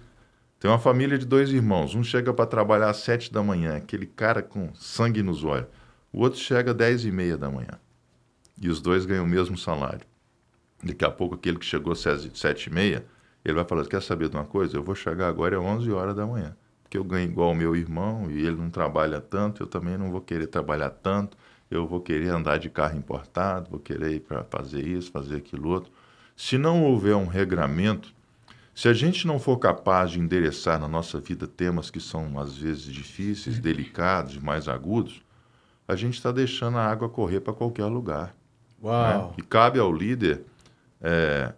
Tem 0.60 0.70
uma 0.70 0.78
família 0.78 1.18
de 1.18 1.26
dois 1.26 1.50
irmãos. 1.50 1.96
Um 1.96 2.04
chega 2.04 2.32
para 2.32 2.46
trabalhar 2.46 2.90
às 2.90 2.98
sete 2.98 3.32
da 3.32 3.42
manhã, 3.42 3.76
aquele 3.76 4.06
cara 4.06 4.40
com 4.40 4.72
sangue 4.72 5.20
nos 5.20 5.42
olhos. 5.42 5.66
O 6.12 6.20
outro 6.20 6.38
chega 6.38 6.70
às 6.70 6.76
dez 6.76 7.04
e 7.04 7.10
meia 7.10 7.36
da 7.36 7.50
manhã. 7.50 7.76
E 8.62 8.68
os 8.68 8.80
dois 8.80 9.04
ganham 9.04 9.24
o 9.24 9.28
mesmo 9.28 9.58
salário. 9.58 10.06
Daqui 10.80 11.04
a 11.04 11.10
pouco, 11.10 11.34
aquele 11.34 11.58
que 11.58 11.66
chegou 11.66 11.92
às 11.92 12.04
sete 12.34 12.66
e 12.68 12.72
meia, 12.72 13.04
ele 13.44 13.54
vai 13.54 13.64
falar, 13.64 13.84
quer 13.86 14.00
saber 14.00 14.28
de 14.28 14.36
uma 14.36 14.44
coisa? 14.44 14.76
Eu 14.76 14.84
vou 14.84 14.94
chegar 14.94 15.26
agora 15.26 15.58
às 15.58 15.64
11 15.64 15.90
horas 15.90 16.14
da 16.14 16.24
manhã 16.24 16.56
porque 16.94 16.98
eu 16.98 17.04
ganho 17.04 17.28
igual 17.28 17.50
o 17.50 17.54
meu 17.54 17.74
irmão 17.74 18.30
e 18.30 18.46
ele 18.46 18.54
não 18.54 18.70
trabalha 18.70 19.20
tanto, 19.20 19.64
eu 19.64 19.66
também 19.66 19.98
não 19.98 20.12
vou 20.12 20.20
querer 20.20 20.46
trabalhar 20.46 20.90
tanto, 20.90 21.36
eu 21.68 21.88
vou 21.88 22.00
querer 22.00 22.28
andar 22.28 22.56
de 22.56 22.70
carro 22.70 22.96
importado, 22.96 23.68
vou 23.68 23.80
querer 23.80 24.12
ir 24.12 24.20
para 24.20 24.44
fazer 24.44 24.86
isso, 24.86 25.10
fazer 25.10 25.36
aquilo 25.38 25.70
outro. 25.70 25.90
Se 26.36 26.56
não 26.56 26.84
houver 26.84 27.16
um 27.16 27.26
regramento, 27.26 28.14
se 28.72 28.86
a 28.86 28.92
gente 28.92 29.26
não 29.26 29.40
for 29.40 29.56
capaz 29.56 30.12
de 30.12 30.20
endereçar 30.20 30.78
na 30.78 30.86
nossa 30.86 31.18
vida 31.18 31.48
temas 31.48 31.90
que 31.90 31.98
são 31.98 32.38
às 32.38 32.56
vezes 32.56 32.84
difíceis, 32.84 33.58
delicados, 33.60 34.38
mais 34.38 34.68
agudos, 34.68 35.20
a 35.88 35.96
gente 35.96 36.14
está 36.14 36.30
deixando 36.30 36.78
a 36.78 36.86
água 36.86 37.08
correr 37.08 37.40
para 37.40 37.52
qualquer 37.52 37.86
lugar. 37.86 38.36
né? 38.80 38.84
Uau. 38.84 39.34
E 39.36 39.42
cabe 39.42 39.80
ao 39.80 39.92
líder 39.92 40.44
é, 41.00 41.52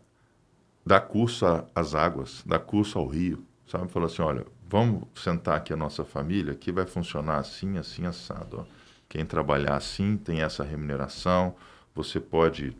dar 0.85 1.01
curso 1.01 1.45
às 1.75 1.95
águas, 1.95 2.43
dar 2.47 2.61
curso 2.61 2.99
ao 2.99 3.07
rio, 3.07 3.45
sabe? 3.67 3.89
Falar 3.89 4.07
assim, 4.07 4.23
olha, 4.23 4.47
vamos 4.69 5.05
sentar 5.17 5.57
aqui 5.57 5.73
a 5.73 5.77
nossa 5.77 6.05
família, 6.05 6.55
que 6.55 6.73
vai 6.73 6.87
funcionar 6.87 7.39
assim, 7.39 7.79
assim, 7.79 8.07
assado. 8.07 8.61
ó. 8.61 8.65
Quem 9.09 9.25
trabalhar 9.25 9.77
assim 9.77 10.17
tem 10.17 10.43
essa 10.43 10.65
remuneração, 10.65 11.55
você 11.95 12.21
pode 12.21 12.77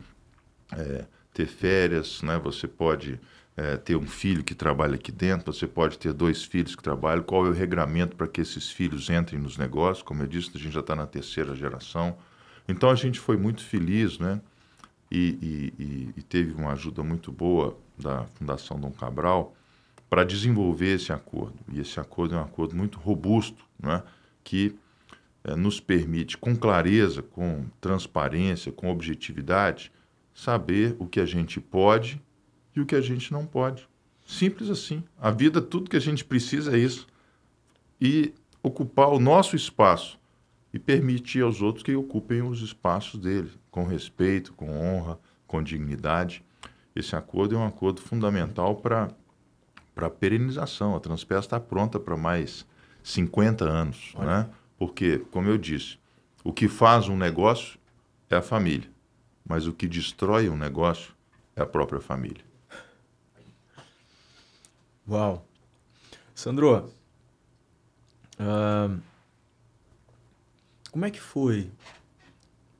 é, 0.71 1.05
ter 1.33 1.47
férias, 1.47 2.21
né? 2.21 2.37
Você 2.39 2.67
pode 2.67 3.19
é, 3.55 3.77
ter 3.77 3.95
um 3.95 4.07
filho 4.07 4.43
que 4.43 4.55
trabalha 4.55 4.95
aqui 4.95 5.11
dentro, 5.11 5.51
você 5.53 5.67
pode 5.67 5.97
ter 5.97 6.13
dois 6.13 6.43
filhos 6.43 6.75
que 6.75 6.83
trabalham. 6.83 7.23
Qual 7.23 7.45
é 7.45 7.49
o 7.49 7.53
regramento 7.53 8.15
para 8.15 8.27
que 8.27 8.41
esses 8.41 8.69
filhos 8.71 9.09
entrem 9.09 9.39
nos 9.41 9.57
negócios? 9.57 10.03
Como 10.03 10.23
eu 10.23 10.27
disse, 10.27 10.51
a 10.55 10.59
gente 10.59 10.73
já 10.73 10.81
está 10.81 10.95
na 10.95 11.07
terceira 11.07 11.55
geração. 11.55 12.17
Então 12.67 12.89
a 12.89 12.95
gente 12.95 13.19
foi 13.19 13.37
muito 13.37 13.63
feliz, 13.63 14.19
né? 14.19 14.41
E, 15.11 15.73
e- 15.79 15.83
e- 15.83 16.13
e 16.17 16.23
teve 16.23 16.53
uma 16.53 16.73
ajuda 16.73 17.03
muito 17.03 17.31
boa 17.31 17.77
da 17.97 18.25
Fundação 18.35 18.79
Dom 18.79 18.91
Cabral 18.91 19.55
para 20.09 20.23
desenvolver 20.23 20.95
esse 20.95 21.11
acordo. 21.11 21.55
E 21.71 21.79
esse 21.79 21.99
acordo 21.99 22.35
é 22.35 22.37
um 22.37 22.43
acordo 22.43 22.75
muito 22.75 22.99
robusto, 22.99 23.65
né? 23.79 24.03
que 24.43 24.75
eh, 25.43 25.55
nos 25.55 25.79
permite, 25.79 26.37
com 26.37 26.55
clareza, 26.55 27.21
com 27.21 27.65
transparência, 27.81 28.71
com 28.71 28.89
objetividade, 28.89 29.91
saber 30.33 30.95
o 30.99 31.07
que 31.07 31.19
a 31.19 31.25
gente 31.25 31.59
pode 31.59 32.21
e 32.75 32.79
o 32.79 32.85
que 32.85 32.95
a 32.95 33.01
gente 33.01 33.31
não 33.31 33.45
pode. 33.45 33.87
Simples 34.25 34.69
assim. 34.69 35.03
A 35.19 35.31
vida, 35.31 35.61
tudo 35.61 35.89
que 35.89 35.97
a 35.97 36.01
gente 36.01 36.23
precisa 36.23 36.75
é 36.75 36.79
isso. 36.79 37.07
E 37.99 38.33
ocupar 38.61 39.09
o 39.09 39.19
nosso 39.19 39.55
espaço 39.55 40.19
e 40.73 40.77
permitir 40.77 41.41
aos 41.41 41.61
outros 41.61 41.83
que 41.83 41.95
ocupem 41.95 42.41
os 42.41 42.61
espaços 42.61 43.19
deles, 43.19 43.57
com 43.71 43.85
respeito, 43.85 44.53
com 44.53 44.69
honra, 44.69 45.19
com 45.47 45.63
dignidade. 45.63 46.43
Esse 46.95 47.15
acordo 47.15 47.55
é 47.55 47.57
um 47.57 47.65
acordo 47.65 48.01
fundamental 48.01 48.75
para 48.75 49.09
para 49.97 50.11
perenização. 50.11 50.95
A 50.95 50.99
Transpes 50.99 51.39
está 51.39 51.59
pronta 51.59 51.99
para 51.99 52.15
mais 52.15 52.67
50 53.03 53.65
anos, 53.65 54.13
né? 54.19 54.47
Porque, 54.77 55.17
como 55.31 55.49
eu 55.49 55.57
disse, 55.57 55.97
o 56.43 56.53
que 56.53 56.67
faz 56.67 57.09
um 57.09 57.17
negócio 57.17 57.79
é 58.29 58.35
a 58.35 58.41
família, 58.43 58.87
mas 59.43 59.65
o 59.65 59.73
que 59.73 59.87
destrói 59.87 60.49
um 60.49 60.55
negócio 60.55 61.15
é 61.55 61.63
a 61.63 61.65
própria 61.65 61.99
família. 61.99 62.45
Uau. 65.09 65.43
Sandro, 66.35 66.91
ahn, 68.39 68.99
como 70.91 71.05
é 71.05 71.09
que 71.09 71.19
foi 71.19 71.71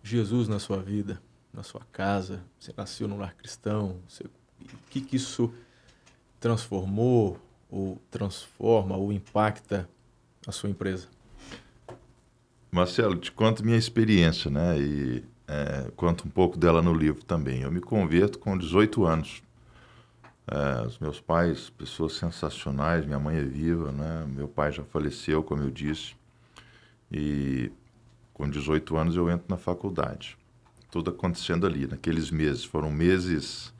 Jesus 0.03 0.47
na 0.47 0.59
sua 0.59 0.77
vida, 0.83 1.19
na 1.51 1.63
sua 1.63 1.81
casa? 1.91 2.43
Você 2.59 2.71
nasceu 2.77 3.07
num 3.07 3.17
lar 3.17 3.33
cristão? 3.33 3.99
Você- 4.07 4.25
o 4.25 4.89
que, 4.91 5.01
que 5.01 5.15
isso 5.15 5.51
transformou, 6.39 7.39
ou 7.69 8.01
transforma, 8.09 8.95
ou 8.95 9.11
impacta 9.11 9.89
a 10.45 10.51
sua 10.51 10.69
empresa? 10.69 11.07
Marcelo, 12.71 13.15
te 13.15 13.31
conto 13.31 13.63
minha 13.63 13.77
experiência, 13.77 14.51
né? 14.51 14.79
E 14.79 15.23
é, 15.47 15.89
conto 15.95 16.27
um 16.27 16.29
pouco 16.29 16.57
dela 16.57 16.81
no 16.81 16.93
livro 16.93 17.23
também. 17.23 17.61
Eu 17.61 17.71
me 17.71 17.79
converto 17.79 18.37
com 18.37 18.57
18 18.57 19.05
anos. 19.05 19.41
É, 20.49 20.85
os 20.85 20.99
meus 20.99 21.19
pais, 21.19 21.69
pessoas 21.69 22.13
sensacionais, 22.13 23.05
minha 23.05 23.19
mãe 23.19 23.37
é 23.37 23.43
viva, 23.43 23.91
né? 23.91 24.25
Meu 24.27 24.47
pai 24.47 24.71
já 24.71 24.83
faleceu, 24.83 25.43
como 25.43 25.63
eu 25.63 25.69
disse. 25.69 26.15
E 27.11 27.71
com 28.33 28.49
18 28.49 28.95
anos 28.95 29.15
eu 29.15 29.29
entro 29.29 29.45
na 29.49 29.57
faculdade. 29.57 30.37
Tudo 30.91 31.09
acontecendo 31.09 31.65
ali, 31.65 31.87
naqueles 31.87 32.29
meses. 32.29 32.63
Foram 32.63 32.91
meses, 32.91 33.73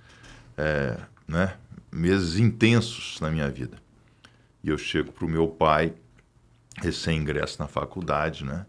é, 0.57 0.97
né? 1.27 1.55
Meses 1.91 2.37
intensos 2.39 3.19
na 3.21 3.29
minha 3.31 3.49
vida. 3.49 3.77
E 4.63 4.69
eu 4.69 4.77
chego 4.77 5.11
para 5.11 5.25
o 5.25 5.29
meu 5.29 5.47
pai, 5.47 5.93
recém-ingresso 6.77 7.59
na 7.59 7.67
faculdade, 7.67 8.43
né? 8.43 8.65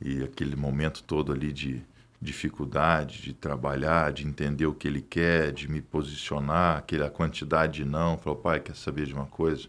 E 0.00 0.22
aquele 0.22 0.56
momento 0.56 1.02
todo 1.02 1.32
ali 1.32 1.52
de 1.52 1.82
dificuldade, 2.20 3.20
de 3.20 3.34
trabalhar, 3.34 4.12
de 4.12 4.26
entender 4.26 4.66
o 4.66 4.74
que 4.74 4.88
ele 4.88 5.02
quer, 5.02 5.52
de 5.52 5.70
me 5.70 5.82
posicionar, 5.82 6.78
aquela 6.78 7.10
quantidade 7.10 7.74
de 7.74 7.84
não. 7.84 8.16
Falou, 8.16 8.38
pai, 8.38 8.60
quer 8.60 8.74
saber 8.74 9.06
de 9.06 9.14
uma 9.14 9.26
coisa? 9.26 9.68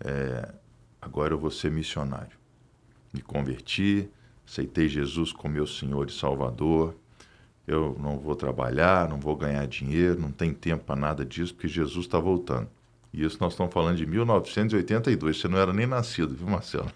É, 0.00 0.52
agora 1.00 1.34
eu 1.34 1.38
vou 1.38 1.50
ser 1.50 1.70
missionário. 1.70 2.36
Me 3.12 3.20
converti, 3.20 4.08
aceitei 4.46 4.88
Jesus 4.88 5.30
como 5.32 5.54
meu 5.54 5.66
Senhor 5.66 6.08
e 6.08 6.12
Salvador. 6.12 6.96
Eu 7.66 7.96
não 8.00 8.18
vou 8.18 8.34
trabalhar, 8.34 9.08
não 9.08 9.18
vou 9.20 9.36
ganhar 9.36 9.66
dinheiro, 9.66 10.20
não 10.20 10.32
tem 10.32 10.52
tempo 10.52 10.84
para 10.84 10.96
nada 10.96 11.24
disso, 11.24 11.54
porque 11.54 11.68
Jesus 11.68 12.06
está 12.06 12.18
voltando. 12.18 12.68
E 13.14 13.24
isso 13.24 13.36
nós 13.40 13.52
estamos 13.52 13.72
falando 13.72 13.96
de 13.96 14.06
1982. 14.06 15.38
Você 15.40 15.46
não 15.48 15.58
era 15.58 15.72
nem 15.72 15.86
nascido, 15.86 16.34
viu, 16.34 16.46
Marcelo? 16.48 16.90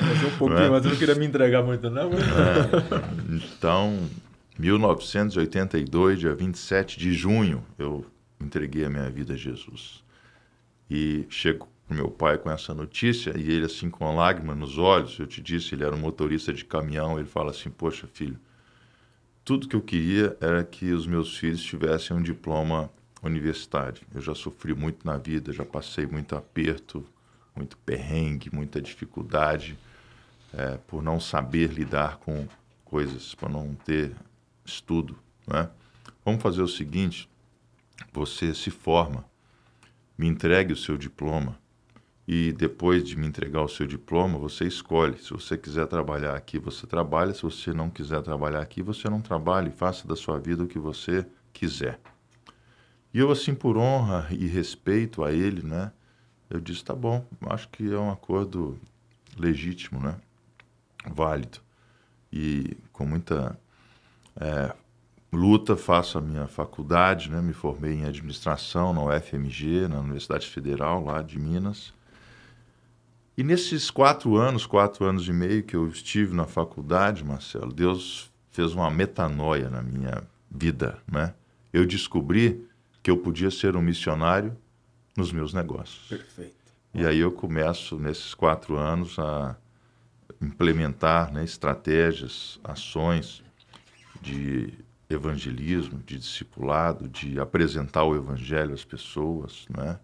Mas 0.00 0.24
um 0.24 0.36
pouquinho, 0.38 0.60
É. 0.62 0.70
mas 0.70 0.84
eu 0.84 0.90
não 0.92 0.98
queria 0.98 1.14
me 1.14 1.26
entregar 1.26 1.62
muito, 1.62 1.88
não. 1.90 2.10
mas- 2.10 3.42
Então, 3.52 3.98
1982, 4.58 6.18
dia 6.18 6.34
27 6.34 6.98
de 6.98 7.12
junho, 7.12 7.62
eu 7.78 8.04
entreguei 8.40 8.84
a 8.84 8.90
minha 8.90 9.08
vida 9.10 9.34
a 9.34 9.36
Jesus. 9.36 10.02
E 10.90 11.26
chego 11.28 11.68
pro 11.86 11.96
meu 11.96 12.10
pai 12.10 12.38
com 12.38 12.50
essa 12.50 12.72
notícia 12.74 13.32
e 13.36 13.50
ele 13.50 13.66
assim 13.66 13.90
com 13.90 14.14
lágrima 14.16 14.54
nos 14.54 14.78
olhos, 14.78 15.18
eu 15.18 15.26
te 15.26 15.40
disse, 15.40 15.74
ele 15.74 15.84
era 15.84 15.94
um 15.94 15.98
motorista 15.98 16.52
de 16.52 16.64
caminhão, 16.64 17.18
ele 17.18 17.28
fala 17.28 17.50
assim: 17.50 17.68
"Poxa, 17.70 18.06
filho, 18.12 18.38
tudo 19.48 19.66
que 19.66 19.74
eu 19.74 19.80
queria 19.80 20.36
era 20.42 20.62
que 20.62 20.92
os 20.92 21.06
meus 21.06 21.38
filhos 21.38 21.62
tivessem 21.62 22.14
um 22.14 22.20
diploma 22.20 22.90
universitário. 23.22 24.02
Eu 24.14 24.20
já 24.20 24.34
sofri 24.34 24.74
muito 24.74 25.06
na 25.06 25.16
vida, 25.16 25.54
já 25.54 25.64
passei 25.64 26.06
muito 26.06 26.36
aperto, 26.36 27.02
muito 27.56 27.74
perrengue, 27.78 28.54
muita 28.54 28.78
dificuldade 28.78 29.78
é, 30.52 30.76
por 30.86 31.02
não 31.02 31.18
saber 31.18 31.72
lidar 31.72 32.18
com 32.18 32.46
coisas, 32.84 33.34
por 33.34 33.48
não 33.48 33.74
ter 33.74 34.14
estudo, 34.66 35.18
né? 35.46 35.70
vamos 36.22 36.42
fazer 36.42 36.60
o 36.60 36.68
seguinte: 36.68 37.26
você 38.12 38.52
se 38.52 38.70
forma, 38.70 39.24
me 40.18 40.28
entregue 40.28 40.74
o 40.74 40.76
seu 40.76 40.98
diploma 40.98 41.58
e 42.30 42.52
depois 42.52 43.04
de 43.04 43.16
me 43.16 43.26
entregar 43.26 43.62
o 43.62 43.68
seu 43.68 43.86
diploma, 43.86 44.36
você 44.38 44.66
escolhe. 44.66 45.16
Se 45.16 45.30
você 45.30 45.56
quiser 45.56 45.86
trabalhar 45.86 46.36
aqui, 46.36 46.58
você 46.58 46.86
trabalha. 46.86 47.32
Se 47.32 47.42
você 47.42 47.72
não 47.72 47.88
quiser 47.88 48.20
trabalhar 48.20 48.60
aqui, 48.60 48.82
você 48.82 49.08
não 49.08 49.22
trabalha 49.22 49.68
e 49.68 49.72
faça 49.72 50.06
da 50.06 50.14
sua 50.14 50.38
vida 50.38 50.62
o 50.62 50.66
que 50.66 50.78
você 50.78 51.26
quiser. 51.54 51.98
E 53.14 53.18
eu, 53.18 53.30
assim, 53.30 53.54
por 53.54 53.78
honra 53.78 54.28
e 54.30 54.46
respeito 54.46 55.24
a 55.24 55.32
ele, 55.32 55.66
né? 55.66 55.90
Eu 56.50 56.60
disse, 56.60 56.84
tá 56.84 56.94
bom, 56.94 57.26
acho 57.46 57.66
que 57.70 57.90
é 57.90 57.98
um 57.98 58.10
acordo 58.10 58.78
legítimo, 59.38 59.98
né? 59.98 60.14
Válido. 61.06 61.60
E 62.30 62.76
com 62.92 63.06
muita 63.06 63.58
é, 64.38 64.74
luta 65.32 65.78
faço 65.78 66.18
a 66.18 66.20
minha 66.20 66.46
faculdade, 66.46 67.30
né? 67.30 67.40
Me 67.40 67.54
formei 67.54 67.94
em 67.94 68.04
administração 68.04 68.92
na 68.92 69.02
UFMG, 69.02 69.88
na 69.88 70.00
Universidade 70.00 70.46
Federal 70.46 71.02
lá 71.02 71.22
de 71.22 71.38
Minas. 71.38 71.96
E 73.38 73.44
nesses 73.44 73.88
quatro 73.88 74.36
anos, 74.36 74.66
quatro 74.66 75.04
anos 75.04 75.28
e 75.28 75.32
meio 75.32 75.62
que 75.62 75.76
eu 75.76 75.86
estive 75.86 76.34
na 76.34 76.44
faculdade, 76.44 77.24
Marcelo, 77.24 77.72
Deus 77.72 78.32
fez 78.50 78.72
uma 78.74 78.90
metanoia 78.90 79.70
na 79.70 79.80
minha 79.80 80.24
vida, 80.50 80.98
né? 81.06 81.32
Eu 81.72 81.86
descobri 81.86 82.68
que 83.00 83.08
eu 83.08 83.16
podia 83.16 83.48
ser 83.48 83.76
um 83.76 83.80
missionário 83.80 84.56
nos 85.16 85.30
meus 85.30 85.54
negócios. 85.54 86.08
Perfeito. 86.08 86.56
E 86.92 87.06
aí 87.06 87.20
eu 87.20 87.30
começo, 87.30 87.96
nesses 87.96 88.34
quatro 88.34 88.76
anos, 88.76 89.16
a 89.20 89.54
implementar 90.42 91.32
né, 91.32 91.44
estratégias, 91.44 92.58
ações 92.64 93.44
de 94.20 94.74
evangelismo, 95.08 96.02
de 96.04 96.18
discipulado, 96.18 97.08
de 97.08 97.38
apresentar 97.38 98.02
o 98.02 98.16
evangelho 98.16 98.74
às 98.74 98.84
pessoas, 98.84 99.64
né? 99.70 99.96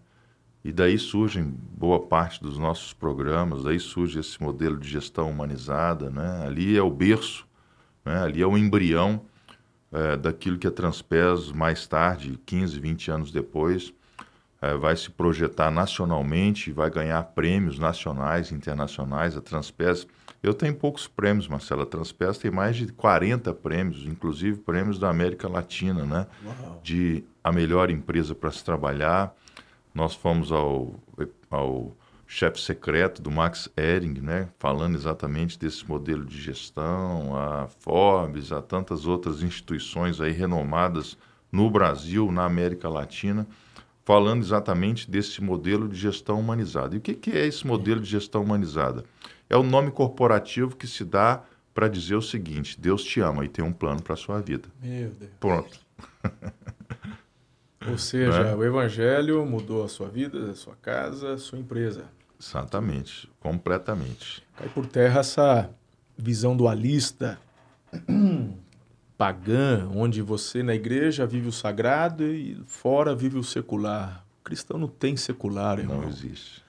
E 0.65 0.71
daí 0.71 0.97
surgem 0.97 1.43
boa 1.77 1.99
parte 1.99 2.41
dos 2.41 2.57
nossos 2.57 2.91
programas, 2.91 3.61
daí 3.61 3.79
surge 3.79 4.19
esse 4.19 4.41
modelo 4.41 4.79
de 4.79 4.89
gestão 4.89 5.29
humanizada, 5.29 6.09
né? 6.09 6.43
Ali 6.43 6.75
é 6.75 6.81
o 6.81 6.89
berço, 6.89 7.45
né? 8.03 8.23
ali 8.23 8.41
é 8.41 8.47
o 8.47 8.57
embrião 8.57 9.21
é, 9.91 10.17
daquilo 10.17 10.57
que 10.57 10.65
a 10.65 10.71
Transpes, 10.71 11.51
mais 11.51 11.85
tarde, 11.85 12.39
15, 12.47 12.79
20 12.79 13.11
anos 13.11 13.31
depois, 13.31 13.93
é, 14.59 14.75
vai 14.75 14.95
se 14.95 15.11
projetar 15.11 15.69
nacionalmente, 15.69 16.71
vai 16.71 16.89
ganhar 16.89 17.21
prêmios 17.21 17.77
nacionais 17.77 18.51
internacionais. 18.51 19.37
A 19.37 19.41
Transpes, 19.41 20.07
eu 20.41 20.55
tenho 20.55 20.73
poucos 20.73 21.07
prêmios, 21.07 21.47
Marcelo. 21.47 21.83
A 21.83 21.85
Transpes 21.85 22.39
tem 22.39 22.49
mais 22.49 22.75
de 22.75 22.87
40 22.87 23.53
prêmios, 23.53 24.07
inclusive 24.07 24.57
prêmios 24.57 24.97
da 24.97 25.11
América 25.11 25.47
Latina, 25.47 26.05
né? 26.05 26.25
Uau. 26.43 26.81
De 26.83 27.23
a 27.43 27.51
melhor 27.51 27.91
empresa 27.91 28.33
para 28.33 28.49
se 28.49 28.65
trabalhar. 28.65 29.31
Nós 29.95 30.13
fomos 30.13 30.51
ao, 30.51 30.93
ao 31.49 31.95
chefe 32.27 32.59
secreto 32.59 33.21
do 33.21 33.31
Max 33.31 33.69
Ehring, 33.77 34.19
né, 34.19 34.49
falando 34.59 34.95
exatamente 34.95 35.57
desse 35.57 35.87
modelo 35.87 36.25
de 36.25 36.37
gestão, 36.39 37.33
a 37.33 37.67
Forbes, 37.79 38.51
a 38.51 38.61
tantas 38.61 39.05
outras 39.07 39.41
instituições 39.41 40.19
aí 40.19 40.33
renomadas 40.33 41.17
no 41.49 41.69
Brasil, 41.69 42.29
na 42.29 42.43
América 42.43 42.89
Latina, 42.89 43.47
falando 44.03 44.43
exatamente 44.43 45.09
desse 45.09 45.41
modelo 45.41 45.87
de 45.87 45.97
gestão 45.97 46.41
humanizada. 46.41 46.95
E 46.95 46.97
o 46.97 47.01
que, 47.01 47.13
que 47.13 47.31
é 47.31 47.47
esse 47.47 47.65
modelo 47.65 48.01
de 48.01 48.09
gestão 48.09 48.43
humanizada? 48.43 49.05
É 49.49 49.55
o 49.55 49.63
nome 49.63 49.91
corporativo 49.91 50.75
que 50.75 50.87
se 50.87 51.05
dá 51.05 51.41
para 51.73 51.87
dizer 51.87 52.15
o 52.15 52.21
seguinte: 52.21 52.79
Deus 52.79 53.03
te 53.03 53.21
ama 53.21 53.45
e 53.45 53.47
tem 53.47 53.63
um 53.63 53.71
plano 53.71 54.01
para 54.01 54.13
a 54.13 54.17
sua 54.17 54.41
vida. 54.41 54.67
Meu 54.81 55.09
Deus. 55.11 55.31
Pronto. 55.39 55.79
Ou 57.89 57.97
seja, 57.97 58.43
Né? 58.43 58.55
o 58.55 58.63
evangelho 58.63 59.45
mudou 59.45 59.83
a 59.83 59.87
sua 59.87 60.07
vida, 60.07 60.51
a 60.51 60.55
sua 60.55 60.75
casa, 60.75 61.33
a 61.33 61.37
sua 61.37 61.59
empresa. 61.59 62.05
Exatamente, 62.41 63.29
completamente. 63.39 64.43
Cai 64.57 64.67
por 64.69 64.85
terra 64.85 65.19
essa 65.21 65.69
visão 66.17 66.55
dualista 66.55 67.37
pagã, 69.17 69.87
onde 69.93 70.21
você 70.21 70.61
na 70.63 70.75
igreja 70.75 71.25
vive 71.25 71.47
o 71.47 71.51
sagrado 71.51 72.23
e 72.25 72.61
fora 72.67 73.15
vive 73.15 73.37
o 73.37 73.43
secular. 73.43 74.25
O 74.41 74.43
cristão 74.43 74.77
não 74.77 74.87
tem 74.87 75.15
secular, 75.15 75.79
irmão. 75.79 76.01
Não 76.01 76.09
existe. 76.09 76.63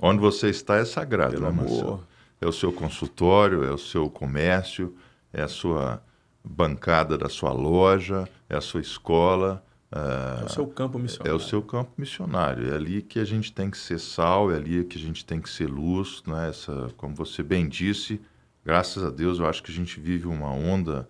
Onde 0.00 0.20
você 0.20 0.48
está 0.50 0.76
é 0.76 0.84
sagrado, 0.84 1.34
Pelo 1.34 1.46
né, 1.46 1.52
Marcelo? 1.52 1.80
amor. 1.82 2.04
É 2.40 2.46
o 2.46 2.52
seu 2.52 2.72
consultório, 2.72 3.62
é 3.62 3.70
o 3.70 3.78
seu 3.78 4.10
comércio, 4.10 4.96
é 5.32 5.42
a 5.42 5.48
sua 5.48 6.02
bancada 6.44 7.16
da 7.16 7.28
sua 7.28 7.52
loja, 7.52 8.28
é 8.48 8.56
a 8.56 8.60
sua 8.60 8.80
escola, 8.80 9.64
É 9.92 10.44
o 10.46 10.48
seu 10.48 10.66
campo 10.66 10.98
é 10.98 11.02
missionário. 11.02 11.36
o 11.36 11.40
seu 11.40 11.62
campo 11.62 11.92
missionário. 11.98 12.72
É 12.72 12.74
ali 12.74 13.02
que 13.02 13.18
a 13.18 13.24
gente 13.24 13.52
tem 13.52 13.70
que 13.70 13.76
ser 13.76 13.98
sal, 13.98 14.50
é 14.50 14.56
ali 14.56 14.84
que 14.84 14.96
a 14.96 15.00
gente 15.00 15.24
tem 15.24 15.40
que 15.40 15.50
ser 15.50 15.66
luz, 15.66 16.22
né? 16.26 16.48
Essa, 16.48 16.88
como 16.96 17.14
você 17.14 17.42
bem 17.42 17.68
disse, 17.68 18.20
graças 18.64 19.04
a 19.04 19.10
Deus, 19.10 19.38
eu 19.38 19.46
acho 19.46 19.62
que 19.62 19.70
a 19.70 19.74
gente 19.74 20.00
vive 20.00 20.26
uma 20.26 20.50
onda 20.50 21.06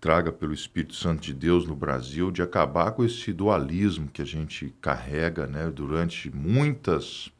traga 0.00 0.32
pelo 0.32 0.54
Espírito 0.54 0.94
Santo 0.94 1.20
de 1.20 1.34
Deus 1.34 1.66
no 1.66 1.76
Brasil 1.76 2.30
de 2.30 2.40
acabar 2.40 2.92
com 2.92 3.04
esse 3.04 3.32
dualismo 3.32 4.08
que 4.08 4.22
a 4.22 4.26
gente 4.26 4.72
carrega, 4.80 5.46
né? 5.46 5.68
Durante 5.70 6.34
muitas 6.34 7.30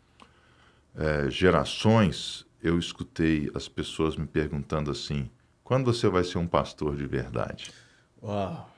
eh, 0.96 1.30
gerações, 1.30 2.44
eu 2.62 2.78
escutei 2.78 3.50
as 3.54 3.68
pessoas 3.68 4.16
me 4.16 4.26
perguntando 4.26 4.90
assim: 4.90 5.30
quando 5.62 5.86
você 5.86 6.08
vai 6.08 6.24
ser 6.24 6.38
um 6.38 6.46
pastor 6.46 6.96
de 6.96 7.06
verdade? 7.06 7.72
Uau. 8.22 8.69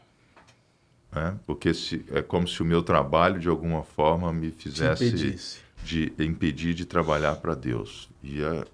Né? 1.13 1.39
Porque 1.47 1.73
se, 1.75 2.05
é 2.11 2.23
como 2.23 2.49
se 2.49 2.63
o 2.63 2.65
meu 2.65 2.83
trabalho 2.83 3.39
de 3.39 3.49
alguma 3.49 3.83
forma 3.83 4.33
me 4.33 4.51
fizesse 4.51 5.05
de 5.85 6.13
impedir 6.19 6.75
de 6.75 6.85
trabalhar 6.85 7.37
para 7.37 7.55
Deus. 7.55 8.09
E 8.23 8.43
a- 8.43 8.65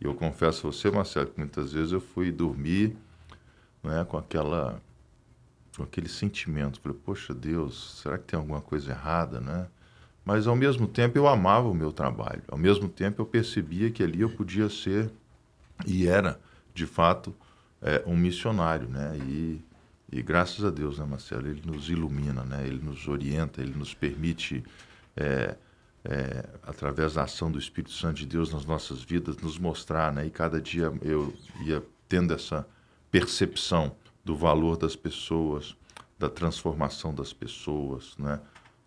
eu 0.00 0.14
confesso 0.14 0.66
a 0.66 0.72
você, 0.72 0.90
Marcelo, 0.90 1.26
que 1.26 1.38
muitas 1.38 1.72
vezes 1.72 1.92
eu 1.92 2.00
fui 2.00 2.30
dormir 2.30 2.96
né, 3.82 4.04
com 4.08 4.16
aquela 4.18 4.80
com 5.76 5.84
aquele 5.84 6.08
sentimento, 6.08 6.80
falei, 6.80 6.98
poxa 7.04 7.32
Deus, 7.32 8.00
será 8.02 8.18
que 8.18 8.24
tem 8.24 8.36
alguma 8.36 8.60
coisa 8.60 8.90
errada, 8.90 9.40
né? 9.40 9.68
Mas 10.24 10.48
ao 10.48 10.56
mesmo 10.56 10.88
tempo 10.88 11.16
eu 11.16 11.28
amava 11.28 11.68
o 11.68 11.74
meu 11.74 11.92
trabalho. 11.92 12.42
Ao 12.48 12.58
mesmo 12.58 12.88
tempo 12.88 13.22
eu 13.22 13.26
percebia 13.26 13.88
que 13.88 14.02
ali 14.02 14.20
eu 14.22 14.28
podia 14.28 14.68
ser 14.68 15.08
e 15.86 16.08
era, 16.08 16.40
de 16.74 16.84
fato, 16.84 17.32
é, 17.80 18.02
um 18.06 18.16
missionário, 18.16 18.88
né? 18.88 19.16
E, 19.18 19.60
e 20.10 20.22
graças 20.22 20.64
a 20.64 20.70
Deus, 20.70 20.98
né, 20.98 21.04
Marcelo, 21.04 21.46
ele 21.48 21.62
nos 21.64 21.90
ilumina, 21.90 22.42
né? 22.42 22.66
Ele 22.66 22.82
nos 22.82 23.06
orienta, 23.06 23.60
ele 23.60 23.74
nos 23.74 23.92
permite 23.92 24.64
é, 25.14 25.54
é, 26.02 26.48
através 26.62 27.14
da 27.14 27.24
ação 27.24 27.52
do 27.52 27.58
Espírito 27.58 27.92
Santo 27.92 28.16
de 28.16 28.26
Deus 28.26 28.52
nas 28.52 28.64
nossas 28.64 29.02
vidas, 29.02 29.36
nos 29.36 29.58
mostrar, 29.58 30.10
né? 30.10 30.26
E 30.26 30.30
cada 30.30 30.60
dia 30.60 30.90
eu 31.02 31.34
ia 31.62 31.84
tendo 32.08 32.32
essa 32.32 32.66
percepção 33.10 33.94
do 34.24 34.34
valor 34.34 34.78
das 34.78 34.96
pessoas, 34.96 35.76
da 36.18 36.30
transformação 36.30 37.14
das 37.14 37.34
pessoas, 37.34 38.16
né? 38.18 38.40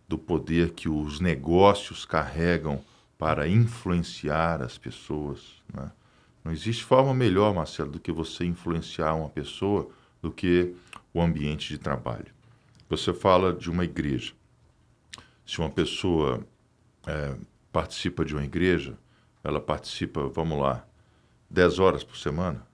Do 0.08 0.18
poder 0.18 0.72
que 0.72 0.90
os 0.90 1.20
negócios 1.20 2.04
carregam 2.04 2.84
para 3.16 3.48
influenciar 3.48 4.64
as 4.64 4.76
pessoas, 4.76 5.62
né? 5.72 5.92
Não 6.44 6.52
existe 6.52 6.84
forma 6.84 7.14
melhor, 7.14 7.54
Marcelo, 7.54 7.92
do 7.92 8.00
que 8.00 8.12
você 8.12 8.44
influenciar 8.44 9.14
uma 9.14 9.30
pessoa 9.30 9.88
do 10.22 10.32
que 10.32 10.76
o 11.14 11.22
ambiente 11.22 11.70
de 11.70 11.78
trabalho. 11.78 12.28
Você 12.90 13.14
fala 13.14 13.54
de 13.54 13.70
uma 13.70 13.84
igreja. 13.84 14.34
Se 15.46 15.60
uma 15.60 15.70
pessoa 15.70 16.46
é, 17.08 17.36
participa 17.72 18.24
de 18.24 18.34
uma 18.34 18.44
igreja, 18.44 18.98
ela 19.44 19.60
participa, 19.60 20.28
vamos 20.28 20.60
lá, 20.60 20.86
10 21.50 21.80
horas 21.80 22.04
por 22.04 22.18
semana, 22.18 22.66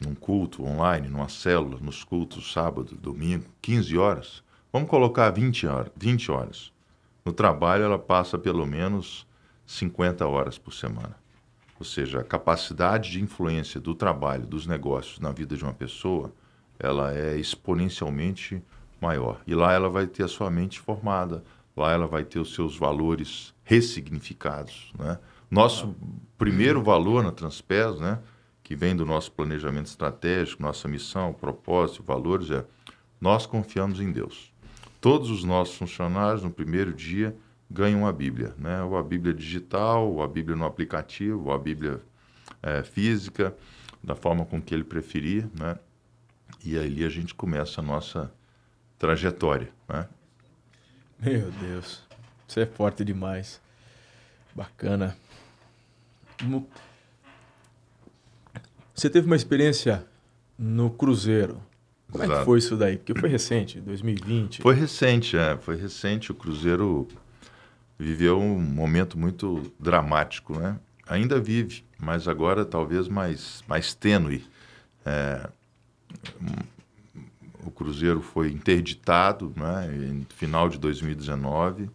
num 0.00 0.14
culto 0.14 0.64
online, 0.64 1.08
numa 1.08 1.28
célula, 1.28 1.78
nos 1.80 2.02
cultos 2.02 2.52
sábado, 2.52 2.96
domingo, 2.96 3.46
15 3.62 3.96
horas. 3.96 4.42
Vamos 4.72 4.88
colocar 4.88 5.30
20 5.30 5.66
horas. 5.66 5.92
20 5.96 6.30
horas. 6.30 6.72
No 7.24 7.32
trabalho, 7.32 7.84
ela 7.84 7.98
passa 7.98 8.36
pelo 8.36 8.66
menos 8.66 9.26
50 9.66 10.26
horas 10.26 10.58
por 10.58 10.72
semana. 10.72 11.16
Ou 11.78 11.84
seja, 11.84 12.20
a 12.20 12.24
capacidade 12.24 13.10
de 13.10 13.20
influência 13.20 13.80
do 13.80 13.94
trabalho, 13.94 14.46
dos 14.46 14.66
negócios 14.66 15.18
na 15.20 15.30
vida 15.30 15.56
de 15.56 15.64
uma 15.64 15.72
pessoa, 15.72 16.32
ela 16.82 17.14
é 17.14 17.36
exponencialmente 17.36 18.60
maior. 19.00 19.40
E 19.46 19.54
lá 19.54 19.72
ela 19.72 19.88
vai 19.88 20.06
ter 20.06 20.24
a 20.24 20.28
sua 20.28 20.50
mente 20.50 20.80
formada, 20.80 21.44
lá 21.76 21.92
ela 21.92 22.06
vai 22.06 22.24
ter 22.24 22.40
os 22.40 22.54
seus 22.54 22.76
valores 22.76 23.54
ressignificados. 23.64 24.92
Né? 24.98 25.18
Nosso 25.48 25.94
primeiro 26.36 26.82
valor 26.82 27.22
na 27.22 27.30
Transpes, 27.30 28.00
né, 28.00 28.18
que 28.64 28.74
vem 28.74 28.96
do 28.96 29.06
nosso 29.06 29.30
planejamento 29.30 29.86
estratégico, 29.86 30.62
nossa 30.62 30.88
missão, 30.88 31.32
propósito, 31.32 32.02
valores, 32.02 32.50
é 32.50 32.64
nós 33.20 33.46
confiamos 33.46 34.00
em 34.00 34.10
Deus. 34.10 34.52
Todos 35.00 35.30
os 35.30 35.44
nossos 35.44 35.76
funcionários, 35.76 36.42
no 36.42 36.50
primeiro 36.50 36.92
dia, 36.92 37.36
ganham 37.70 38.06
a 38.06 38.12
Bíblia, 38.12 38.54
né? 38.58 38.82
ou 38.82 38.96
a 38.96 39.02
Bíblia 39.02 39.32
digital, 39.32 40.08
ou 40.08 40.22
a 40.22 40.28
Bíblia 40.28 40.56
no 40.56 40.64
aplicativo, 40.64 41.46
ou 41.46 41.52
a 41.52 41.58
Bíblia 41.58 42.00
eh, 42.62 42.82
física, 42.82 43.56
da 44.02 44.16
forma 44.16 44.44
com 44.44 44.60
que 44.60 44.74
ele 44.74 44.84
preferir, 44.84 45.48
né? 45.56 45.78
E 46.64 46.78
ali 46.78 47.04
a 47.04 47.08
gente 47.08 47.34
começa 47.34 47.80
a 47.80 47.84
nossa 47.84 48.32
trajetória. 48.98 49.70
Né? 49.88 50.08
Meu 51.18 51.50
Deus, 51.52 52.02
você 52.46 52.60
é 52.60 52.66
forte 52.66 53.04
demais. 53.04 53.60
Bacana. 54.54 55.16
Você 58.94 59.08
teve 59.08 59.26
uma 59.26 59.36
experiência 59.36 60.06
no 60.58 60.90
Cruzeiro. 60.90 61.62
Como 62.10 62.22
Exato. 62.24 62.36
é 62.36 62.40
que 62.40 62.44
foi 62.44 62.58
isso 62.58 62.76
daí? 62.76 62.98
Porque 62.98 63.18
foi 63.18 63.28
recente, 63.28 63.80
2020. 63.80 64.60
Foi 64.60 64.74
recente, 64.74 65.36
é. 65.36 65.56
Foi 65.56 65.76
recente. 65.76 66.30
O 66.30 66.34
Cruzeiro 66.34 67.08
viveu 67.98 68.38
um 68.38 68.60
momento 68.60 69.18
muito 69.18 69.72
dramático, 69.80 70.58
né? 70.58 70.78
Ainda 71.06 71.40
vive, 71.40 71.84
mas 71.98 72.28
agora 72.28 72.64
talvez 72.64 73.08
mais, 73.08 73.62
mais 73.66 73.94
tênue. 73.94 74.44
É, 75.04 75.48
o 77.64 77.70
Cruzeiro 77.70 78.20
foi 78.20 78.50
interditado 78.50 79.52
né, 79.56 79.86
no 79.86 80.26
final 80.34 80.68
de 80.68 80.78
2019 80.78 81.90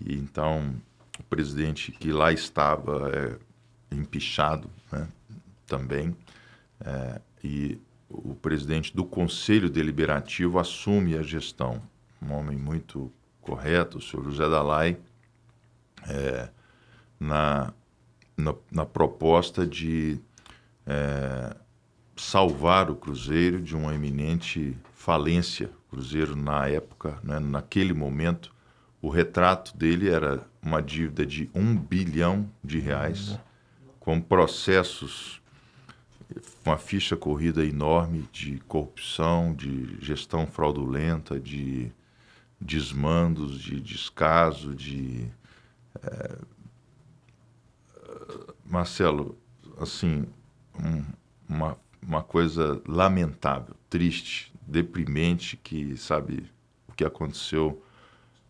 e 0.00 0.14
então 0.14 0.74
o 1.18 1.22
presidente 1.24 1.92
que 1.92 2.10
lá 2.10 2.32
estava 2.32 3.10
é 3.14 3.38
empichado 3.94 4.68
né, 4.90 5.08
também 5.66 6.16
é, 6.80 7.20
e 7.42 7.78
o 8.08 8.34
presidente 8.34 8.94
do 8.94 9.04
Conselho 9.04 9.68
Deliberativo 9.68 10.58
assume 10.58 11.16
a 11.16 11.22
gestão. 11.22 11.82
Um 12.22 12.32
homem 12.32 12.56
muito 12.56 13.12
correto, 13.40 13.98
o 13.98 14.00
senhor 14.00 14.24
José 14.24 14.48
Dalai, 14.48 14.96
é, 16.08 16.48
na, 17.18 17.72
na, 18.36 18.54
na, 18.70 18.86
proposta 18.86 19.66
de 19.66 20.18
é, 20.86 21.56
salvar 22.16 22.90
o 22.90 22.96
Cruzeiro 22.96 23.60
de 23.60 23.76
uma 23.76 23.94
eminente 23.94 24.76
falência. 24.94 25.70
O 25.86 25.96
Cruzeiro, 25.96 26.36
na 26.36 26.66
época, 26.68 27.18
né, 27.22 27.38
naquele 27.38 27.92
momento, 27.92 28.54
o 29.02 29.08
retrato 29.08 29.76
dele 29.76 30.08
era 30.08 30.46
uma 30.62 30.80
dívida 30.80 31.26
de 31.26 31.50
um 31.54 31.76
bilhão 31.76 32.50
de 32.62 32.78
reais, 32.78 33.38
com 34.00 34.20
processos, 34.20 35.42
uma 36.64 36.78
ficha 36.78 37.16
corrida 37.16 37.64
enorme 37.64 38.28
de 38.32 38.58
corrupção, 38.60 39.54
de 39.54 39.98
gestão 40.00 40.46
fraudulenta, 40.46 41.38
de 41.38 41.92
desmandos, 42.60 43.60
de 43.60 43.80
descaso, 43.80 44.74
de. 44.74 45.28
É... 46.02 46.38
Marcelo, 48.64 49.38
assim, 49.78 50.24
um, 50.82 51.04
uma 51.46 51.76
uma 52.06 52.22
coisa 52.22 52.80
lamentável, 52.86 53.74
triste, 53.88 54.52
deprimente, 54.66 55.56
que 55.56 55.96
sabe 55.96 56.50
o 56.88 56.92
que 56.92 57.04
aconteceu 57.04 57.82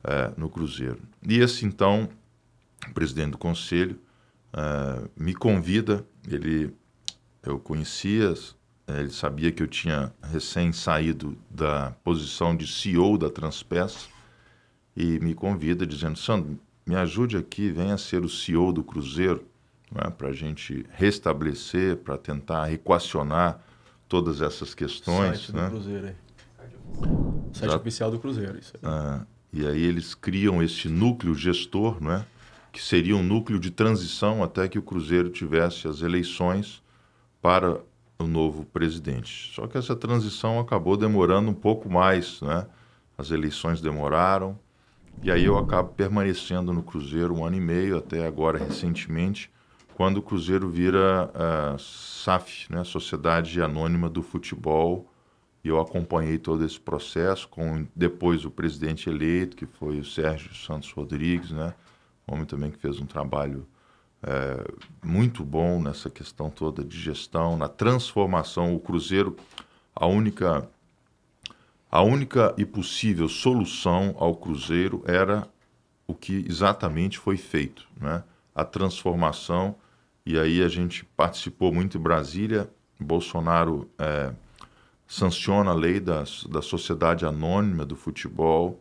é, 0.02 0.32
no 0.36 0.48
Cruzeiro. 0.48 1.00
E 1.26 1.38
esse, 1.38 1.64
então, 1.64 2.08
presidente 2.92 3.32
do 3.32 3.38
conselho 3.38 3.98
é, 4.52 5.08
me 5.16 5.34
convida, 5.34 6.06
ele, 6.28 6.74
eu 7.42 7.58
conhecia, 7.58 8.34
é, 8.86 9.00
ele 9.00 9.10
sabia 9.10 9.50
que 9.50 9.62
eu 9.62 9.66
tinha 9.66 10.12
recém 10.22 10.72
saído 10.72 11.36
da 11.50 11.92
posição 12.04 12.56
de 12.56 12.66
CEO 12.66 13.16
da 13.16 13.30
Transpes 13.30 14.08
e 14.96 15.18
me 15.20 15.34
convida 15.34 15.86
dizendo, 15.86 16.18
Sandro, 16.18 16.58
me 16.86 16.94
ajude 16.94 17.36
aqui, 17.36 17.70
venha 17.70 17.96
ser 17.96 18.24
o 18.24 18.28
CEO 18.28 18.72
do 18.72 18.84
Cruzeiro, 18.84 19.44
né, 19.94 20.10
para 20.10 20.28
a 20.28 20.32
gente 20.32 20.84
restabelecer, 20.90 21.96
para 21.96 22.18
tentar 22.18 22.72
equacionar 22.72 23.60
todas 24.08 24.42
essas 24.42 24.74
questões. 24.74 25.38
Site 25.38 25.56
né? 25.56 25.64
do 25.64 25.70
Cruzeiro 25.70 26.06
aí. 26.06 26.14
Site 27.52 27.70
Já, 27.70 27.76
oficial 27.76 28.10
do 28.10 28.18
Cruzeiro, 28.18 28.58
isso 28.58 28.72
aí. 28.74 28.80
Ah, 28.84 29.26
e 29.52 29.66
aí 29.66 29.82
eles 29.82 30.14
criam 30.14 30.62
esse 30.62 30.88
núcleo 30.88 31.34
gestor, 31.34 32.02
né, 32.02 32.26
que 32.72 32.82
seria 32.82 33.16
um 33.16 33.22
núcleo 33.22 33.60
de 33.60 33.70
transição 33.70 34.42
até 34.42 34.68
que 34.68 34.78
o 34.78 34.82
Cruzeiro 34.82 35.30
tivesse 35.30 35.86
as 35.86 36.02
eleições 36.02 36.82
para 37.40 37.80
o 38.18 38.26
novo 38.26 38.64
presidente. 38.64 39.52
Só 39.54 39.66
que 39.66 39.78
essa 39.78 39.94
transição 39.94 40.58
acabou 40.58 40.96
demorando 40.96 41.50
um 41.50 41.54
pouco 41.54 41.88
mais, 41.88 42.40
né? 42.40 42.66
As 43.16 43.30
eleições 43.30 43.80
demoraram, 43.80 44.58
e 45.22 45.30
aí 45.30 45.44
eu 45.44 45.56
acabo 45.56 45.90
permanecendo 45.90 46.72
no 46.72 46.82
Cruzeiro 46.82 47.34
um 47.34 47.44
ano 47.44 47.56
e 47.56 47.60
meio, 47.60 47.96
até 47.96 48.26
agora 48.26 48.58
recentemente, 48.58 49.50
quando 49.94 50.18
o 50.18 50.22
Cruzeiro 50.22 50.68
vira 50.68 51.30
a 51.34 51.78
SAF, 51.78 52.66
né, 52.70 52.82
Sociedade 52.84 53.62
Anônima 53.62 54.08
do 54.08 54.22
Futebol, 54.22 55.08
e 55.62 55.68
eu 55.68 55.80
acompanhei 55.80 56.36
todo 56.36 56.64
esse 56.64 56.78
processo 56.78 57.48
com 57.48 57.86
depois 57.94 58.44
o 58.44 58.50
presidente 58.50 59.08
eleito, 59.08 59.56
que 59.56 59.66
foi 59.66 59.98
o 59.98 60.04
Sérgio 60.04 60.54
Santos 60.54 60.90
Rodrigues, 60.90 61.52
né, 61.52 61.72
homem 62.26 62.44
também 62.44 62.70
que 62.70 62.78
fez 62.78 63.00
um 63.00 63.06
trabalho 63.06 63.66
é, 64.22 64.64
muito 65.02 65.44
bom 65.44 65.80
nessa 65.80 66.10
questão 66.10 66.50
toda 66.50 66.82
de 66.82 66.98
gestão, 66.98 67.56
na 67.56 67.68
transformação. 67.68 68.74
O 68.74 68.80
Cruzeiro, 68.80 69.36
a 69.94 70.06
única, 70.06 70.68
a 71.90 72.02
única 72.02 72.54
e 72.56 72.64
possível 72.64 73.28
solução 73.28 74.16
ao 74.18 74.34
Cruzeiro 74.34 75.04
era 75.06 75.46
o 76.06 76.14
que 76.14 76.44
exatamente 76.48 77.18
foi 77.18 77.36
feito, 77.36 77.86
né? 78.00 78.24
a 78.54 78.64
transformação 78.64 79.76
e 80.26 80.38
aí 80.38 80.62
a 80.62 80.68
gente 80.68 81.04
participou 81.16 81.72
muito 81.72 81.98
em 81.98 82.00
Brasília. 82.00 82.70
Bolsonaro 82.98 83.90
é, 83.98 84.32
sanciona 85.06 85.70
a 85.70 85.74
lei 85.74 86.00
da, 86.00 86.24
da 86.48 86.62
sociedade 86.62 87.26
anônima 87.26 87.84
do 87.84 87.94
futebol. 87.94 88.80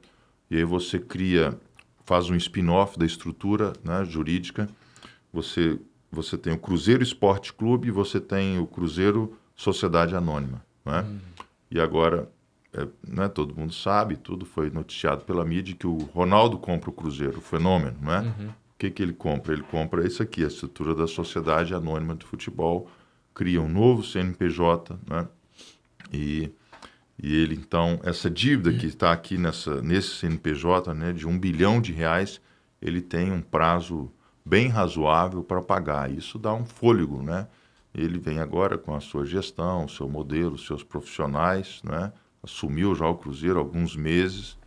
E 0.50 0.56
aí 0.58 0.64
você 0.64 1.00
cria, 1.00 1.60
faz 2.06 2.30
um 2.30 2.36
spin-off 2.36 2.98
da 2.98 3.06
estrutura 3.06 3.74
né, 3.84 4.06
jurídica. 4.06 4.70
Você, 5.34 5.78
você 6.10 6.38
tem 6.38 6.54
o 6.54 6.58
Cruzeiro 6.58 7.04
Esporte 7.04 7.52
Clube 7.52 7.90
e 7.90 7.92
você 7.92 8.22
tem 8.22 8.58
o 8.60 8.66
Cruzeiro 8.66 9.38
Sociedade 9.54 10.16
Anônima. 10.16 10.64
Né? 10.86 11.02
Uhum. 11.02 11.20
E 11.72 11.80
agora, 11.80 12.32
é, 12.72 12.88
né, 13.06 13.28
todo 13.28 13.54
mundo 13.54 13.74
sabe, 13.74 14.16
tudo 14.16 14.46
foi 14.46 14.70
noticiado 14.70 15.26
pela 15.26 15.44
mídia, 15.44 15.76
que 15.76 15.88
o 15.88 15.98
Ronaldo 15.98 16.58
compra 16.58 16.90
o 16.90 16.94
Cruzeiro, 16.94 17.40
o 17.40 17.42
fenômeno, 17.42 17.98
né? 18.02 18.34
Uhum 18.40 18.63
que, 18.84 18.92
que 18.92 19.04
ele 19.04 19.14
compra? 19.14 19.54
Ele 19.54 19.64
compra 19.64 20.06
isso 20.06 20.22
aqui, 20.22 20.44
a 20.44 20.48
estrutura 20.48 20.94
da 20.94 21.08
Sociedade 21.08 21.74
Anônima 21.74 22.16
de 22.16 22.26
Futebol, 22.26 22.90
cria 23.34 23.62
um 23.62 23.70
novo 23.70 24.04
CNPJ, 24.04 25.00
né? 25.08 25.28
E, 26.12 26.52
e 27.22 27.34
ele, 27.36 27.56
então, 27.56 28.00
essa 28.04 28.30
dívida 28.30 28.74
que 28.74 28.86
está 28.86 29.12
aqui 29.12 29.38
nessa, 29.38 29.82
nesse 29.82 30.10
CNPJ, 30.10 30.94
né, 30.94 31.14
de 31.14 31.28
um 31.28 31.40
bilhão 31.40 31.80
de 31.80 31.92
reais, 31.92 32.42
ele 32.82 33.02
tem 33.02 33.32
um 33.32 33.42
prazo 33.42 34.12
bem 34.46 34.68
razoável 34.68 35.44
para 35.44 35.62
pagar. 35.62 36.12
Isso 36.12 36.38
dá 36.38 36.54
um 36.54 36.66
fôlego, 36.66 37.24
né? 37.24 37.48
Ele 37.96 38.20
vem 38.20 38.40
agora 38.40 38.78
com 38.78 38.94
a 38.94 39.00
sua 39.00 39.26
gestão, 39.26 39.86
o 39.86 39.90
seu 39.90 40.10
modelo, 40.10 40.56
os 40.56 40.66
seus 40.66 40.84
profissionais, 40.84 41.80
né? 41.84 42.12
Assumiu 42.44 42.94
já 42.94 43.08
o 43.08 43.16
Cruzeiro 43.16 43.60
alguns 43.60 43.96
meses 43.96 44.58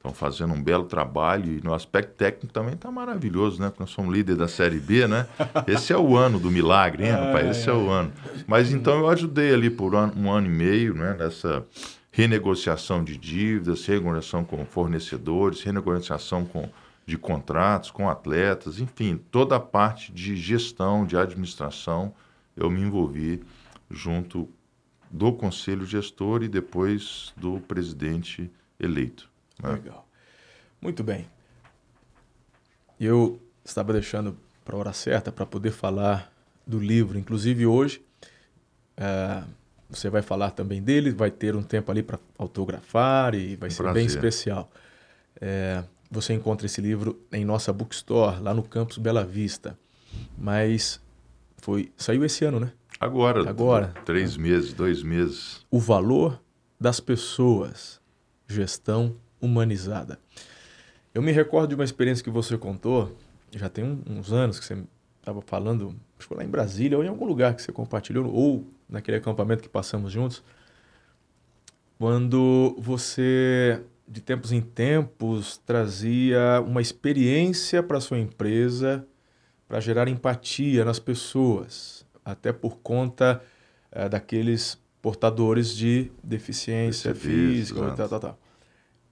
estão 0.00 0.14
fazendo 0.14 0.54
um 0.54 0.62
belo 0.62 0.84
trabalho 0.84 1.52
e 1.52 1.62
no 1.62 1.74
aspecto 1.74 2.14
técnico 2.14 2.52
também 2.52 2.72
está 2.72 2.90
maravilhoso, 2.90 3.60
né? 3.60 3.68
Porque 3.68 3.82
nós 3.82 3.90
somos 3.90 4.14
líder 4.14 4.34
da 4.34 4.48
Série 4.48 4.80
B, 4.80 5.06
né? 5.06 5.26
Esse 5.66 5.92
é 5.92 5.98
o 5.98 6.16
ano 6.16 6.40
do 6.40 6.50
milagre, 6.50 7.04
hein, 7.04 7.12
rapaz? 7.12 7.58
Esse 7.58 7.68
é 7.68 7.72
o 7.72 7.90
ano. 7.90 8.10
Mas 8.46 8.72
então 8.72 9.00
eu 9.00 9.08
ajudei 9.10 9.52
ali 9.52 9.68
por 9.68 9.94
um 9.94 10.32
ano 10.32 10.46
e 10.46 10.50
meio, 10.50 10.94
né? 10.94 11.14
Nessa 11.18 11.66
renegociação 12.10 13.04
de 13.04 13.18
dívidas, 13.18 13.84
renegociação 13.84 14.42
com 14.42 14.64
fornecedores, 14.64 15.62
renegociação 15.62 16.46
com, 16.46 16.66
de 17.04 17.18
contratos 17.18 17.90
com 17.90 18.08
atletas, 18.08 18.80
enfim, 18.80 19.20
toda 19.30 19.56
a 19.56 19.60
parte 19.60 20.12
de 20.12 20.34
gestão, 20.34 21.04
de 21.04 21.14
administração, 21.14 22.14
eu 22.56 22.70
me 22.70 22.80
envolvi 22.80 23.42
junto 23.90 24.48
do 25.10 25.30
conselho 25.30 25.84
gestor 25.84 26.42
e 26.42 26.48
depois 26.48 27.34
do 27.36 27.60
presidente 27.60 28.50
eleito. 28.78 29.29
Né? 29.62 29.72
Legal. 29.72 30.06
Muito 30.80 31.02
bem. 31.02 31.26
Eu 32.98 33.40
estava 33.64 33.92
deixando 33.92 34.36
para 34.64 34.76
a 34.76 34.78
hora 34.78 34.92
certa 34.92 35.32
para 35.32 35.46
poder 35.46 35.70
falar 35.70 36.32
do 36.66 36.78
livro. 36.78 37.18
Inclusive 37.18 37.66
hoje 37.66 38.02
é, 38.96 39.42
você 39.88 40.08
vai 40.08 40.22
falar 40.22 40.50
também 40.50 40.82
dele, 40.82 41.10
vai 41.10 41.30
ter 41.30 41.56
um 41.56 41.62
tempo 41.62 41.90
ali 41.90 42.02
para 42.02 42.18
autografar 42.38 43.34
e 43.34 43.56
vai 43.56 43.68
um 43.68 43.72
ser 43.72 43.82
prazer. 43.82 43.94
bem 43.94 44.06
especial. 44.06 44.70
É, 45.40 45.82
você 46.10 46.34
encontra 46.34 46.66
esse 46.66 46.80
livro 46.80 47.18
em 47.32 47.44
nossa 47.44 47.72
bookstore, 47.72 48.40
lá 48.40 48.52
no 48.52 48.62
campus 48.62 48.98
Bela 48.98 49.24
Vista. 49.24 49.78
Mas 50.36 51.00
foi 51.58 51.92
saiu 51.96 52.24
esse 52.24 52.44
ano, 52.44 52.60
né? 52.60 52.72
Agora. 52.98 53.48
Agora. 53.48 53.94
Três 54.04 54.36
meses, 54.36 54.72
dois 54.72 55.02
meses. 55.02 55.64
O 55.70 55.78
valor 55.78 56.40
das 56.78 57.00
pessoas, 57.00 58.00
gestão 58.46 59.16
humanizada. 59.40 60.18
Eu 61.12 61.22
me 61.22 61.32
recordo 61.32 61.70
de 61.70 61.74
uma 61.74 61.84
experiência 61.84 62.22
que 62.22 62.30
você 62.30 62.56
contou, 62.56 63.16
já 63.52 63.68
tem 63.68 64.02
uns 64.08 64.32
anos 64.32 64.60
que 64.60 64.64
você 64.64 64.82
estava 65.18 65.42
falando, 65.42 65.94
acho 66.18 66.28
que 66.28 66.34
lá 66.34 66.44
em 66.44 66.48
Brasília 66.48 66.96
ou 66.96 67.04
em 67.04 67.08
algum 67.08 67.26
lugar 67.26 67.54
que 67.54 67.62
você 67.62 67.72
compartilhou, 67.72 68.32
ou 68.32 68.64
naquele 68.88 69.16
acampamento 69.16 69.62
que 69.62 69.68
passamos 69.68 70.12
juntos. 70.12 70.42
quando 71.98 72.76
você, 72.78 73.82
de 74.08 74.20
tempos 74.20 74.52
em 74.52 74.60
tempos, 74.60 75.58
trazia 75.58 76.62
uma 76.66 76.80
experiência 76.80 77.82
para 77.82 78.00
sua 78.00 78.18
empresa 78.18 79.06
para 79.68 79.78
gerar 79.78 80.08
empatia 80.08 80.84
nas 80.84 80.98
pessoas, 80.98 82.04
até 82.24 82.52
por 82.52 82.78
conta 82.78 83.40
é, 83.92 84.08
daqueles 84.08 84.76
portadores 85.00 85.76
de 85.76 86.10
deficiência 86.24 87.14
física 87.14 87.78
e 87.78 87.96
tal, 87.96 88.08
tal, 88.08 88.20
tal. 88.20 88.38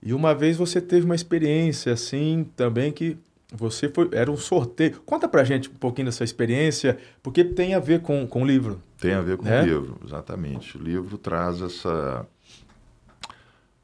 E 0.03 0.13
uma 0.13 0.35
vez 0.35 0.57
você 0.57 0.81
teve 0.81 1.05
uma 1.05 1.15
experiência 1.15 1.93
assim 1.93 2.47
também 2.57 2.93
que 2.93 3.17
você 3.53 3.89
foi. 3.89 4.09
Era 4.13 4.31
um 4.31 4.37
sorteio. 4.37 5.01
Conta 5.05 5.27
pra 5.29 5.43
gente 5.45 5.69
um 5.69 5.75
pouquinho 5.75 6.07
dessa 6.07 6.23
experiência, 6.25 6.99
porque 7.23 7.43
tem 7.45 7.75
a 7.75 7.81
ver 7.81 8.01
com, 8.03 8.27
com 8.27 8.43
o 8.43 8.47
livro. 8.47 8.81
Tem 9.01 9.15
a 9.15 9.21
ver 9.23 9.37
com 9.37 9.49
É? 9.49 9.63
o 9.63 9.65
livro, 9.65 9.99
exatamente. 10.05 10.77
O 10.77 10.81
livro 10.83 11.17
traz 11.19 11.61
essa. 11.61 12.27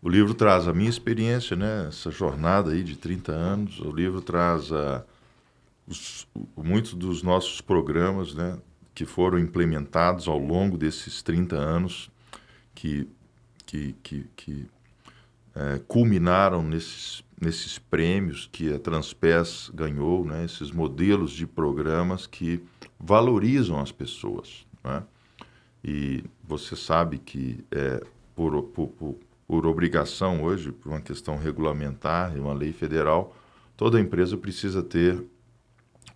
O 0.03 0.09
livro 0.09 0.35
traz 0.35 0.69
a 0.69 0.75
minha 0.75 0.91
experiência, 0.91 1.57
né? 1.57 1.87
Essa 1.89 2.11
jornada 2.11 2.73
aí 2.73 2.83
de 2.83 2.95
30 2.97 3.33
anos. 3.33 3.81
O 3.81 3.91
livro 3.91 4.21
traz 4.21 4.71
a, 4.71 5.03
os, 5.87 6.29
muitos 6.57 6.93
dos 6.93 7.23
nossos 7.23 7.61
programas, 7.63 8.35
né? 8.35 8.59
Que 8.95 9.07
foram 9.07 9.39
implementados 9.39 10.29
ao 10.29 10.39
longo 10.39 10.77
desses 10.77 11.23
30 11.23 11.57
anos, 11.57 12.11
que, 12.75 13.09
que, 13.65 13.95
que, 14.03 14.27
que 14.37 14.67
eh, 15.57 15.81
culminaram 15.87 16.63
nesses, 16.63 17.23
nesses 17.41 17.79
prêmios 17.79 18.49
que 18.51 18.73
a 18.73 18.79
Transpes 18.79 19.71
ganhou, 19.73 20.25
né? 20.25 20.45
Esses 20.45 20.71
modelos 20.71 21.31
de 21.33 21.47
programas 21.47 22.27
que 22.27 22.63
valorizam 22.99 23.79
as 23.79 23.93
pessoas, 23.93 24.67
né? 24.83 25.05
E 25.85 26.25
você 26.43 26.75
sabe 26.75 27.19
que 27.19 27.65
é, 27.71 28.03
por, 28.35 28.63
por, 28.65 28.89
por, 28.89 29.17
por 29.47 29.67
obrigação 29.67 30.43
hoje, 30.43 30.73
por 30.73 30.89
uma 30.91 31.01
questão 31.01 31.37
regulamentar 31.37 32.35
e 32.37 32.41
uma 32.41 32.55
lei 32.55 32.73
federal, 32.73 33.37
toda 33.77 34.01
empresa 34.01 34.37
precisa 34.37 34.83
ter 34.83 35.23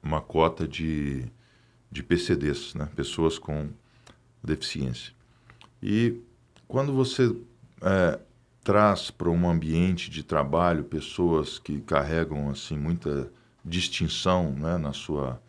uma 0.02 0.20
cota 0.20 0.66
de, 0.66 1.26
de 1.90 2.02
PCDs, 2.02 2.74
né? 2.74 2.88
pessoas 2.96 3.38
com 3.38 3.68
deficiência. 4.42 5.12
E 5.82 6.20
quando 6.66 6.92
você 6.92 7.36
é, 7.82 8.18
traz 8.68 9.10
para 9.10 9.30
um 9.30 9.48
ambiente 9.48 10.10
de 10.10 10.22
trabalho 10.22 10.84
pessoas 10.84 11.58
que 11.58 11.80
carregam 11.80 12.50
assim 12.50 12.76
muita 12.76 13.32
distinção 13.64 14.52
né? 14.52 14.76
na 14.76 14.92
sua 14.92 15.40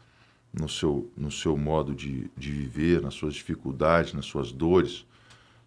no 0.54 0.70
seu, 0.70 1.12
no 1.18 1.30
seu 1.30 1.58
modo 1.58 1.94
de, 1.94 2.32
de 2.38 2.50
viver, 2.50 3.02
nas 3.02 3.16
suas 3.16 3.34
dificuldades, 3.34 4.14
nas 4.14 4.26
suas 4.26 4.54
dores, 4.54 5.06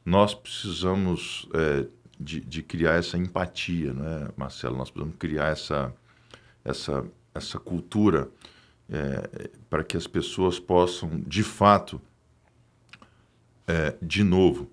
nós 0.02 0.34
precisamos 0.34 1.46
é, 1.52 1.86
de, 2.18 2.40
de 2.40 2.62
criar 2.62 2.94
essa 2.94 3.18
empatia, 3.18 3.92
né, 3.92 4.28
Marcelo? 4.34 4.78
Nós 4.78 4.90
precisamos 4.90 5.18
criar 5.18 5.48
essa, 5.48 5.94
essa, 6.64 7.04
essa 7.34 7.60
cultura 7.60 8.30
é, 8.88 9.50
para 9.68 9.84
que 9.84 9.96
as 9.96 10.06
pessoas 10.06 10.58
possam, 10.58 11.20
de 11.20 11.42
fato, 11.42 12.00
é, 13.68 13.94
de 14.00 14.24
novo, 14.24 14.70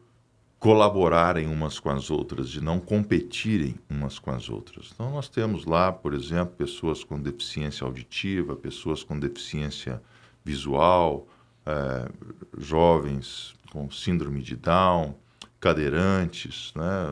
colaborarem 0.60 1.48
umas 1.48 1.80
com 1.80 1.90
as 1.90 2.12
outras, 2.12 2.50
de 2.50 2.62
não 2.62 2.80
competirem 2.80 3.76
umas 3.90 4.20
com 4.20 4.30
as 4.32 4.50
outras. 4.50 4.92
Então, 4.94 5.10
nós 5.10 5.30
temos 5.30 5.66
lá, 5.66 5.92
por 5.92 6.14
exemplo, 6.14 6.54
pessoas 6.56 7.04
com 7.04 7.20
deficiência 7.20 7.86
auditiva, 7.86 8.56
pessoas 8.56 9.02
com 9.02 9.18
deficiência 9.18 10.02
visual, 10.44 11.28
eh, 11.66 12.10
jovens 12.58 13.56
com 13.72 13.90
síndrome 13.90 14.42
de 14.42 14.58
Down, 14.58 15.16
cadeirantes, 15.62 16.74
né, 16.76 17.06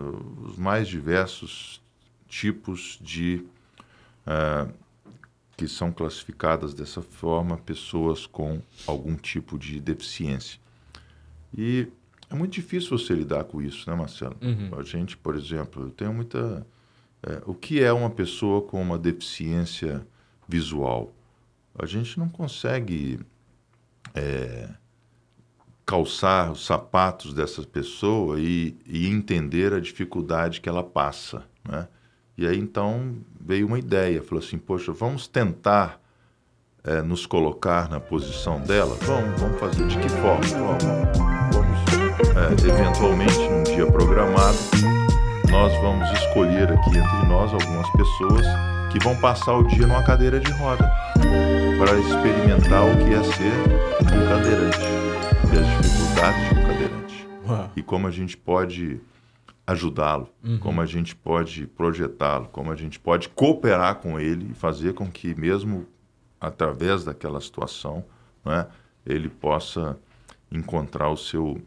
os 0.43 0.57
mais 0.57 0.87
diversos 0.87 1.81
tipos 2.27 2.99
de. 3.01 3.45
eh, 4.25 4.67
que 5.55 5.67
são 5.67 5.91
classificadas 5.91 6.71
dessa 6.71 7.01
forma, 7.01 7.57
pessoas 7.57 8.27
com 8.27 8.61
algum 8.85 9.15
tipo 9.15 9.57
de 9.57 9.79
deficiência. 9.79 10.59
E 11.57 11.87
é 12.29 12.35
muito 12.35 12.53
difícil 12.53 12.97
você 12.97 13.13
lidar 13.13 13.45
com 13.45 13.61
isso, 13.61 13.89
né, 13.89 13.95
Marcelo? 13.95 14.35
Uhum. 14.41 14.77
A 14.77 14.83
gente, 14.83 15.15
por 15.15 15.35
exemplo, 15.35 15.83
eu 15.83 15.89
tenho 15.91 16.13
muita. 16.13 16.65
é, 17.23 17.41
o 17.45 17.53
que 17.53 17.81
é 17.81 17.91
uma 17.91 18.09
pessoa 18.09 18.61
com 18.61 18.81
uma 18.81 18.97
deficiência 18.97 20.05
visual? 20.47 21.13
A 21.77 21.85
gente 21.85 22.19
não 22.19 22.27
consegue 22.27 23.19
é, 24.13 24.69
calçar 25.85 26.51
os 26.51 26.65
sapatos 26.65 27.33
dessa 27.33 27.63
pessoa 27.63 28.39
e, 28.39 28.75
e 28.85 29.07
entender 29.07 29.73
a 29.73 29.79
dificuldade 29.79 30.59
que 30.59 30.67
ela 30.67 30.83
passa, 30.83 31.43
né? 31.67 31.87
E 32.37 32.45
aí 32.45 32.57
então 32.57 33.15
veio 33.39 33.65
uma 33.65 33.79
ideia, 33.79 34.21
falou 34.21 34.43
assim, 34.43 34.57
poxa, 34.57 34.91
vamos 34.91 35.27
tentar 35.27 35.99
é, 36.83 37.01
nos 37.01 37.25
colocar 37.25 37.89
na 37.89 37.99
posição 37.99 38.59
dela? 38.61 38.95
Vamos, 39.01 39.39
vamos 39.39 39.59
fazer 39.59 39.87
de 39.87 39.97
que 39.97 40.09
forma? 40.09 40.45
Vamos, 40.45 41.17
vamos 41.17 41.36
é, 42.19 42.67
eventualmente 42.67 43.37
num 43.37 43.63
dia 43.63 43.85
programado, 43.85 44.57
nós 45.49 45.73
vamos 45.81 46.09
escolher 46.19 46.71
aqui 46.71 46.89
entre 46.89 47.27
nós 47.27 47.53
algumas 47.53 47.89
pessoas 47.91 48.45
que 48.91 48.99
vão 49.03 49.15
passar 49.17 49.53
o 49.53 49.63
dia 49.63 49.85
numa 49.85 50.03
cadeira 50.03 50.39
de 50.39 50.51
roda 50.53 50.89
para 51.77 51.97
experimentar 51.99 52.85
o 52.85 52.97
que 52.97 53.13
é 53.13 53.23
ser 53.23 53.53
um 54.01 54.27
cadeirante 54.27 54.79
e 55.53 55.59
as 55.59 55.83
dificuldades 55.83 56.49
de 56.49 56.59
um 56.59 56.63
cadeirante 56.63 57.27
Uau. 57.47 57.71
e 57.75 57.83
como 57.83 58.07
a 58.07 58.11
gente 58.11 58.35
pode 58.35 58.99
ajudá-lo, 59.65 60.29
como 60.59 60.81
a 60.81 60.85
gente 60.85 61.15
pode 61.15 61.67
projetá-lo, 61.67 62.47
como 62.51 62.71
a 62.71 62.75
gente 62.75 62.99
pode 62.99 63.27
cooperar 63.29 63.95
com 63.95 64.19
ele 64.19 64.51
e 64.51 64.53
fazer 64.53 64.93
com 64.93 65.11
que 65.11 65.35
mesmo 65.35 65.85
através 66.39 67.03
daquela 67.03 67.41
situação, 67.41 68.03
né, 68.45 68.65
ele 69.05 69.27
possa 69.29 69.97
encontrar 70.51 71.09
o 71.09 71.17
seu 71.17 71.61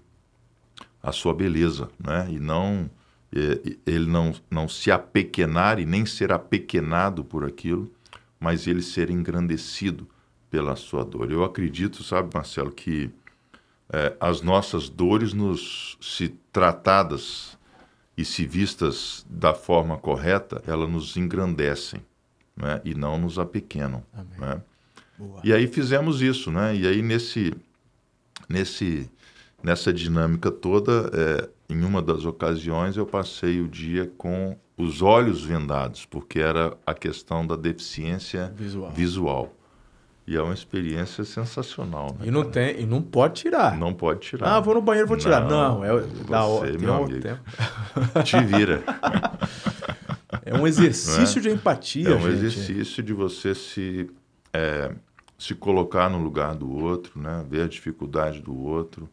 a 1.02 1.12
sua 1.12 1.34
beleza, 1.34 1.88
né, 1.98 2.28
e 2.30 2.38
não 2.38 2.90
ele 3.86 4.06
não 4.06 4.34
não 4.50 4.68
se 4.68 4.90
apequenar 4.90 5.78
e 5.78 5.86
nem 5.86 6.04
ser 6.04 6.32
apequenado 6.32 7.22
por 7.22 7.44
aquilo, 7.44 7.90
mas 8.40 8.66
ele 8.66 8.82
ser 8.82 9.08
engrandecido 9.08 10.08
pela 10.50 10.74
sua 10.74 11.04
dor. 11.04 11.30
Eu 11.30 11.44
acredito, 11.44 12.02
sabe, 12.02 12.30
Marcelo, 12.34 12.72
que 12.72 13.08
eh, 13.92 14.16
as 14.18 14.42
nossas 14.42 14.88
dores 14.88 15.32
nos 15.32 15.96
se 16.00 16.34
tratadas 16.52 17.56
e 18.16 18.24
se 18.24 18.44
vistas 18.44 19.24
da 19.30 19.54
forma 19.54 19.96
correta, 19.96 20.62
elas 20.66 20.90
nos 20.90 21.16
engrandecem 21.16 22.00
né? 22.56 22.80
e 22.84 22.94
não 22.94 23.18
nos 23.18 23.38
apequenam. 23.38 24.02
Né? 24.38 24.60
E 25.44 25.52
aí 25.52 25.66
fizemos 25.66 26.20
isso, 26.22 26.50
né? 26.50 26.74
E 26.74 26.86
aí 26.86 27.02
nesse, 27.02 27.54
nesse, 28.48 29.10
nessa 29.62 29.92
dinâmica 29.92 30.50
toda, 30.50 31.10
é, 31.12 31.48
em 31.72 31.82
uma 31.84 32.00
das 32.02 32.24
ocasiões 32.24 32.96
eu 32.96 33.06
passei 33.06 33.60
o 33.60 33.68
dia 33.68 34.10
com 34.18 34.56
os 34.76 35.02
olhos 35.02 35.44
vendados, 35.44 36.06
porque 36.06 36.38
era 36.40 36.76
a 36.86 36.94
questão 36.94 37.46
da 37.46 37.54
deficiência 37.56 38.52
Visual. 38.56 38.90
visual. 38.92 39.54
E 40.26 40.36
é 40.36 40.40
uma 40.42 40.54
experiência 40.54 41.24
sensacional, 41.24 42.14
né? 42.18 42.26
E 42.26 42.30
não 42.30 42.44
tem, 42.44 42.80
e 42.80 42.86
não 42.86 43.02
pode 43.02 43.40
tirar. 43.42 43.76
Não 43.76 43.92
pode 43.92 44.20
tirar. 44.20 44.56
Ah, 44.56 44.60
vou 44.60 44.74
no 44.74 44.80
banheiro, 44.82 45.08
vou 45.08 45.16
tirar. 45.16 45.44
Não, 45.44 45.84
é 45.84 46.00
da 46.28 46.44
hora. 46.44 46.78
Meu 46.78 46.92
um 46.92 47.04
amigo. 47.04 47.20
tempo. 47.20 47.40
Te 48.24 48.40
vira. 48.44 48.82
É 50.44 50.54
um 50.56 50.66
exercício 50.66 51.40
de 51.40 51.50
empatia, 51.50 52.08
É 52.08 52.14
um 52.14 52.20
gente. 52.22 52.32
exercício 52.32 53.02
de 53.02 53.12
você 53.12 53.54
se, 53.54 54.10
é, 54.52 54.92
se 55.38 55.54
colocar 55.54 56.08
no 56.08 56.18
lugar 56.18 56.54
do 56.54 56.70
outro, 56.70 57.20
né? 57.20 57.44
ver 57.48 57.62
a 57.62 57.68
dificuldade 57.68 58.40
do 58.40 58.56
outro. 58.56 59.08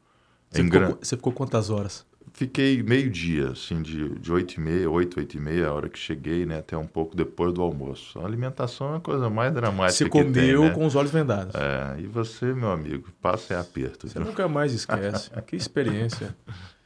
Você, 0.49 0.63
ficou, 0.63 0.97
você 1.01 1.15
ficou 1.17 1.33
quantas 1.33 1.69
horas? 1.69 2.05
Fiquei 2.33 2.83
meio 2.83 3.09
dia, 3.09 3.49
assim, 3.49 3.81
de, 3.81 4.09
de 4.19 4.31
8 4.31 4.53
e 4.53 4.59
meia, 4.59 4.89
8, 4.91 5.19
8 5.19 5.37
e 5.37 5.39
meia, 5.39 5.67
a 5.69 5.73
hora 5.73 5.89
que 5.89 5.97
cheguei, 5.97 6.45
né? 6.45 6.59
Até 6.59 6.77
um 6.77 6.85
pouco 6.85 7.15
depois 7.15 7.51
do 7.51 7.63
almoço. 7.63 8.19
A 8.19 8.25
alimentação 8.25 8.93
é 8.93 8.97
a 8.97 8.99
coisa 8.99 9.27
mais 9.27 9.51
dramática 9.51 10.05
Você 10.05 10.07
comeu 10.07 10.61
tem, 10.61 10.69
né? 10.69 10.69
com 10.69 10.85
os 10.85 10.95
olhos 10.95 11.09
vendados. 11.09 11.55
É, 11.55 11.99
e 11.99 12.05
você, 12.05 12.53
meu 12.53 12.69
amigo, 12.69 13.07
passa 13.19 13.55
é 13.55 13.59
aperto. 13.59 14.07
Você 14.07 14.19
viu? 14.19 14.27
nunca 14.27 14.47
mais 14.47 14.71
esquece. 14.71 15.31
que 15.47 15.55
experiência. 15.55 16.35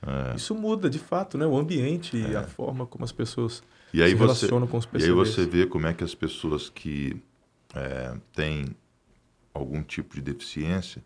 É. 0.02 0.36
Isso 0.38 0.56
muda, 0.56 0.90
de 0.90 1.00
fato, 1.00 1.38
né? 1.38 1.46
O 1.46 1.58
ambiente 1.58 2.16
e 2.16 2.34
a 2.34 2.44
forma 2.44 2.86
como 2.86 3.04
as 3.04 3.12
pessoas 3.12 3.62
E 3.94 4.02
aí 4.02 4.12
se 4.12 4.16
você, 4.16 4.46
relacionam 4.46 4.68
com 4.68 4.78
os 4.78 4.88
E 4.94 5.04
aí 5.04 5.12
você 5.12 5.46
vê 5.46 5.66
como 5.66 5.86
é 5.86 5.94
que 5.94 6.04
as 6.04 6.16
pessoas 6.16 6.70
que 6.70 7.22
é, 7.76 8.14
têm 8.34 8.68
algum 9.54 9.84
tipo 9.84 10.16
de 10.16 10.22
deficiência, 10.22 11.04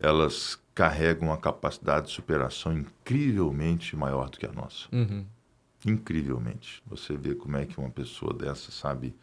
elas 0.00 0.58
carregam 0.74 1.28
uma 1.28 1.36
capacidade 1.36 2.06
de 2.06 2.12
superação 2.12 2.72
incrivelmente 2.72 3.94
maior 3.94 4.30
do 4.30 4.38
que 4.38 4.46
a 4.46 4.52
nossa. 4.52 4.88
Uhum. 4.90 5.26
Incrivelmente. 5.84 6.82
Você 6.86 7.16
vê 7.16 7.34
como 7.34 7.56
é 7.56 7.66
que 7.66 7.78
uma 7.78 7.90
pessoa 7.90 8.32
dessa 8.32 8.70
sabe, 8.72 9.14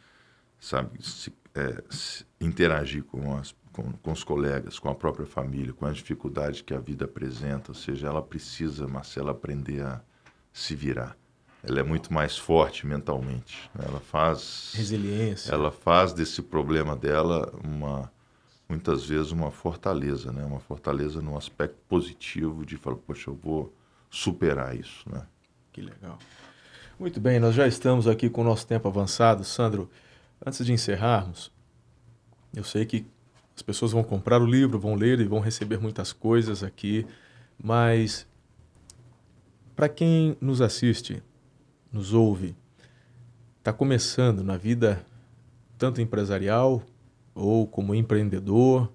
sabe 0.59 1.03
se, 1.03 1.34
é, 1.55 1.84
se 1.89 2.25
interagir 2.39 3.03
com, 3.03 3.36
as, 3.38 3.55
com, 3.71 3.91
com 3.91 4.11
os 4.11 4.23
colegas, 4.23 4.78
com 4.80 4.89
a 4.89 4.95
própria 4.95 5.25
família, 5.25 5.73
com 5.73 5.86
as 5.86 5.97
dificuldades 5.97 6.61
que 6.61 6.73
a 6.73 6.80
vida 6.80 7.05
apresenta. 7.05 7.71
Ou 7.71 7.75
seja, 7.75 8.07
ela 8.07 8.21
precisa, 8.21 8.88
Marcela, 8.88 9.32
aprender 9.32 9.82
a 9.82 10.01
se 10.53 10.75
virar. 10.75 11.17
Ela 11.63 11.80
é 11.80 11.84
muito 11.84 12.13
mais 12.13 12.38
forte 12.38 12.86
mentalmente. 12.86 13.69
né? 13.73 13.86
Ela 13.88 13.99
faz 13.99 14.73
Resiliência. 14.75 15.51
ela 15.51 15.71
faz 15.71 16.13
desse 16.13 16.41
problema 16.41 16.95
dela 16.95 17.51
uma 17.63 18.11
muitas 18.68 19.05
vezes 19.05 19.32
uma 19.32 19.51
fortaleza, 19.51 20.32
né? 20.32 20.43
Uma 20.43 20.59
fortaleza 20.59 21.22
num 21.22 21.38
aspecto 21.38 21.78
positivo 21.88 22.65
de 22.65 22.78
falar, 22.78 22.97
poxa, 22.97 23.30
eu 23.30 23.36
vou 23.36 23.74
superar 24.09 24.76
isso, 24.76 25.09
né? 25.09 25.26
Que 25.72 25.82
legal. 25.82 26.18
Muito 26.99 27.20
bem, 27.20 27.39
nós 27.39 27.53
já 27.53 27.68
estamos 27.68 28.07
aqui 28.07 28.30
com 28.30 28.41
o 28.41 28.43
nosso 28.43 28.65
tempo 28.65 28.88
avançado. 28.88 29.43
Sandro, 29.43 29.89
antes 30.45 30.65
de 30.65 30.74
encerrarmos, 30.74 31.51
eu 32.55 32.63
sei 32.63 32.86
que 32.86 33.05
as 33.55 33.61
pessoas 33.61 33.91
vão 33.91 34.03
comprar 34.03 34.41
o 34.41 34.45
livro, 34.45 34.80
vão 34.80 34.95
ler 34.95 35.20
e 35.20 35.26
vão 35.26 35.39
receber 35.39 35.80
muitas 35.80 36.11
coisas 36.11 36.63
aqui, 36.63 37.05
mas 37.61 38.28
para 39.76 39.88
quem 39.88 40.36
nos 40.41 40.61
assiste, 40.61 41.22
nos 41.91 42.13
ouve, 42.13 42.55
está 43.59 43.72
começando 43.72 44.43
na 44.43 44.57
vida 44.57 45.05
tanto 45.78 46.01
empresarial 46.01 46.82
ou 47.38 47.67
como 47.67 47.93
empreendedor, 47.93 48.85
o 48.85 48.91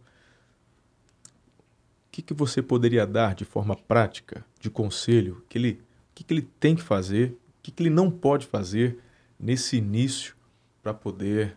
que, 2.11 2.21
que 2.21 2.35
você 2.35 2.61
poderia 2.61 3.07
dar 3.07 3.35
de 3.35 3.45
forma 3.45 3.75
prática, 3.75 4.45
de 4.61 4.69
conselho, 4.69 5.45
que 5.49 5.57
ele, 5.57 5.81
o 6.11 6.15
que, 6.15 6.25
que 6.25 6.35
ele 6.35 6.43
tem 6.43 6.75
que 6.75 6.83
fazer, 6.83 7.31
o 7.31 7.63
que, 7.63 7.71
que 7.71 7.83
ele 7.83 7.91
não 7.91 8.11
pode 8.11 8.47
fazer 8.47 8.99
nesse 9.39 9.77
início 9.77 10.35
para 10.83 10.93
poder 10.93 11.57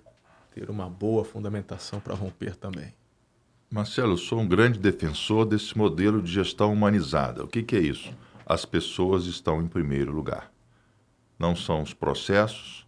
ter 0.53 0.69
uma 0.69 0.89
boa 0.89 1.25
fundamentação 1.25 1.99
para 1.99 2.13
romper 2.13 2.55
também? 2.55 2.93
Marcelo, 3.69 4.13
eu 4.13 4.17
sou 4.17 4.39
um 4.39 4.47
grande 4.47 4.79
defensor 4.79 5.45
desse 5.45 5.77
modelo 5.77 6.21
de 6.21 6.31
gestão 6.31 6.71
humanizada. 6.71 7.43
O 7.43 7.47
que, 7.47 7.63
que 7.63 7.75
é 7.75 7.79
isso? 7.79 8.13
As 8.45 8.63
pessoas 8.63 9.25
estão 9.25 9.61
em 9.61 9.67
primeiro 9.67 10.13
lugar. 10.13 10.51
Não 11.37 11.55
são 11.55 11.81
os 11.81 11.93
processos, 11.93 12.87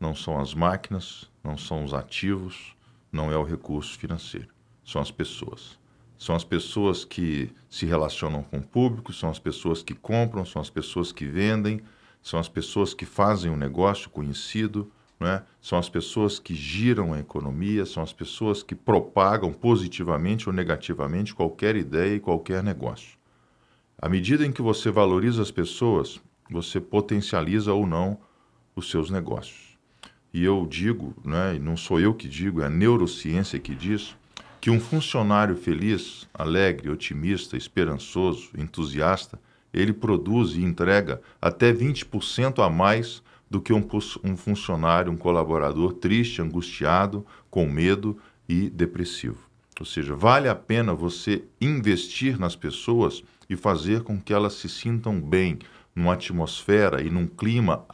não 0.00 0.14
são 0.14 0.38
as 0.38 0.54
máquinas, 0.54 1.30
não 1.44 1.58
são 1.58 1.84
os 1.84 1.92
ativos, 1.92 2.74
não 3.12 3.30
é 3.30 3.36
o 3.36 3.44
recurso 3.44 3.98
financeiro. 3.98 4.48
São 4.82 5.00
as 5.00 5.10
pessoas. 5.10 5.78
São 6.18 6.34
as 6.34 6.44
pessoas 6.44 7.04
que 7.04 7.50
se 7.68 7.84
relacionam 7.84 8.42
com 8.42 8.58
o 8.58 8.62
público, 8.62 9.12
são 9.12 9.28
as 9.28 9.38
pessoas 9.38 9.82
que 9.82 9.94
compram, 9.94 10.44
são 10.44 10.62
as 10.62 10.70
pessoas 10.70 11.12
que 11.12 11.26
vendem, 11.26 11.82
são 12.22 12.40
as 12.40 12.48
pessoas 12.48 12.94
que 12.94 13.04
fazem 13.04 13.50
um 13.50 13.56
negócio 13.56 14.08
conhecido, 14.08 14.90
não 15.18 15.28
é? 15.28 15.42
são 15.60 15.78
as 15.78 15.88
pessoas 15.88 16.38
que 16.38 16.54
giram 16.54 17.12
a 17.12 17.18
economia, 17.18 17.84
são 17.84 18.02
as 18.02 18.12
pessoas 18.12 18.62
que 18.62 18.74
propagam 18.74 19.52
positivamente 19.52 20.48
ou 20.48 20.54
negativamente 20.54 21.34
qualquer 21.34 21.76
ideia 21.76 22.16
e 22.16 22.20
qualquer 22.20 22.62
negócio. 22.62 23.18
À 23.98 24.08
medida 24.08 24.46
em 24.46 24.52
que 24.52 24.62
você 24.62 24.90
valoriza 24.90 25.42
as 25.42 25.50
pessoas, 25.50 26.20
você 26.50 26.80
potencializa 26.80 27.72
ou 27.72 27.86
não 27.86 28.18
os 28.74 28.90
seus 28.90 29.10
negócios. 29.10 29.71
E 30.32 30.42
eu 30.44 30.66
digo, 30.68 31.14
né, 31.24 31.58
não 31.60 31.76
sou 31.76 32.00
eu 32.00 32.14
que 32.14 32.28
digo, 32.28 32.62
é 32.62 32.66
a 32.66 32.70
neurociência 32.70 33.58
que 33.58 33.74
diz, 33.74 34.16
que 34.60 34.70
um 34.70 34.80
funcionário 34.80 35.56
feliz, 35.56 36.28
alegre, 36.32 36.88
otimista, 36.88 37.56
esperançoso, 37.56 38.50
entusiasta, 38.56 39.38
ele 39.74 39.92
produz 39.92 40.52
e 40.52 40.62
entrega 40.62 41.20
até 41.40 41.72
20% 41.72 42.64
a 42.64 42.70
mais 42.70 43.22
do 43.50 43.60
que 43.60 43.72
um, 43.72 43.86
um 44.24 44.36
funcionário, 44.36 45.12
um 45.12 45.16
colaborador 45.16 45.94
triste, 45.94 46.40
angustiado, 46.40 47.26
com 47.50 47.66
medo 47.66 48.18
e 48.48 48.70
depressivo. 48.70 49.50
Ou 49.78 49.84
seja, 49.84 50.14
vale 50.14 50.48
a 50.48 50.54
pena 50.54 50.94
você 50.94 51.44
investir 51.60 52.38
nas 52.38 52.56
pessoas 52.56 53.22
e 53.50 53.56
fazer 53.56 54.02
com 54.02 54.20
que 54.20 54.32
elas 54.32 54.54
se 54.54 54.68
sintam 54.68 55.20
bem, 55.20 55.58
numa 55.94 56.14
atmosfera 56.14 57.02
e 57.02 57.10
num 57.10 57.26
clima 57.26 57.84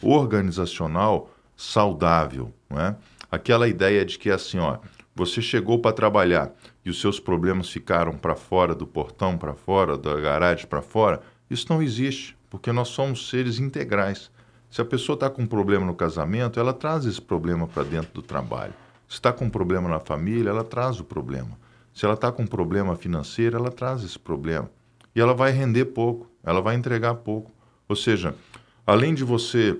organizacional 0.00 1.33
saudável, 1.56 2.52
não 2.68 2.80
é? 2.80 2.96
Aquela 3.30 3.68
ideia 3.68 4.04
de 4.04 4.18
que 4.18 4.30
assim, 4.30 4.58
ó, 4.58 4.78
você 5.14 5.40
chegou 5.40 5.78
para 5.78 5.92
trabalhar 5.92 6.52
e 6.84 6.90
os 6.90 7.00
seus 7.00 7.20
problemas 7.20 7.70
ficaram 7.70 8.12
para 8.12 8.34
fora 8.34 8.74
do 8.74 8.86
portão, 8.86 9.38
para 9.38 9.54
fora 9.54 9.96
da 9.96 10.18
garagem, 10.20 10.66
para 10.66 10.82
fora, 10.82 11.20
isso 11.48 11.66
não 11.68 11.82
existe, 11.82 12.36
porque 12.50 12.72
nós 12.72 12.88
somos 12.88 13.28
seres 13.28 13.58
integrais. 13.58 14.30
Se 14.70 14.80
a 14.80 14.84
pessoa 14.84 15.14
está 15.14 15.30
com 15.30 15.42
um 15.42 15.46
problema 15.46 15.86
no 15.86 15.94
casamento, 15.94 16.58
ela 16.58 16.72
traz 16.72 17.06
esse 17.06 17.20
problema 17.20 17.68
para 17.68 17.84
dentro 17.84 18.12
do 18.12 18.22
trabalho. 18.22 18.74
Se 19.08 19.14
está 19.14 19.32
com 19.32 19.44
um 19.44 19.50
problema 19.50 19.88
na 19.88 20.00
família, 20.00 20.50
ela 20.50 20.64
traz 20.64 20.98
o 20.98 21.04
problema. 21.04 21.58
Se 21.94 22.04
ela 22.04 22.14
está 22.14 22.32
com 22.32 22.42
um 22.42 22.46
problema 22.46 22.96
financeiro, 22.96 23.56
ela 23.56 23.70
traz 23.70 24.02
esse 24.02 24.18
problema. 24.18 24.68
E 25.14 25.20
ela 25.20 25.32
vai 25.32 25.52
render 25.52 25.84
pouco, 25.86 26.28
ela 26.42 26.60
vai 26.60 26.74
entregar 26.74 27.14
pouco. 27.14 27.52
Ou 27.88 27.94
seja, 27.94 28.34
além 28.84 29.14
de 29.14 29.22
você, 29.22 29.78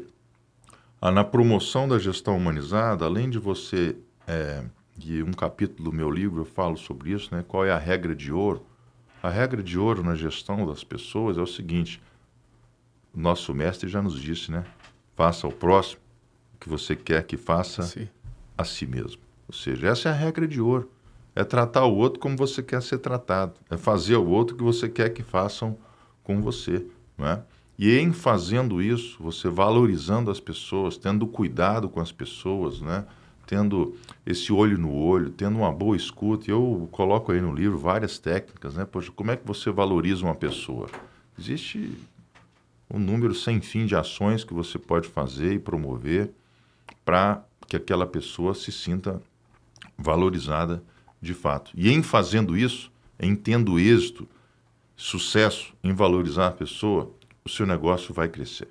na 1.03 1.25
promoção 1.25 1.87
da 1.87 1.99
gestão 1.99 2.37
humanizada, 2.37 3.05
além 3.05 3.29
de 3.29 3.39
você, 3.39 3.97
é, 4.27 4.65
e 4.99 5.23
um 5.23 5.33
capítulo 5.33 5.91
do 5.91 5.97
meu 5.97 6.11
livro 6.11 6.43
eu 6.43 6.45
falo 6.45 6.77
sobre 6.77 7.11
isso, 7.11 7.35
né, 7.35 7.45
qual 7.47 7.65
é 7.65 7.71
a 7.71 7.79
regra 7.79 8.15
de 8.15 8.33
ouro? 8.33 8.65
A 9.23 9.31
regra 9.31 9.63
de 9.63 9.79
ouro 9.79 10.03
na 10.03 10.15
gestão 10.15 10.67
das 10.67 10.85
pessoas 10.85 11.39
é 11.39 11.41
o 11.41 11.47
seguinte: 11.47 12.01
nosso 13.15 13.55
mestre 13.55 13.89
já 13.89 14.03
nos 14.03 14.21
disse, 14.21 14.51
né? 14.51 14.65
Faça 15.17 15.47
ao 15.47 15.53
próximo 15.53 16.01
o 16.55 16.59
que 16.59 16.69
você 16.69 16.95
quer 16.95 17.23
que 17.25 17.37
faça 17.37 17.83
Sim. 17.83 18.09
a 18.57 18.65
si 18.65 18.87
mesmo. 18.87 19.23
Ou 19.49 19.55
seja, 19.55 19.89
essa 19.89 20.09
é 20.09 20.13
a 20.13 20.15
regra 20.15 20.47
de 20.47 20.61
ouro. 20.61 20.91
É 21.35 21.43
tratar 21.43 21.85
o 21.87 21.97
outro 21.97 22.21
como 22.21 22.37
você 22.37 22.63
quer 22.63 22.83
ser 22.83 22.99
tratado. 22.99 23.55
É 23.71 23.77
fazer 23.77 24.15
ao 24.15 24.27
outro 24.27 24.55
o 24.55 24.59
que 24.59 24.65
você 24.65 24.89
quer 24.89 25.11
que 25.11 25.23
façam 25.23 25.77
com 26.23 26.41
você. 26.41 26.87
Não 27.17 27.27
é? 27.27 27.43
E 27.79 27.97
em 27.99 28.13
fazendo 28.13 28.81
isso, 28.81 29.17
você 29.21 29.49
valorizando 29.49 30.31
as 30.31 30.39
pessoas, 30.39 30.97
tendo 30.97 31.27
cuidado 31.27 31.89
com 31.89 32.01
as 32.01 32.13
pessoas, 32.13 32.81
né? 32.81 33.05
tendo 33.47 33.97
esse 34.25 34.53
olho 34.53 34.79
no 34.79 34.93
olho, 34.93 35.31
tendo 35.31 35.59
uma 35.59 35.73
boa 35.73 35.97
escuta. 35.97 36.51
Eu 36.51 36.89
coloco 36.91 37.33
aí 37.33 37.41
no 37.41 37.55
livro 37.55 37.79
várias 37.79 38.19
técnicas. 38.19 38.75
Né? 38.75 38.85
Poxa, 38.85 39.13
como 39.13 39.31
é 39.31 39.37
que 39.37 39.47
você 39.47 39.71
valoriza 39.71 40.25
uma 40.25 40.35
pessoa? 40.35 40.89
Existe 41.39 41.99
um 42.91 42.99
número 42.99 43.35
sem 43.35 43.61
fim 43.61 43.87
de 43.87 43.97
ações 43.97 44.45
que 44.45 44.55
você 44.55 44.79
pode 44.79 45.09
fazer 45.09 45.55
e 45.55 45.59
promover 45.59 46.31
para 47.05 47.45
que 47.67 47.77
aquela 47.77 48.07
pessoa 48.07 48.55
se 48.55 48.71
sinta 48.71 49.21
valorizada 49.97 50.83
de 51.21 51.35
fato. 51.35 51.71
E 51.75 51.91
em 51.91 52.03
fazendo 52.03 52.57
isso, 52.57 52.91
em 53.19 53.35
tendo 53.35 53.79
êxito, 53.79 54.29
sucesso 54.97 55.75
em 55.83 55.93
valorizar 55.93 56.49
a 56.49 56.53
pessoa, 56.53 57.11
o 57.45 57.49
seu 57.49 57.67
negócio 57.67 58.15
vai 58.15 58.29
crescer. 58.29 58.69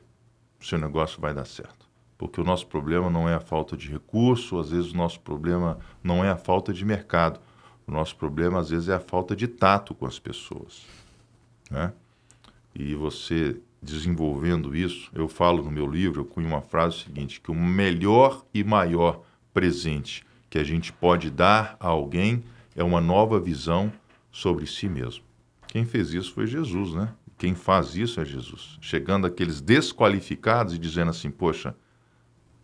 O 0.59 0.65
seu 0.65 0.79
negócio 0.79 1.21
vai 1.21 1.33
dar 1.33 1.45
certo. 1.45 1.87
Porque 2.17 2.41
o 2.41 2.43
nosso 2.43 2.65
problema 2.67 3.09
não 3.09 3.29
é 3.29 3.35
a 3.35 3.39
falta 3.39 3.77
de 3.77 3.89
recurso, 3.89 4.57
às 4.59 4.71
vezes 4.71 4.91
o 4.91 4.97
nosso 4.97 5.19
problema 5.19 5.77
não 6.03 6.23
é 6.23 6.29
a 6.29 6.37
falta 6.37 6.73
de 6.73 6.83
mercado. 6.83 7.39
O 7.85 7.91
nosso 7.91 8.15
problema, 8.15 8.59
às 8.59 8.69
vezes, 8.69 8.87
é 8.87 8.95
a 8.95 8.99
falta 8.99 9.35
de 9.35 9.47
tato 9.47 9.93
com 9.93 10.05
as 10.05 10.17
pessoas. 10.17 10.81
Né? 11.69 11.91
E 12.73 12.95
você 12.95 13.59
desenvolvendo 13.81 14.75
isso, 14.75 15.11
eu 15.13 15.27
falo 15.27 15.61
no 15.61 15.69
meu 15.69 15.85
livro, 15.85 16.21
eu 16.21 16.25
cunho 16.25 16.47
uma 16.47 16.61
frase 16.61 16.99
seguinte, 16.99 17.41
que 17.41 17.51
o 17.51 17.55
melhor 17.55 18.45
e 18.53 18.63
maior 18.63 19.21
presente 19.53 20.25
que 20.49 20.57
a 20.57 20.63
gente 20.63 20.93
pode 20.93 21.29
dar 21.29 21.75
a 21.79 21.87
alguém 21.87 22.43
é 22.75 22.83
uma 22.83 23.01
nova 23.01 23.39
visão 23.39 23.91
sobre 24.31 24.65
si 24.65 24.87
mesmo. 24.87 25.23
Quem 25.67 25.83
fez 25.83 26.13
isso 26.13 26.33
foi 26.33 26.47
Jesus, 26.47 26.93
né? 26.93 27.13
Quem 27.43 27.55
faz 27.55 27.93
isso 27.97 28.21
é 28.21 28.25
Jesus. 28.25 28.77
Chegando 28.79 29.27
aqueles 29.27 29.59
desqualificados 29.59 30.75
e 30.75 30.77
dizendo 30.77 31.09
assim: 31.09 31.29
Poxa, 31.29 31.75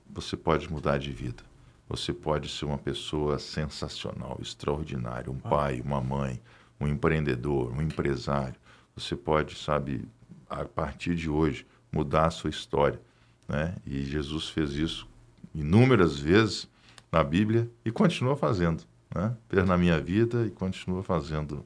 você 0.10 0.38
pode 0.38 0.72
mudar 0.72 0.98
de 0.98 1.12
vida. 1.12 1.44
Você 1.90 2.14
pode 2.14 2.48
ser 2.48 2.64
uma 2.64 2.78
pessoa 2.78 3.38
sensacional, 3.40 4.40
extraordinária, 4.42 5.30
um 5.30 5.38
pai, 5.38 5.82
uma 5.82 6.00
mãe, 6.00 6.40
um 6.80 6.88
empreendedor, 6.88 7.74
um 7.74 7.82
empresário. 7.82 8.56
Você 8.96 9.18
pode, 9.18 9.58
sabe, 9.58 10.08
a 10.50 10.64
partir 10.64 11.14
de 11.14 11.30
hoje, 11.30 11.68
mudar 11.92 12.28
a 12.28 12.32
sua 12.32 12.50
história. 12.50 13.02
Né? 13.50 13.76
E 13.86 14.06
Jesus 14.06 14.48
fez 14.48 14.72
isso 14.72 15.10
inúmeras 15.54 16.18
vezes 16.18 16.70
na 17.12 17.22
Bíblia 17.22 17.70
e 17.84 17.92
continua 17.92 18.38
fazendo. 18.38 18.86
Né? 19.14 19.36
Fez 19.50 19.68
na 19.68 19.78
minha 19.78 20.00
vida 20.00 20.48
e 20.48 20.50
continua 20.50 21.04
fazendo 21.04 21.66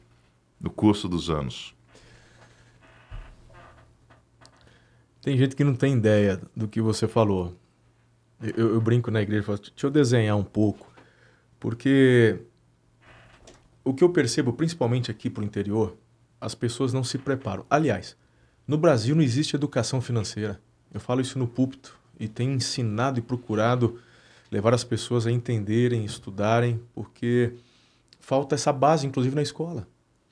no 0.59 0.71
curso 0.71 1.07
dos 1.07 1.29
anos. 1.29 1.75
Tem 5.23 5.37
gente 5.37 5.55
que 5.55 5.63
não 5.63 5.73
tem 5.73 5.93
ideia 5.93 6.41
do 6.53 6.67
que 6.67 6.81
você 6.81 7.07
falou. 7.07 7.55
Eu, 8.41 8.73
eu 8.73 8.81
brinco 8.81 9.09
na 9.09 9.21
igreja 9.21 9.41
e 9.41 9.45
falo, 9.45 9.57
deixa 9.57 9.87
eu 9.87 9.89
desenhar 9.89 10.35
um 10.35 10.43
pouco. 10.43 10.85
Porque 11.57 12.41
o 13.85 13.93
que 13.93 14.03
eu 14.03 14.09
percebo, 14.09 14.51
principalmente 14.51 15.09
aqui 15.09 15.29
para 15.29 15.41
o 15.41 15.45
interior, 15.45 15.95
as 16.41 16.53
pessoas 16.53 16.91
não 16.91 17.05
se 17.05 17.17
preparam. 17.17 17.65
Aliás, 17.69 18.17
no 18.67 18.77
Brasil 18.77 19.15
não 19.15 19.23
existe 19.23 19.55
educação 19.55 20.01
financeira. 20.01 20.59
Eu 20.93 20.99
falo 20.99 21.21
isso 21.21 21.39
no 21.39 21.47
púlpito 21.47 21.97
e 22.19 22.27
tenho 22.27 22.51
ensinado 22.51 23.17
e 23.17 23.21
procurado 23.21 23.97
levar 24.51 24.73
as 24.73 24.83
pessoas 24.83 25.25
a 25.25 25.31
entenderem, 25.31 26.03
estudarem, 26.03 26.81
porque 26.93 27.53
falta 28.19 28.55
essa 28.55 28.73
base, 28.73 29.07
inclusive 29.07 29.33
na 29.33 29.41
escola. 29.41 29.87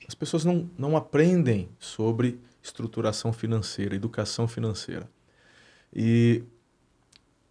As 0.06 0.14
pessoas 0.14 0.44
não, 0.44 0.68
não 0.76 0.98
aprendem 0.98 1.70
sobre 1.78 2.38
estruturação 2.62 3.32
financeira, 3.32 3.94
educação 3.94 4.46
financeira. 4.46 5.08
E 5.94 6.44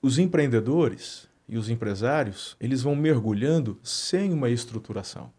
os 0.02 0.18
empreendedores 0.18 1.30
e 1.48 1.58
os 1.58 1.70
empresários, 1.70 2.56
eles 2.60 2.82
vão 2.82 2.96
mergulhando 2.96 3.78
sem 3.84 4.32
uma 4.32 4.50
estruturação. 4.50 5.32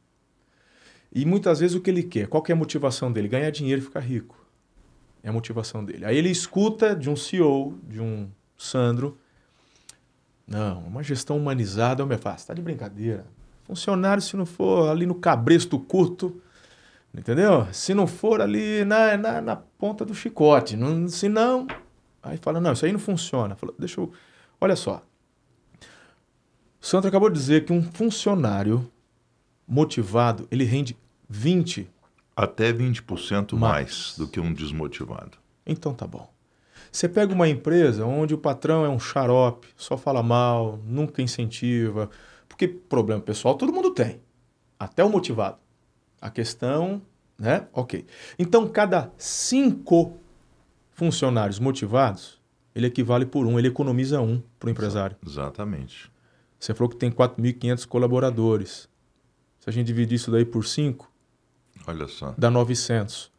E 1.10 1.24
muitas 1.24 1.60
vezes 1.60 1.76
o 1.76 1.80
que 1.80 1.90
ele 1.90 2.02
quer, 2.02 2.26
qual 2.26 2.42
que 2.42 2.52
é 2.52 2.54
a 2.54 2.58
motivação 2.58 3.10
dele? 3.12 3.28
Ganhar 3.28 3.50
dinheiro 3.50 3.80
e 3.80 3.84
ficar 3.84 4.00
rico. 4.00 4.36
É 5.22 5.28
a 5.28 5.32
motivação 5.32 5.84
dele. 5.84 6.04
Aí 6.04 6.16
ele 6.16 6.30
escuta 6.30 6.94
de 6.94 7.08
um 7.08 7.16
CEO, 7.16 7.78
de 7.88 8.00
um 8.00 8.30
Sandro, 8.56 9.18
não, 10.46 10.80
uma 10.80 11.02
gestão 11.02 11.36
humanizada, 11.36 12.02
eu 12.02 12.06
me 12.06 12.16
faço, 12.16 12.46
tá 12.46 12.54
de 12.54 12.60
brincadeira. 12.62 13.26
Funcionário, 13.64 14.22
se 14.22 14.36
não 14.36 14.44
for 14.44 14.90
ali 14.90 15.06
no 15.06 15.14
cabresto 15.14 15.78
curto, 15.78 16.42
entendeu? 17.14 17.66
Se 17.72 17.94
não 17.94 18.06
for 18.06 18.40
ali 18.40 18.84
na, 18.84 19.16
na, 19.16 19.40
na 19.40 19.56
ponta 19.56 20.04
do 20.04 20.14
chicote, 20.14 20.76
não, 20.76 21.08
se 21.08 21.28
não... 21.28 21.66
Aí 22.22 22.36
fala, 22.36 22.60
não, 22.60 22.72
isso 22.72 22.84
aí 22.84 22.92
não 22.92 23.00
funciona. 23.00 23.54
Fala, 23.56 23.74
deixa 23.78 24.00
eu... 24.00 24.12
Olha 24.60 24.76
só, 24.76 25.02
o 26.82 26.86
Sandro 26.86 27.08
acabou 27.08 27.30
de 27.30 27.38
dizer 27.38 27.64
que 27.64 27.72
um 27.72 27.80
funcionário 27.80 28.90
motivado, 29.66 30.48
ele 30.50 30.64
rende 30.64 30.96
20. 31.28 31.88
Até 32.34 32.72
20% 32.72 33.52
mais. 33.52 33.60
mais 33.60 34.14
do 34.18 34.26
que 34.26 34.40
um 34.40 34.52
desmotivado. 34.52 35.38
Então 35.64 35.94
tá 35.94 36.06
bom. 36.06 36.28
Você 36.90 37.08
pega 37.08 37.32
uma 37.32 37.48
empresa 37.48 38.04
onde 38.04 38.34
o 38.34 38.38
patrão 38.38 38.84
é 38.84 38.88
um 38.88 38.98
xarope, 38.98 39.68
só 39.76 39.96
fala 39.96 40.22
mal, 40.22 40.78
nunca 40.84 41.22
incentiva, 41.22 42.10
porque 42.48 42.66
problema 42.66 43.22
pessoal 43.22 43.54
todo 43.54 43.72
mundo 43.72 43.92
tem, 43.92 44.20
até 44.78 45.04
o 45.04 45.08
motivado. 45.08 45.58
A 46.22 46.30
questão, 46.30 47.02
né? 47.36 47.66
Ok. 47.72 48.06
Então, 48.38 48.68
cada 48.68 49.12
cinco 49.18 50.16
funcionários 50.92 51.58
motivados, 51.58 52.40
ele 52.74 52.86
equivale 52.86 53.26
por 53.26 53.44
um, 53.44 53.58
ele 53.58 53.66
economiza 53.66 54.20
um 54.20 54.40
para 54.58 54.68
o 54.68 54.70
empresário. 54.70 55.16
Exatamente. 55.26 56.10
Você 56.60 56.72
falou 56.72 56.88
que 56.88 56.96
tem 56.96 57.10
4.500 57.10 57.86
colaboradores. 57.88 58.88
Se 59.58 59.68
a 59.68 59.72
gente 59.72 59.88
dividir 59.88 60.14
isso 60.14 60.30
daí 60.30 60.44
por 60.44 60.64
5, 60.64 61.10
Olha 61.88 62.06
só. 62.06 62.34
dá 62.38 62.48
900. 62.48 63.32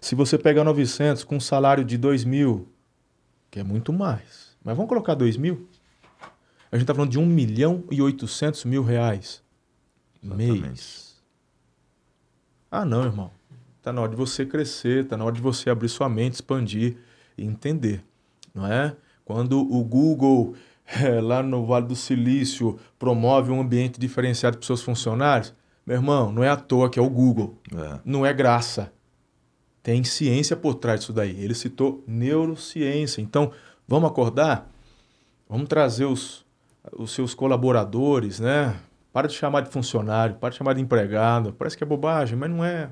Se 0.00 0.14
você 0.14 0.38
pega 0.38 0.62
900 0.62 1.24
com 1.24 1.36
um 1.36 1.40
salário 1.40 1.84
de 1.84 1.98
2 1.98 2.22
mil, 2.24 2.68
que 3.50 3.58
é 3.58 3.64
muito 3.64 3.92
mais, 3.92 4.56
mas 4.62 4.76
vamos 4.76 4.88
colocar 4.88 5.14
2 5.14 5.36
mil, 5.36 5.68
a 6.70 6.76
gente 6.76 6.82
está 6.84 6.94
falando 6.94 7.10
de 7.10 7.18
1 7.18 7.26
milhão 7.26 7.82
e 7.90 8.00
800 8.00 8.64
mil 8.64 8.84
reais 8.84 9.42
Exatamente. 10.22 10.60
mês. 10.60 11.16
Ah, 12.70 12.84
não, 12.84 13.04
irmão. 13.04 13.30
Está 13.78 13.92
na 13.92 14.02
hora 14.02 14.10
de 14.10 14.16
você 14.16 14.44
crescer, 14.44 15.04
está 15.04 15.16
na 15.16 15.24
hora 15.24 15.34
de 15.34 15.40
você 15.40 15.70
abrir 15.70 15.88
sua 15.88 16.08
mente, 16.08 16.34
expandir 16.34 16.98
e 17.36 17.44
entender, 17.44 18.04
não 18.54 18.66
é? 18.66 18.94
Quando 19.24 19.58
o 19.60 19.82
Google, 19.82 20.54
é, 20.86 21.18
lá 21.22 21.42
no 21.42 21.64
Vale 21.64 21.86
do 21.86 21.96
Silício, 21.96 22.78
promove 22.98 23.50
um 23.50 23.60
ambiente 23.60 23.98
diferenciado 23.98 24.58
para 24.58 24.62
os 24.62 24.66
seus 24.66 24.82
funcionários, 24.82 25.54
meu 25.86 25.96
irmão, 25.96 26.30
não 26.30 26.44
é 26.44 26.48
à 26.48 26.56
toa 26.56 26.90
que 26.90 26.98
é 26.98 27.02
o 27.02 27.08
Google. 27.08 27.58
É. 27.74 28.00
Não 28.04 28.24
é 28.24 28.32
graça. 28.32 28.92
Tem 29.82 30.04
ciência 30.04 30.54
por 30.54 30.74
trás 30.74 31.00
disso 31.00 31.12
daí. 31.12 31.42
Ele 31.42 31.54
citou 31.54 32.04
neurociência. 32.06 33.22
Então, 33.22 33.50
vamos 33.88 34.10
acordar? 34.10 34.70
Vamos 35.48 35.68
trazer 35.68 36.04
os, 36.04 36.44
os 36.92 37.12
seus 37.12 37.34
colaboradores, 37.34 38.38
né? 38.38 38.78
Para 39.12 39.26
de 39.26 39.34
chamar 39.34 39.62
de 39.62 39.70
funcionário, 39.70 40.36
para 40.36 40.50
de 40.50 40.56
chamar 40.56 40.74
de 40.74 40.80
empregado. 40.80 41.52
Parece 41.52 41.76
que 41.76 41.82
é 41.82 41.86
bobagem, 41.86 42.38
mas 42.38 42.50
não 42.50 42.64
é. 42.64 42.90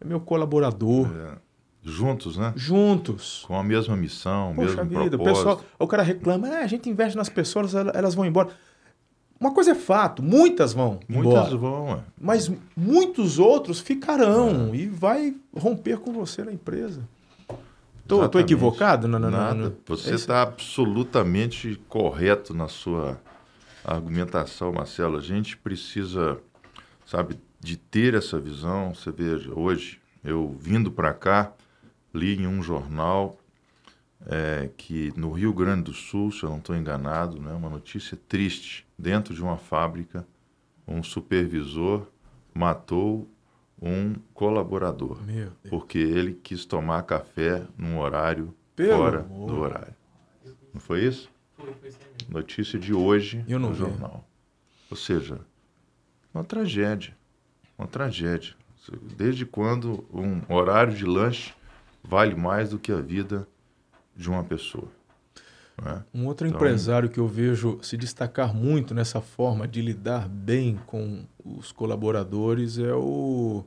É 0.00 0.04
meu 0.04 0.20
colaborador. 0.20 1.08
É. 1.16 1.38
Juntos, 1.82 2.36
né? 2.38 2.52
Juntos. 2.56 3.44
Com 3.46 3.58
a 3.58 3.62
mesma 3.62 3.96
missão, 3.96 4.54
Poxa 4.54 4.84
mesmo 4.84 5.02
vida, 5.02 5.18
propósito. 5.18 5.48
O, 5.48 5.56
pessoal, 5.56 5.64
o 5.78 5.86
cara 5.86 6.02
reclama, 6.02 6.48
ah, 6.48 6.60
a 6.60 6.66
gente 6.66 6.88
investe 6.88 7.16
nas 7.16 7.28
pessoas, 7.28 7.74
elas 7.74 8.14
vão 8.14 8.24
embora. 8.24 8.48
Uma 9.38 9.52
coisa 9.52 9.72
é 9.72 9.74
fato, 9.74 10.22
muitas 10.22 10.72
vão 10.72 11.00
Muitas 11.06 11.52
embora, 11.52 11.56
vão, 11.56 11.94
é. 11.96 11.98
Mas 12.18 12.50
muitos 12.74 13.38
outros 13.38 13.80
ficarão 13.80 14.70
é. 14.72 14.76
e 14.76 14.86
vai 14.86 15.34
romper 15.54 15.98
com 15.98 16.12
você 16.12 16.42
na 16.42 16.52
empresa. 16.52 17.06
Tô 18.06 18.38
equivocado? 18.38 19.08
Não, 19.08 19.18
não, 19.18 19.30
Nada. 19.30 19.54
Não, 19.54 19.72
Você 19.86 20.14
está 20.14 20.42
absolutamente 20.42 21.80
correto 21.88 22.54
na 22.54 22.68
sua 22.68 23.18
argumentação, 23.84 24.72
Marcelo. 24.72 25.16
A 25.18 25.20
gente 25.20 25.56
precisa, 25.56 26.40
sabe, 27.06 27.38
de 27.60 27.76
ter 27.76 28.14
essa 28.14 28.38
visão. 28.38 28.94
Você 28.94 29.10
veja, 29.10 29.52
hoje, 29.54 30.00
eu 30.22 30.56
vindo 30.58 30.90
para 30.90 31.12
cá, 31.12 31.52
li 32.12 32.36
em 32.36 32.46
um 32.46 32.62
jornal 32.62 33.38
é, 34.26 34.70
que 34.76 35.12
no 35.16 35.32
Rio 35.32 35.52
Grande 35.52 35.84
do 35.84 35.92
Sul, 35.92 36.32
se 36.32 36.42
eu 36.42 36.50
não 36.50 36.58
estou 36.58 36.74
enganado, 36.74 37.40
né, 37.40 37.52
uma 37.52 37.68
notícia 37.68 38.18
triste, 38.28 38.86
dentro 38.98 39.34
de 39.34 39.42
uma 39.42 39.58
fábrica, 39.58 40.26
um 40.86 41.02
supervisor 41.02 42.06
matou 42.54 43.28
um 43.80 44.14
colaborador 44.32 45.18
porque 45.68 45.98
ele 45.98 46.34
quis 46.34 46.64
tomar 46.64 47.02
café 47.02 47.66
num 47.76 47.98
horário 47.98 48.54
Pelo 48.74 48.96
fora 48.96 49.20
amor. 49.20 49.46
do 49.46 49.60
horário. 49.60 49.94
Não 50.72 50.80
foi 50.80 51.04
isso? 51.04 51.28
Foi, 51.56 51.72
foi 51.74 51.90
Notícia 52.28 52.78
de 52.78 52.92
hoje 52.92 53.44
no 53.48 53.70
vi. 53.70 53.78
jornal. 53.78 54.28
Ou 54.90 54.96
seja, 54.96 55.40
uma 56.32 56.44
tragédia. 56.44 57.16
Uma 57.78 57.88
tragédia. 57.88 58.54
Desde 59.16 59.46
quando 59.46 60.04
um 60.12 60.40
horário 60.54 60.94
de 60.94 61.04
lanche 61.04 61.54
vale 62.02 62.34
mais 62.34 62.70
do 62.70 62.78
que 62.78 62.92
a 62.92 63.00
vida 63.00 63.48
de 64.14 64.28
uma 64.28 64.44
pessoa. 64.44 64.88
É? 65.82 66.02
Um 66.14 66.26
outro 66.26 66.46
então, 66.46 66.58
empresário 66.58 67.08
que 67.08 67.18
eu 67.18 67.26
vejo 67.26 67.80
se 67.82 67.96
destacar 67.96 68.54
muito 68.54 68.94
nessa 68.94 69.20
forma 69.20 69.66
de 69.66 69.82
lidar 69.82 70.28
bem 70.28 70.78
com 70.86 71.24
os 71.44 71.72
colaboradores 71.72 72.78
é 72.78 72.94
o. 72.94 73.64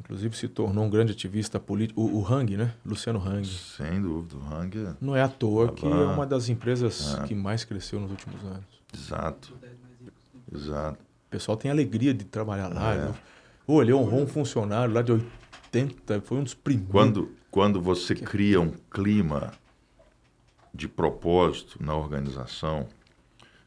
Inclusive 0.00 0.36
se 0.36 0.48
tornou 0.48 0.84
um 0.84 0.90
grande 0.90 1.12
ativista 1.12 1.58
político, 1.58 2.00
o, 2.00 2.20
o 2.20 2.26
Hang, 2.26 2.56
né? 2.56 2.72
Luciano 2.84 3.18
Hang. 3.18 3.46
Sem 3.46 4.00
dúvida, 4.00 4.36
o 4.36 4.54
Hang. 4.54 4.78
É... 4.78 4.94
Não 5.00 5.16
é 5.16 5.22
à 5.22 5.28
toa 5.28 5.72
que 5.72 5.84
é 5.84 5.88
uma 5.88 6.26
das 6.26 6.48
empresas 6.48 7.16
é. 7.18 7.24
que 7.24 7.34
mais 7.34 7.64
cresceu 7.64 8.00
nos 8.00 8.10
últimos 8.10 8.42
anos. 8.44 8.64
Exato. 8.94 9.54
Exato. 10.54 10.98
O 11.26 11.30
pessoal 11.30 11.56
tem 11.56 11.70
alegria 11.70 12.14
de 12.14 12.24
trabalhar 12.24 12.68
lá. 12.68 12.94
É. 12.94 13.14
Pô, 13.66 13.82
ele 13.82 13.92
honrou 13.92 14.22
um 14.22 14.26
funcionário 14.26 14.94
lá 14.94 15.02
de 15.02 15.12
80, 15.12 16.22
foi 16.22 16.38
um 16.38 16.44
dos 16.44 16.54
primeiros. 16.54 16.90
Quando, 16.90 17.30
quando 17.50 17.80
você 17.80 18.14
cria 18.14 18.60
um 18.60 18.72
clima 18.90 19.52
de 20.72 20.88
propósito 20.88 21.82
na 21.82 21.94
organização, 21.94 22.86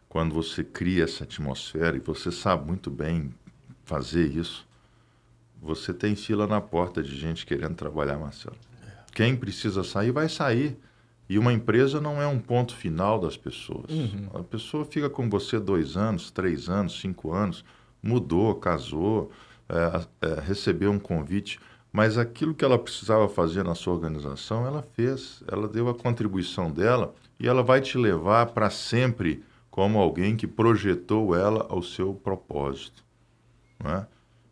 quando 0.10 0.34
você 0.34 0.64
cria 0.64 1.04
essa 1.04 1.24
atmosfera, 1.24 1.96
e 1.96 2.00
você 2.00 2.32
sabe 2.32 2.66
muito 2.66 2.90
bem 2.90 3.34
fazer 3.86 4.26
isso, 4.26 4.68
você 5.62 5.94
tem 5.94 6.16
fila 6.16 6.48
na 6.48 6.60
porta 6.60 7.04
de 7.04 7.16
gente 7.16 7.46
querendo 7.46 7.76
trabalhar, 7.76 8.18
Marcelo. 8.18 8.58
Quem 9.14 9.36
precisa 9.36 9.84
sair, 9.84 10.12
vai 10.12 10.28
sair. 10.28 10.78
E 11.30 11.38
uma 11.38 11.54
empresa 11.54 12.02
não 12.02 12.22
é 12.22 12.28
um 12.28 12.40
ponto 12.40 12.76
final 12.76 13.20
das 13.20 13.38
pessoas. 13.38 13.90
Uhum. 13.90 14.28
A 14.34 14.44
pessoa 14.44 14.84
fica 14.84 15.10
com 15.10 15.30
você 15.30 15.60
dois 15.60 15.96
anos, 15.96 16.32
três 16.32 16.68
anos, 16.68 17.00
cinco 17.00 17.32
anos, 17.32 17.64
mudou, 18.04 18.56
casou, 18.56 19.32
é, 19.70 20.28
é, 20.28 20.42
receber 20.42 20.88
um 20.88 21.00
convite, 21.00 21.60
mas 21.94 22.18
aquilo 22.18 22.54
que 22.54 22.66
ela 22.66 22.78
precisava 22.78 23.30
fazer 23.30 23.64
na 23.64 23.76
sua 23.76 23.94
organização, 23.94 24.66
ela 24.66 24.82
fez, 24.82 25.44
ela 25.48 25.68
deu 25.68 25.88
a 25.88 25.96
contribuição 25.96 26.70
dela 26.70 27.14
e 27.40 27.48
ela 27.48 27.64
vai 27.64 27.80
te 27.80 27.98
levar 27.98 28.48
para 28.48 28.70
sempre 28.70 29.44
como 29.70 30.00
alguém 30.00 30.36
que 30.36 30.48
projetou 30.48 31.34
ela 31.34 31.66
ao 31.70 31.82
seu 31.82 32.14
propósito. 32.14 33.06
Não 33.82 33.92
é? 33.92 34.08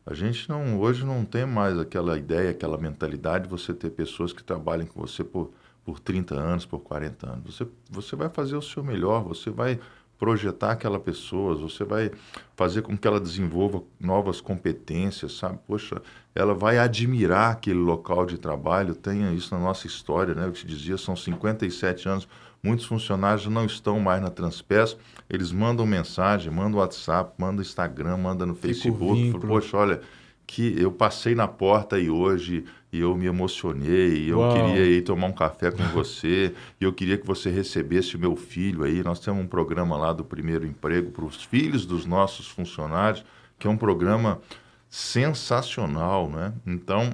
A 0.06 0.14
gente 0.14 0.50
não, 0.50 0.80
hoje 0.80 1.06
não 1.06 1.24
tem 1.24 1.46
mais 1.46 1.78
aquela 1.78 2.18
ideia, 2.18 2.52
aquela 2.52 2.78
mentalidade 2.78 3.46
de 3.46 3.50
você 3.50 3.74
ter 3.74 3.92
pessoas 3.92 4.34
que 4.34 4.44
trabalhem 4.44 4.88
com 4.88 5.00
você 5.00 5.24
por, 5.24 5.52
por 5.86 6.00
30 6.00 6.36
anos, 6.36 6.66
por 6.66 6.80
40 6.80 7.28
anos. 7.28 7.56
Você, 7.56 7.68
você 7.90 8.16
vai 8.16 8.30
fazer 8.30 8.56
o 8.56 8.62
seu 8.62 8.84
melhor, 8.84 9.24
você 9.24 9.50
vai 9.50 9.80
projetar 10.20 10.72
aquela 10.74 11.00
pessoa, 11.00 11.56
você 11.56 11.86
vai 11.86 12.12
fazer 12.56 12.82
com 12.82 12.98
que 12.98 13.08
ela 13.08 13.22
desenvolva 13.22 13.82
novas 13.98 14.42
competências, 14.42 15.38
sabe? 15.38 15.58
Poxa, 15.66 16.02
ela 16.36 16.54
vai 16.54 16.78
admirar 16.78 17.54
aquele 17.54 17.80
local 17.80 18.26
de 18.26 18.38
trabalho, 18.38 18.94
tenha 18.94 19.32
isso 19.32 19.56
na 19.56 19.62
nossa 19.62 19.88
história, 19.88 20.36
né? 20.36 20.46
Eu 20.46 20.52
te 20.52 20.68
dizia, 20.68 20.98
são 20.98 21.16
57 21.16 22.10
anos, 22.10 22.28
muitos 22.62 22.86
funcionários 22.86 23.46
não 23.48 23.66
estão 23.66 24.00
mais 24.00 24.22
na 24.22 24.30
Transpes, 24.30 24.98
eles 25.30 25.52
mandam 25.52 25.86
mensagem, 25.86 26.52
mandam 26.52 26.80
WhatsApp, 26.80 27.34
mandam 27.38 27.62
Instagram, 27.62 28.18
mandam 28.18 28.48
no 28.48 28.56
Facebook, 28.56 29.32
falam, 29.32 29.48
poxa, 29.48 29.78
olha, 29.78 30.02
que 30.46 30.76
eu 30.82 30.92
passei 30.92 31.36
na 31.36 31.48
porta 31.48 32.00
e 32.00 32.10
hoje 32.10 32.66
e 32.92 33.02
eu 33.02 33.16
me 33.16 33.28
emocionei, 33.28 34.24
e 34.24 34.30
eu 34.30 34.40
Uau. 34.40 34.52
queria 34.52 34.84
ir 34.84 35.04
tomar 35.04 35.28
um 35.28 35.32
café 35.32 35.70
com 35.70 35.84
você, 35.94 36.54
e 36.82 36.84
eu 36.84 36.92
queria 36.92 37.18
que 37.18 37.26
você 37.26 37.50
recebesse 37.52 38.16
o 38.16 38.20
meu 38.20 38.36
filho 38.36 38.84
aí. 38.84 39.04
Nós 39.04 39.20
temos 39.20 39.44
um 39.44 39.48
programa 39.48 39.96
lá 39.96 40.12
do 40.12 40.26
primeiro 40.26 40.66
emprego 40.66 41.12
para 41.12 41.24
os 41.24 41.44
filhos 41.44 41.86
dos 41.86 42.08
nossos 42.08 42.48
funcionários, 42.48 43.24
que 43.60 43.68
é 43.68 43.70
um 43.70 43.78
programa 43.78 44.42
sensacional, 44.90 46.30
né? 46.30 46.52
Então, 46.66 47.14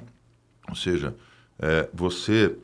ou 0.66 0.74
seja, 0.74 1.14
é, 1.58 1.88
você 1.92 2.56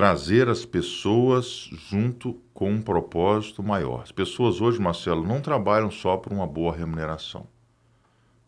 trazer 0.00 0.48
as 0.48 0.64
pessoas 0.64 1.68
junto 1.90 2.32
com 2.54 2.70
um 2.70 2.80
propósito 2.80 3.62
maior. 3.62 4.00
As 4.00 4.10
pessoas 4.10 4.58
hoje, 4.58 4.80
Marcelo, 4.80 5.22
não 5.26 5.42
trabalham 5.42 5.90
só 5.90 6.16
por 6.16 6.32
uma 6.32 6.46
boa 6.46 6.74
remuneração. 6.74 7.46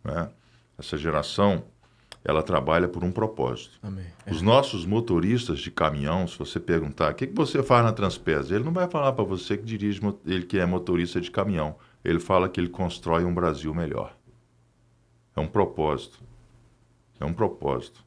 Né? 0.02 0.30
Essa 0.78 0.96
geração, 0.96 1.62
ela 2.24 2.42
trabalha 2.42 2.88
por 2.88 3.04
um 3.04 3.12
propósito. 3.12 3.78
Amém. 3.82 4.06
Os 4.26 4.40
nossos 4.40 4.86
motoristas 4.86 5.58
de 5.58 5.70
caminhão, 5.70 6.26
se 6.26 6.38
você 6.38 6.58
perguntar 6.58 7.12
o 7.12 7.14
que, 7.14 7.26
que 7.26 7.34
você 7.34 7.62
faz 7.62 7.84
na 7.84 7.92
Transpesa, 7.92 8.54
ele 8.54 8.64
não 8.64 8.72
vai 8.72 8.88
falar 8.88 9.12
para 9.12 9.22
você 9.22 9.58
que 9.58 9.64
dirige, 9.64 10.00
ele 10.24 10.46
que 10.46 10.58
é 10.58 10.64
motorista 10.64 11.20
de 11.20 11.30
caminhão. 11.30 11.76
Ele 12.02 12.18
fala 12.18 12.48
que 12.48 12.58
ele 12.58 12.70
constrói 12.70 13.26
um 13.26 13.34
Brasil 13.34 13.74
melhor. 13.74 14.16
É 15.36 15.40
um 15.40 15.46
propósito. 15.46 16.18
É 17.20 17.26
um 17.26 17.34
propósito. 17.34 18.02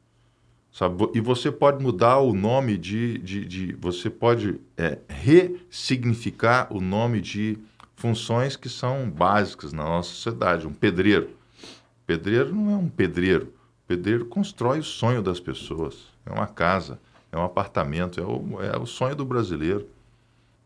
Sabe? 0.76 1.08
E 1.14 1.20
você 1.22 1.50
pode 1.50 1.82
mudar 1.82 2.18
o 2.18 2.34
nome 2.34 2.76
de. 2.76 3.16
de, 3.16 3.46
de 3.46 3.72
você 3.80 4.10
pode 4.10 4.60
é, 4.76 4.98
ressignificar 5.08 6.66
o 6.70 6.82
nome 6.82 7.22
de 7.22 7.58
funções 7.94 8.56
que 8.56 8.68
são 8.68 9.08
básicas 9.08 9.72
na 9.72 9.84
nossa 9.84 10.10
sociedade. 10.10 10.66
Um 10.66 10.74
pedreiro. 10.74 11.30
Pedreiro 12.06 12.54
não 12.54 12.70
é 12.70 12.76
um 12.76 12.90
pedreiro. 12.90 13.54
Pedreiro 13.88 14.26
constrói 14.26 14.80
o 14.80 14.84
sonho 14.84 15.22
das 15.22 15.40
pessoas. 15.40 16.08
É 16.26 16.30
uma 16.30 16.46
casa, 16.46 17.00
é 17.32 17.38
um 17.38 17.42
apartamento, 17.42 18.20
é 18.20 18.24
o, 18.24 18.62
é 18.62 18.78
o 18.78 18.84
sonho 18.84 19.16
do 19.16 19.24
brasileiro. 19.24 19.88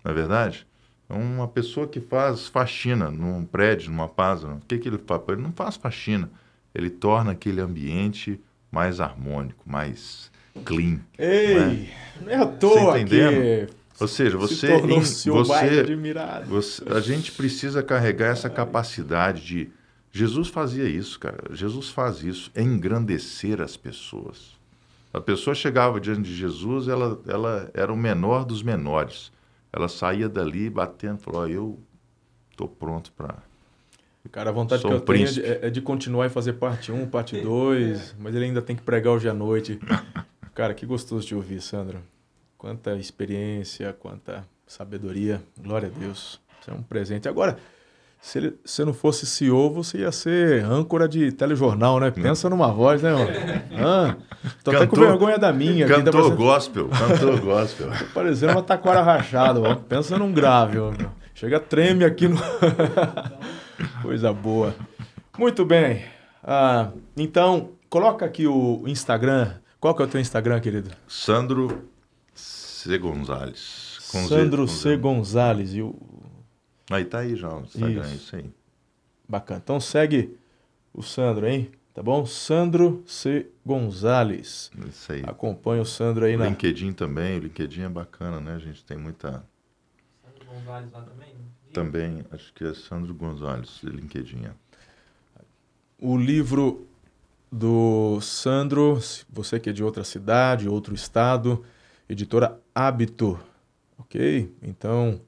Não 0.03 0.11
é 0.11 0.15
verdade? 0.15 0.67
Uma 1.09 1.47
pessoa 1.47 1.87
que 1.87 2.01
faz 2.01 2.49
faxina 2.49 3.13
num 3.13 3.45
prédio, 3.45 3.93
numa 3.93 4.09
casa. 4.09 4.49
O 4.49 4.61
que, 4.67 4.77
que 4.77 4.89
ele 4.89 4.99
faz? 4.99 5.23
Ele 5.29 5.41
não 5.41 5.53
faz 5.53 5.77
faxina. 5.77 6.29
Ele 6.75 6.91
torna 6.91 7.31
aquele 7.31 7.61
ambiente 7.61 8.41
mais 8.71 9.01
harmônico, 9.01 9.63
mais 9.69 10.31
clean. 10.65 11.01
Ei, 11.19 11.55
não 11.55 11.63
é, 11.63 11.89
não 12.23 12.33
é 12.33 12.37
à 12.37 12.47
toa 12.47 12.93
você 12.93 12.99
entendendo? 13.01 13.71
Ou 14.01 14.09
seja, 14.09 14.39
você, 14.39 14.73
em, 14.77 14.89
você, 14.89 15.31
você, 16.47 16.85
a 16.89 17.01
gente 17.01 17.33
precisa 17.33 17.83
carregar 17.83 18.29
essa 18.29 18.49
capacidade 18.49 19.45
de 19.45 19.71
Jesus 20.13 20.49
fazia 20.49 20.89
isso, 20.89 21.21
cara. 21.21 21.55
Jesus 21.55 21.91
faz 21.91 22.23
isso, 22.23 22.51
é 22.55 22.63
engrandecer 22.63 23.61
as 23.61 23.77
pessoas. 23.77 24.59
A 25.13 25.21
pessoa 25.21 25.55
chegava 25.55 26.01
diante 26.01 26.23
de 26.23 26.35
Jesus, 26.35 26.89
ela, 26.89 27.21
ela 27.27 27.71
era 27.75 27.93
o 27.93 27.97
menor 27.97 28.45
dos 28.45 28.63
menores. 28.63 29.31
Ela 29.73 29.89
saía 29.89 30.29
dali 30.29 30.69
batendo, 30.69 31.19
falou: 31.19 31.43
oh, 31.43 31.47
"Eu 31.47 31.81
estou 32.51 32.69
pronto 32.69 33.13
para 33.13 33.37
Cara, 34.31 34.51
a 34.51 34.53
vontade 34.53 34.83
Sou 34.83 34.91
que 34.91 34.97
eu 34.97 35.01
tenho 35.01 35.27
é 35.27 35.31
de, 35.31 35.67
é 35.67 35.71
de, 35.71 35.81
continuar 35.81 36.27
e 36.27 36.29
fazer 36.29 36.53
parte 36.55 36.93
1, 36.93 37.07
parte 37.07 37.39
2, 37.41 38.17
mas 38.19 38.35
ele 38.35 38.45
ainda 38.45 38.63
tem 38.63 38.77
que 38.77 38.83
pregar 38.83 39.15
hoje 39.15 39.29
à 39.29 39.35
noite. 39.35 39.81
Cara, 40.55 40.75
que 40.75 40.85
gostoso 40.85 41.27
de 41.27 41.35
ouvir, 41.35 41.61
Sandro. 41.61 41.99
Quanta 42.59 42.95
experiência, 42.97 43.93
quanta 43.99 44.45
sabedoria. 44.67 45.43
Glória 45.59 45.91
a 45.95 45.99
Deus. 45.99 46.41
Isso 46.61 46.71
é 46.71 46.75
um 46.75 46.83
presente. 46.83 47.29
Agora, 47.29 47.57
se 48.21 48.39
ele, 48.39 48.55
se 48.65 48.85
não 48.85 48.93
fosse 48.93 49.25
CEO, 49.25 49.71
você 49.71 49.99
ia 49.99 50.13
ser 50.13 50.63
âncora 50.63 51.09
de 51.09 51.33
telejornal, 51.33 51.99
né? 51.99 52.11
Pensa 52.11 52.51
numa 52.51 52.71
voz, 52.71 53.03
né, 53.03 53.13
mano? 53.13 53.31
Ah, 53.75 54.17
tô 54.63 54.71
cantor, 54.71 54.77
até 54.77 54.87
com 54.87 54.97
vergonha 54.97 55.39
da 55.39 55.51
minha. 55.53 55.87
Cantor 55.87 56.05
tá 56.05 56.13
parecendo... 56.13 56.37
gospel, 56.37 56.89
cantor 56.89 57.41
gospel. 57.43 57.89
Tô 57.99 58.05
parecendo 58.13 58.53
uma 58.53 58.63
taquara 58.63 59.01
rachada, 59.01 59.59
ó. 59.61 59.75
Pensa 59.75 60.19
num 60.19 60.31
grave, 60.31 60.79
ó. 60.79 60.93
Chega, 61.35 61.59
treme 61.59 62.05
aqui 62.05 62.29
no... 62.29 62.37
Coisa 64.03 64.33
boa. 64.33 64.75
Muito 65.39 65.65
bem. 65.65 66.05
Ah, 66.43 66.93
então, 67.17 67.73
coloca 67.89 68.25
aqui 68.25 68.47
o 68.47 68.85
Instagram. 68.87 69.55
Qual 69.79 69.95
que 69.95 70.03
é 70.03 70.05
o 70.05 70.09
teu 70.09 70.21
Instagram, 70.21 70.61
querido? 70.61 70.91
Sandro 71.09 71.89
C. 72.35 72.99
Gonzalez. 72.99 73.99
Com 74.11 74.27
Sandro 74.27 74.67
Z, 74.67 74.73
C. 74.75 74.97
Gonzalez. 74.97 75.75
E 75.75 75.83
o... 75.83 75.95
Aí 76.91 77.05
tá 77.05 77.21
aí 77.21 77.37
já 77.37 77.49
o 77.49 77.61
Instagram, 77.63 78.07
isso. 78.07 78.15
isso 78.15 78.37
aí. 78.37 78.51
Bacana. 79.29 79.61
Então 79.63 79.79
segue 79.81 80.37
o 80.93 81.03
Sandro, 81.03 81.47
hein? 81.47 81.71
Tá 81.95 82.03
bom? 82.03 82.25
Sandro 82.27 83.03
C. 83.07 83.49
Gonzalez. 83.65 84.71
Isso 84.89 85.13
aí. 85.13 85.23
Acompanha 85.27 85.83
o 85.83 85.87
Sandro 85.87 86.25
aí 86.25 86.37
o 86.37 86.39
na. 86.39 86.47
LinkedIn 86.47 86.93
também. 86.93 87.39
O 87.39 87.43
LinkedIn 87.43 87.83
é 87.83 87.89
bacana, 87.89 88.41
né? 88.41 88.55
A 88.55 88.59
gente 88.59 88.85
tem 88.85 88.97
muita. 88.97 89.45
Sandro 90.23 90.47
Gonzalez 90.47 90.93
lá 90.93 91.03
também? 91.03 91.30
Também, 91.73 92.25
acho 92.33 92.53
que 92.53 92.65
é 92.65 92.75
Sandro 92.75 93.15
Gonzalez, 93.15 93.81
LinkedIn. 93.83 94.47
O 95.99 96.17
livro 96.17 96.87
do 97.51 98.21
Sandro, 98.21 98.99
você 99.29 99.61
que 99.61 99.71
é 99.71 99.73
de 99.73 99.85
outra 99.85 100.03
cidade, 100.03 100.69
outro 100.69 100.95
estado, 100.95 101.65
editora 102.09 102.61
Hábito, 102.75 103.39
ok? 103.99 104.53
Então, 104.63 105.21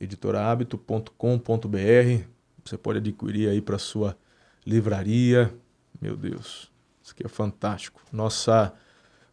editorahabito.com.br, 0.00 2.24
você 2.64 2.78
pode 2.78 2.98
adquirir 2.98 3.48
aí 3.48 3.60
para 3.60 3.78
sua 3.78 4.16
livraria. 4.64 5.52
Meu 6.00 6.16
Deus, 6.16 6.70
isso 7.02 7.12
aqui 7.12 7.26
é 7.26 7.28
fantástico. 7.28 8.00
Nossa, 8.12 8.72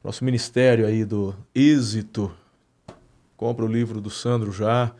nosso 0.03 0.25
ministério 0.25 0.87
aí 0.87 1.05
do 1.05 1.35
êxito. 1.53 2.35
Compra 3.37 3.65
o 3.65 3.67
livro 3.67 4.01
do 4.01 4.09
Sandro 4.09 4.51
já 4.51 4.91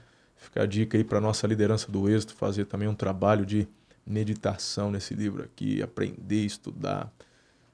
Fica 0.46 0.62
a 0.62 0.66
dica 0.68 0.96
aí 0.96 1.04
para 1.04 1.20
nossa 1.20 1.48
liderança 1.48 1.92
do 1.92 2.08
êxito 2.08 2.36
fazer 2.36 2.66
também 2.66 2.88
um 2.88 2.94
trabalho 2.94 3.44
de 3.44 3.68
meditação 4.06 4.92
nesse 4.92 5.16
livro 5.16 5.44
aqui, 5.44 5.82
aprender, 5.82 6.46
estudar. 6.46 7.12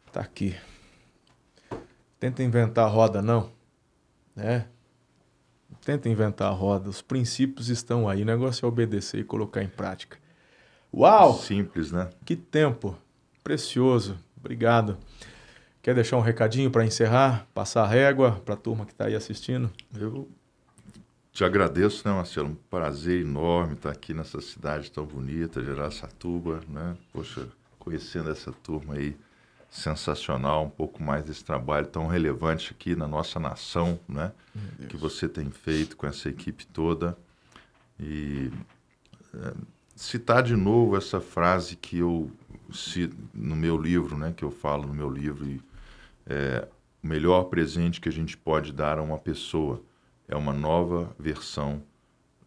Tá 0.09 0.22
aqui. 0.22 0.55
Tenta 2.17 2.41
inventar 2.41 2.86
a 2.86 2.88
roda 2.88 3.22
não, 3.22 3.51
né? 4.34 4.67
Tenta 5.84 6.07
inventar 6.07 6.47
a 6.47 6.55
roda, 6.55 6.89
os 6.89 7.01
princípios 7.01 7.67
estão 7.67 8.07
aí, 8.07 8.22
o 8.22 8.26
negócio 8.26 8.65
é 8.65 8.69
obedecer 8.69 9.19
e 9.19 9.24
colocar 9.26 9.61
em 9.61 9.67
prática. 9.67 10.17
Uau! 10.93 11.38
Simples, 11.38 11.91
né? 11.91 12.09
Que 12.24 12.38
tempo 12.38 12.97
precioso. 13.43 14.17
Obrigado. 14.38 14.97
Quer 15.82 15.93
deixar 15.93 16.15
um 16.15 16.22
recadinho 16.22 16.72
para 16.72 16.86
encerrar, 16.86 17.47
passar 17.53 17.84
a 17.84 17.88
régua 17.88 18.41
para 18.45 18.53
a 18.53 18.57
turma 18.57 18.86
que 18.86 18.93
está 18.93 19.07
aí 19.07 19.15
assistindo? 19.15 19.69
Eu 19.93 20.30
te 21.32 21.43
agradeço, 21.45 22.07
né, 22.07 22.13
Marcelo? 22.13 22.49
Um 22.49 22.55
prazer 22.55 23.21
enorme 23.21 23.73
estar 23.73 23.89
aqui 23.89 24.13
nessa 24.13 24.41
cidade 24.41 24.91
tão 24.91 25.05
bonita, 25.05 25.63
Geraçatuba, 25.63 26.59
né? 26.67 26.97
Poxa, 27.13 27.47
conhecendo 27.79 28.29
essa 28.29 28.51
turma 28.51 28.95
aí 28.95 29.16
sensacional, 29.70 30.66
um 30.66 30.70
pouco 30.70 31.01
mais 31.01 31.24
desse 31.24 31.45
trabalho 31.45 31.87
tão 31.87 32.05
relevante 32.05 32.71
aqui 32.71 32.95
na 32.95 33.08
nossa 33.08 33.39
nação, 33.39 33.97
né? 34.08 34.33
Que 34.89 34.97
você 34.97 35.29
tem 35.29 35.49
feito 35.49 35.95
com 35.95 36.05
essa 36.05 36.28
equipe 36.28 36.66
toda. 36.66 37.17
E 37.97 38.51
é, 39.33 39.53
citar 39.95 40.43
de 40.43 40.58
novo 40.58 40.97
essa 40.97 41.21
frase 41.21 41.78
que 41.78 41.99
eu 41.99 42.29
cito 42.74 43.16
no 43.33 43.55
meu 43.55 43.78
livro, 43.78 44.17
né? 44.17 44.33
Que 44.36 44.43
eu 44.43 44.51
falo 44.51 44.86
no 44.86 44.93
meu 44.93 45.09
livro, 45.09 45.45
e, 45.45 45.62
é, 46.25 46.67
o 47.01 47.08
melhor 47.08 47.45
presente 47.45 48.01
que 48.01 48.09
a 48.09 48.12
gente 48.12 48.36
pode 48.36 48.74
dar 48.74 48.99
a 48.99 49.01
uma 49.01 49.17
pessoa 49.17 49.82
é 50.32 50.36
uma 50.36 50.53
nova 50.53 51.13
versão 51.20 51.83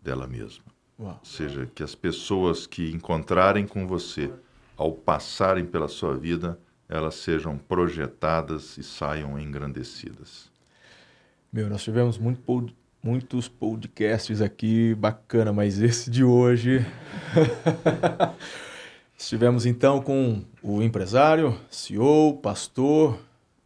dela 0.02 0.26
mesma. 0.26 0.64
Uau. 0.98 1.20
Ou 1.20 1.24
seja, 1.24 1.70
que 1.74 1.82
as 1.82 1.94
pessoas 1.94 2.66
que 2.66 2.90
encontrarem 2.90 3.66
com 3.66 3.86
você 3.86 4.32
ao 4.76 4.90
passarem 4.90 5.64
pela 5.64 5.86
sua 5.86 6.16
vida, 6.16 6.58
elas 6.88 7.14
sejam 7.16 7.58
projetadas 7.58 8.78
e 8.78 8.82
saiam 8.82 9.38
engrandecidas. 9.38 10.50
Meu, 11.52 11.68
nós 11.68 11.84
tivemos 11.84 12.18
muito 12.18 12.40
pod 12.40 12.74
muitos 13.02 13.48
podcasts 13.48 14.40
aqui, 14.40 14.94
bacana, 14.94 15.52
mas 15.52 15.78
esse 15.78 16.10
de 16.10 16.24
hoje. 16.24 16.84
Estivemos 19.16 19.66
então 19.66 20.00
com 20.00 20.42
o 20.62 20.82
empresário, 20.82 21.54
CEO, 21.70 22.38
pastor 22.38 23.20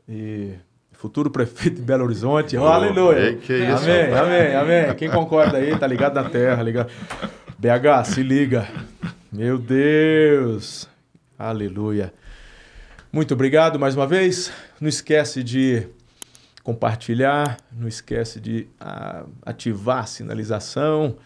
e 0.08 0.54
futuro 0.98 1.30
prefeito 1.30 1.76
de 1.76 1.82
Belo 1.82 2.04
Horizonte. 2.04 2.56
Oh, 2.56 2.66
aleluia. 2.66 3.36
Que 3.36 3.52
é 3.52 3.72
isso, 3.72 3.84
amém, 3.84 4.12
amém, 4.12 4.54
amém. 4.54 4.94
Quem 4.96 5.08
concorda 5.08 5.56
aí, 5.56 5.78
tá 5.78 5.86
ligado 5.86 6.14
na 6.14 6.28
terra, 6.28 6.60
ligado. 6.62 6.90
BH, 7.56 8.04
se 8.04 8.22
liga. 8.22 8.68
Meu 9.32 9.58
Deus. 9.58 10.88
Aleluia. 11.38 12.12
Muito 13.12 13.32
obrigado 13.32 13.78
mais 13.78 13.94
uma 13.94 14.06
vez. 14.06 14.52
Não 14.80 14.88
esquece 14.88 15.44
de 15.44 15.86
compartilhar, 16.64 17.56
não 17.72 17.86
esquece 17.86 18.40
de 18.40 18.66
ah, 18.80 19.24
ativar 19.46 20.00
a 20.00 20.06
sinalização 20.06 21.16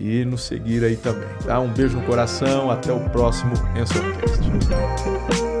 e 0.00 0.24
nos 0.24 0.42
seguir 0.42 0.82
aí 0.84 0.96
também, 0.96 1.28
tá? 1.44 1.60
Um 1.60 1.72
beijo 1.72 1.98
no 1.98 2.06
coração, 2.06 2.70
até 2.70 2.90
o 2.92 3.08
próximo 3.10 3.52
Ensorcast. 3.76 5.51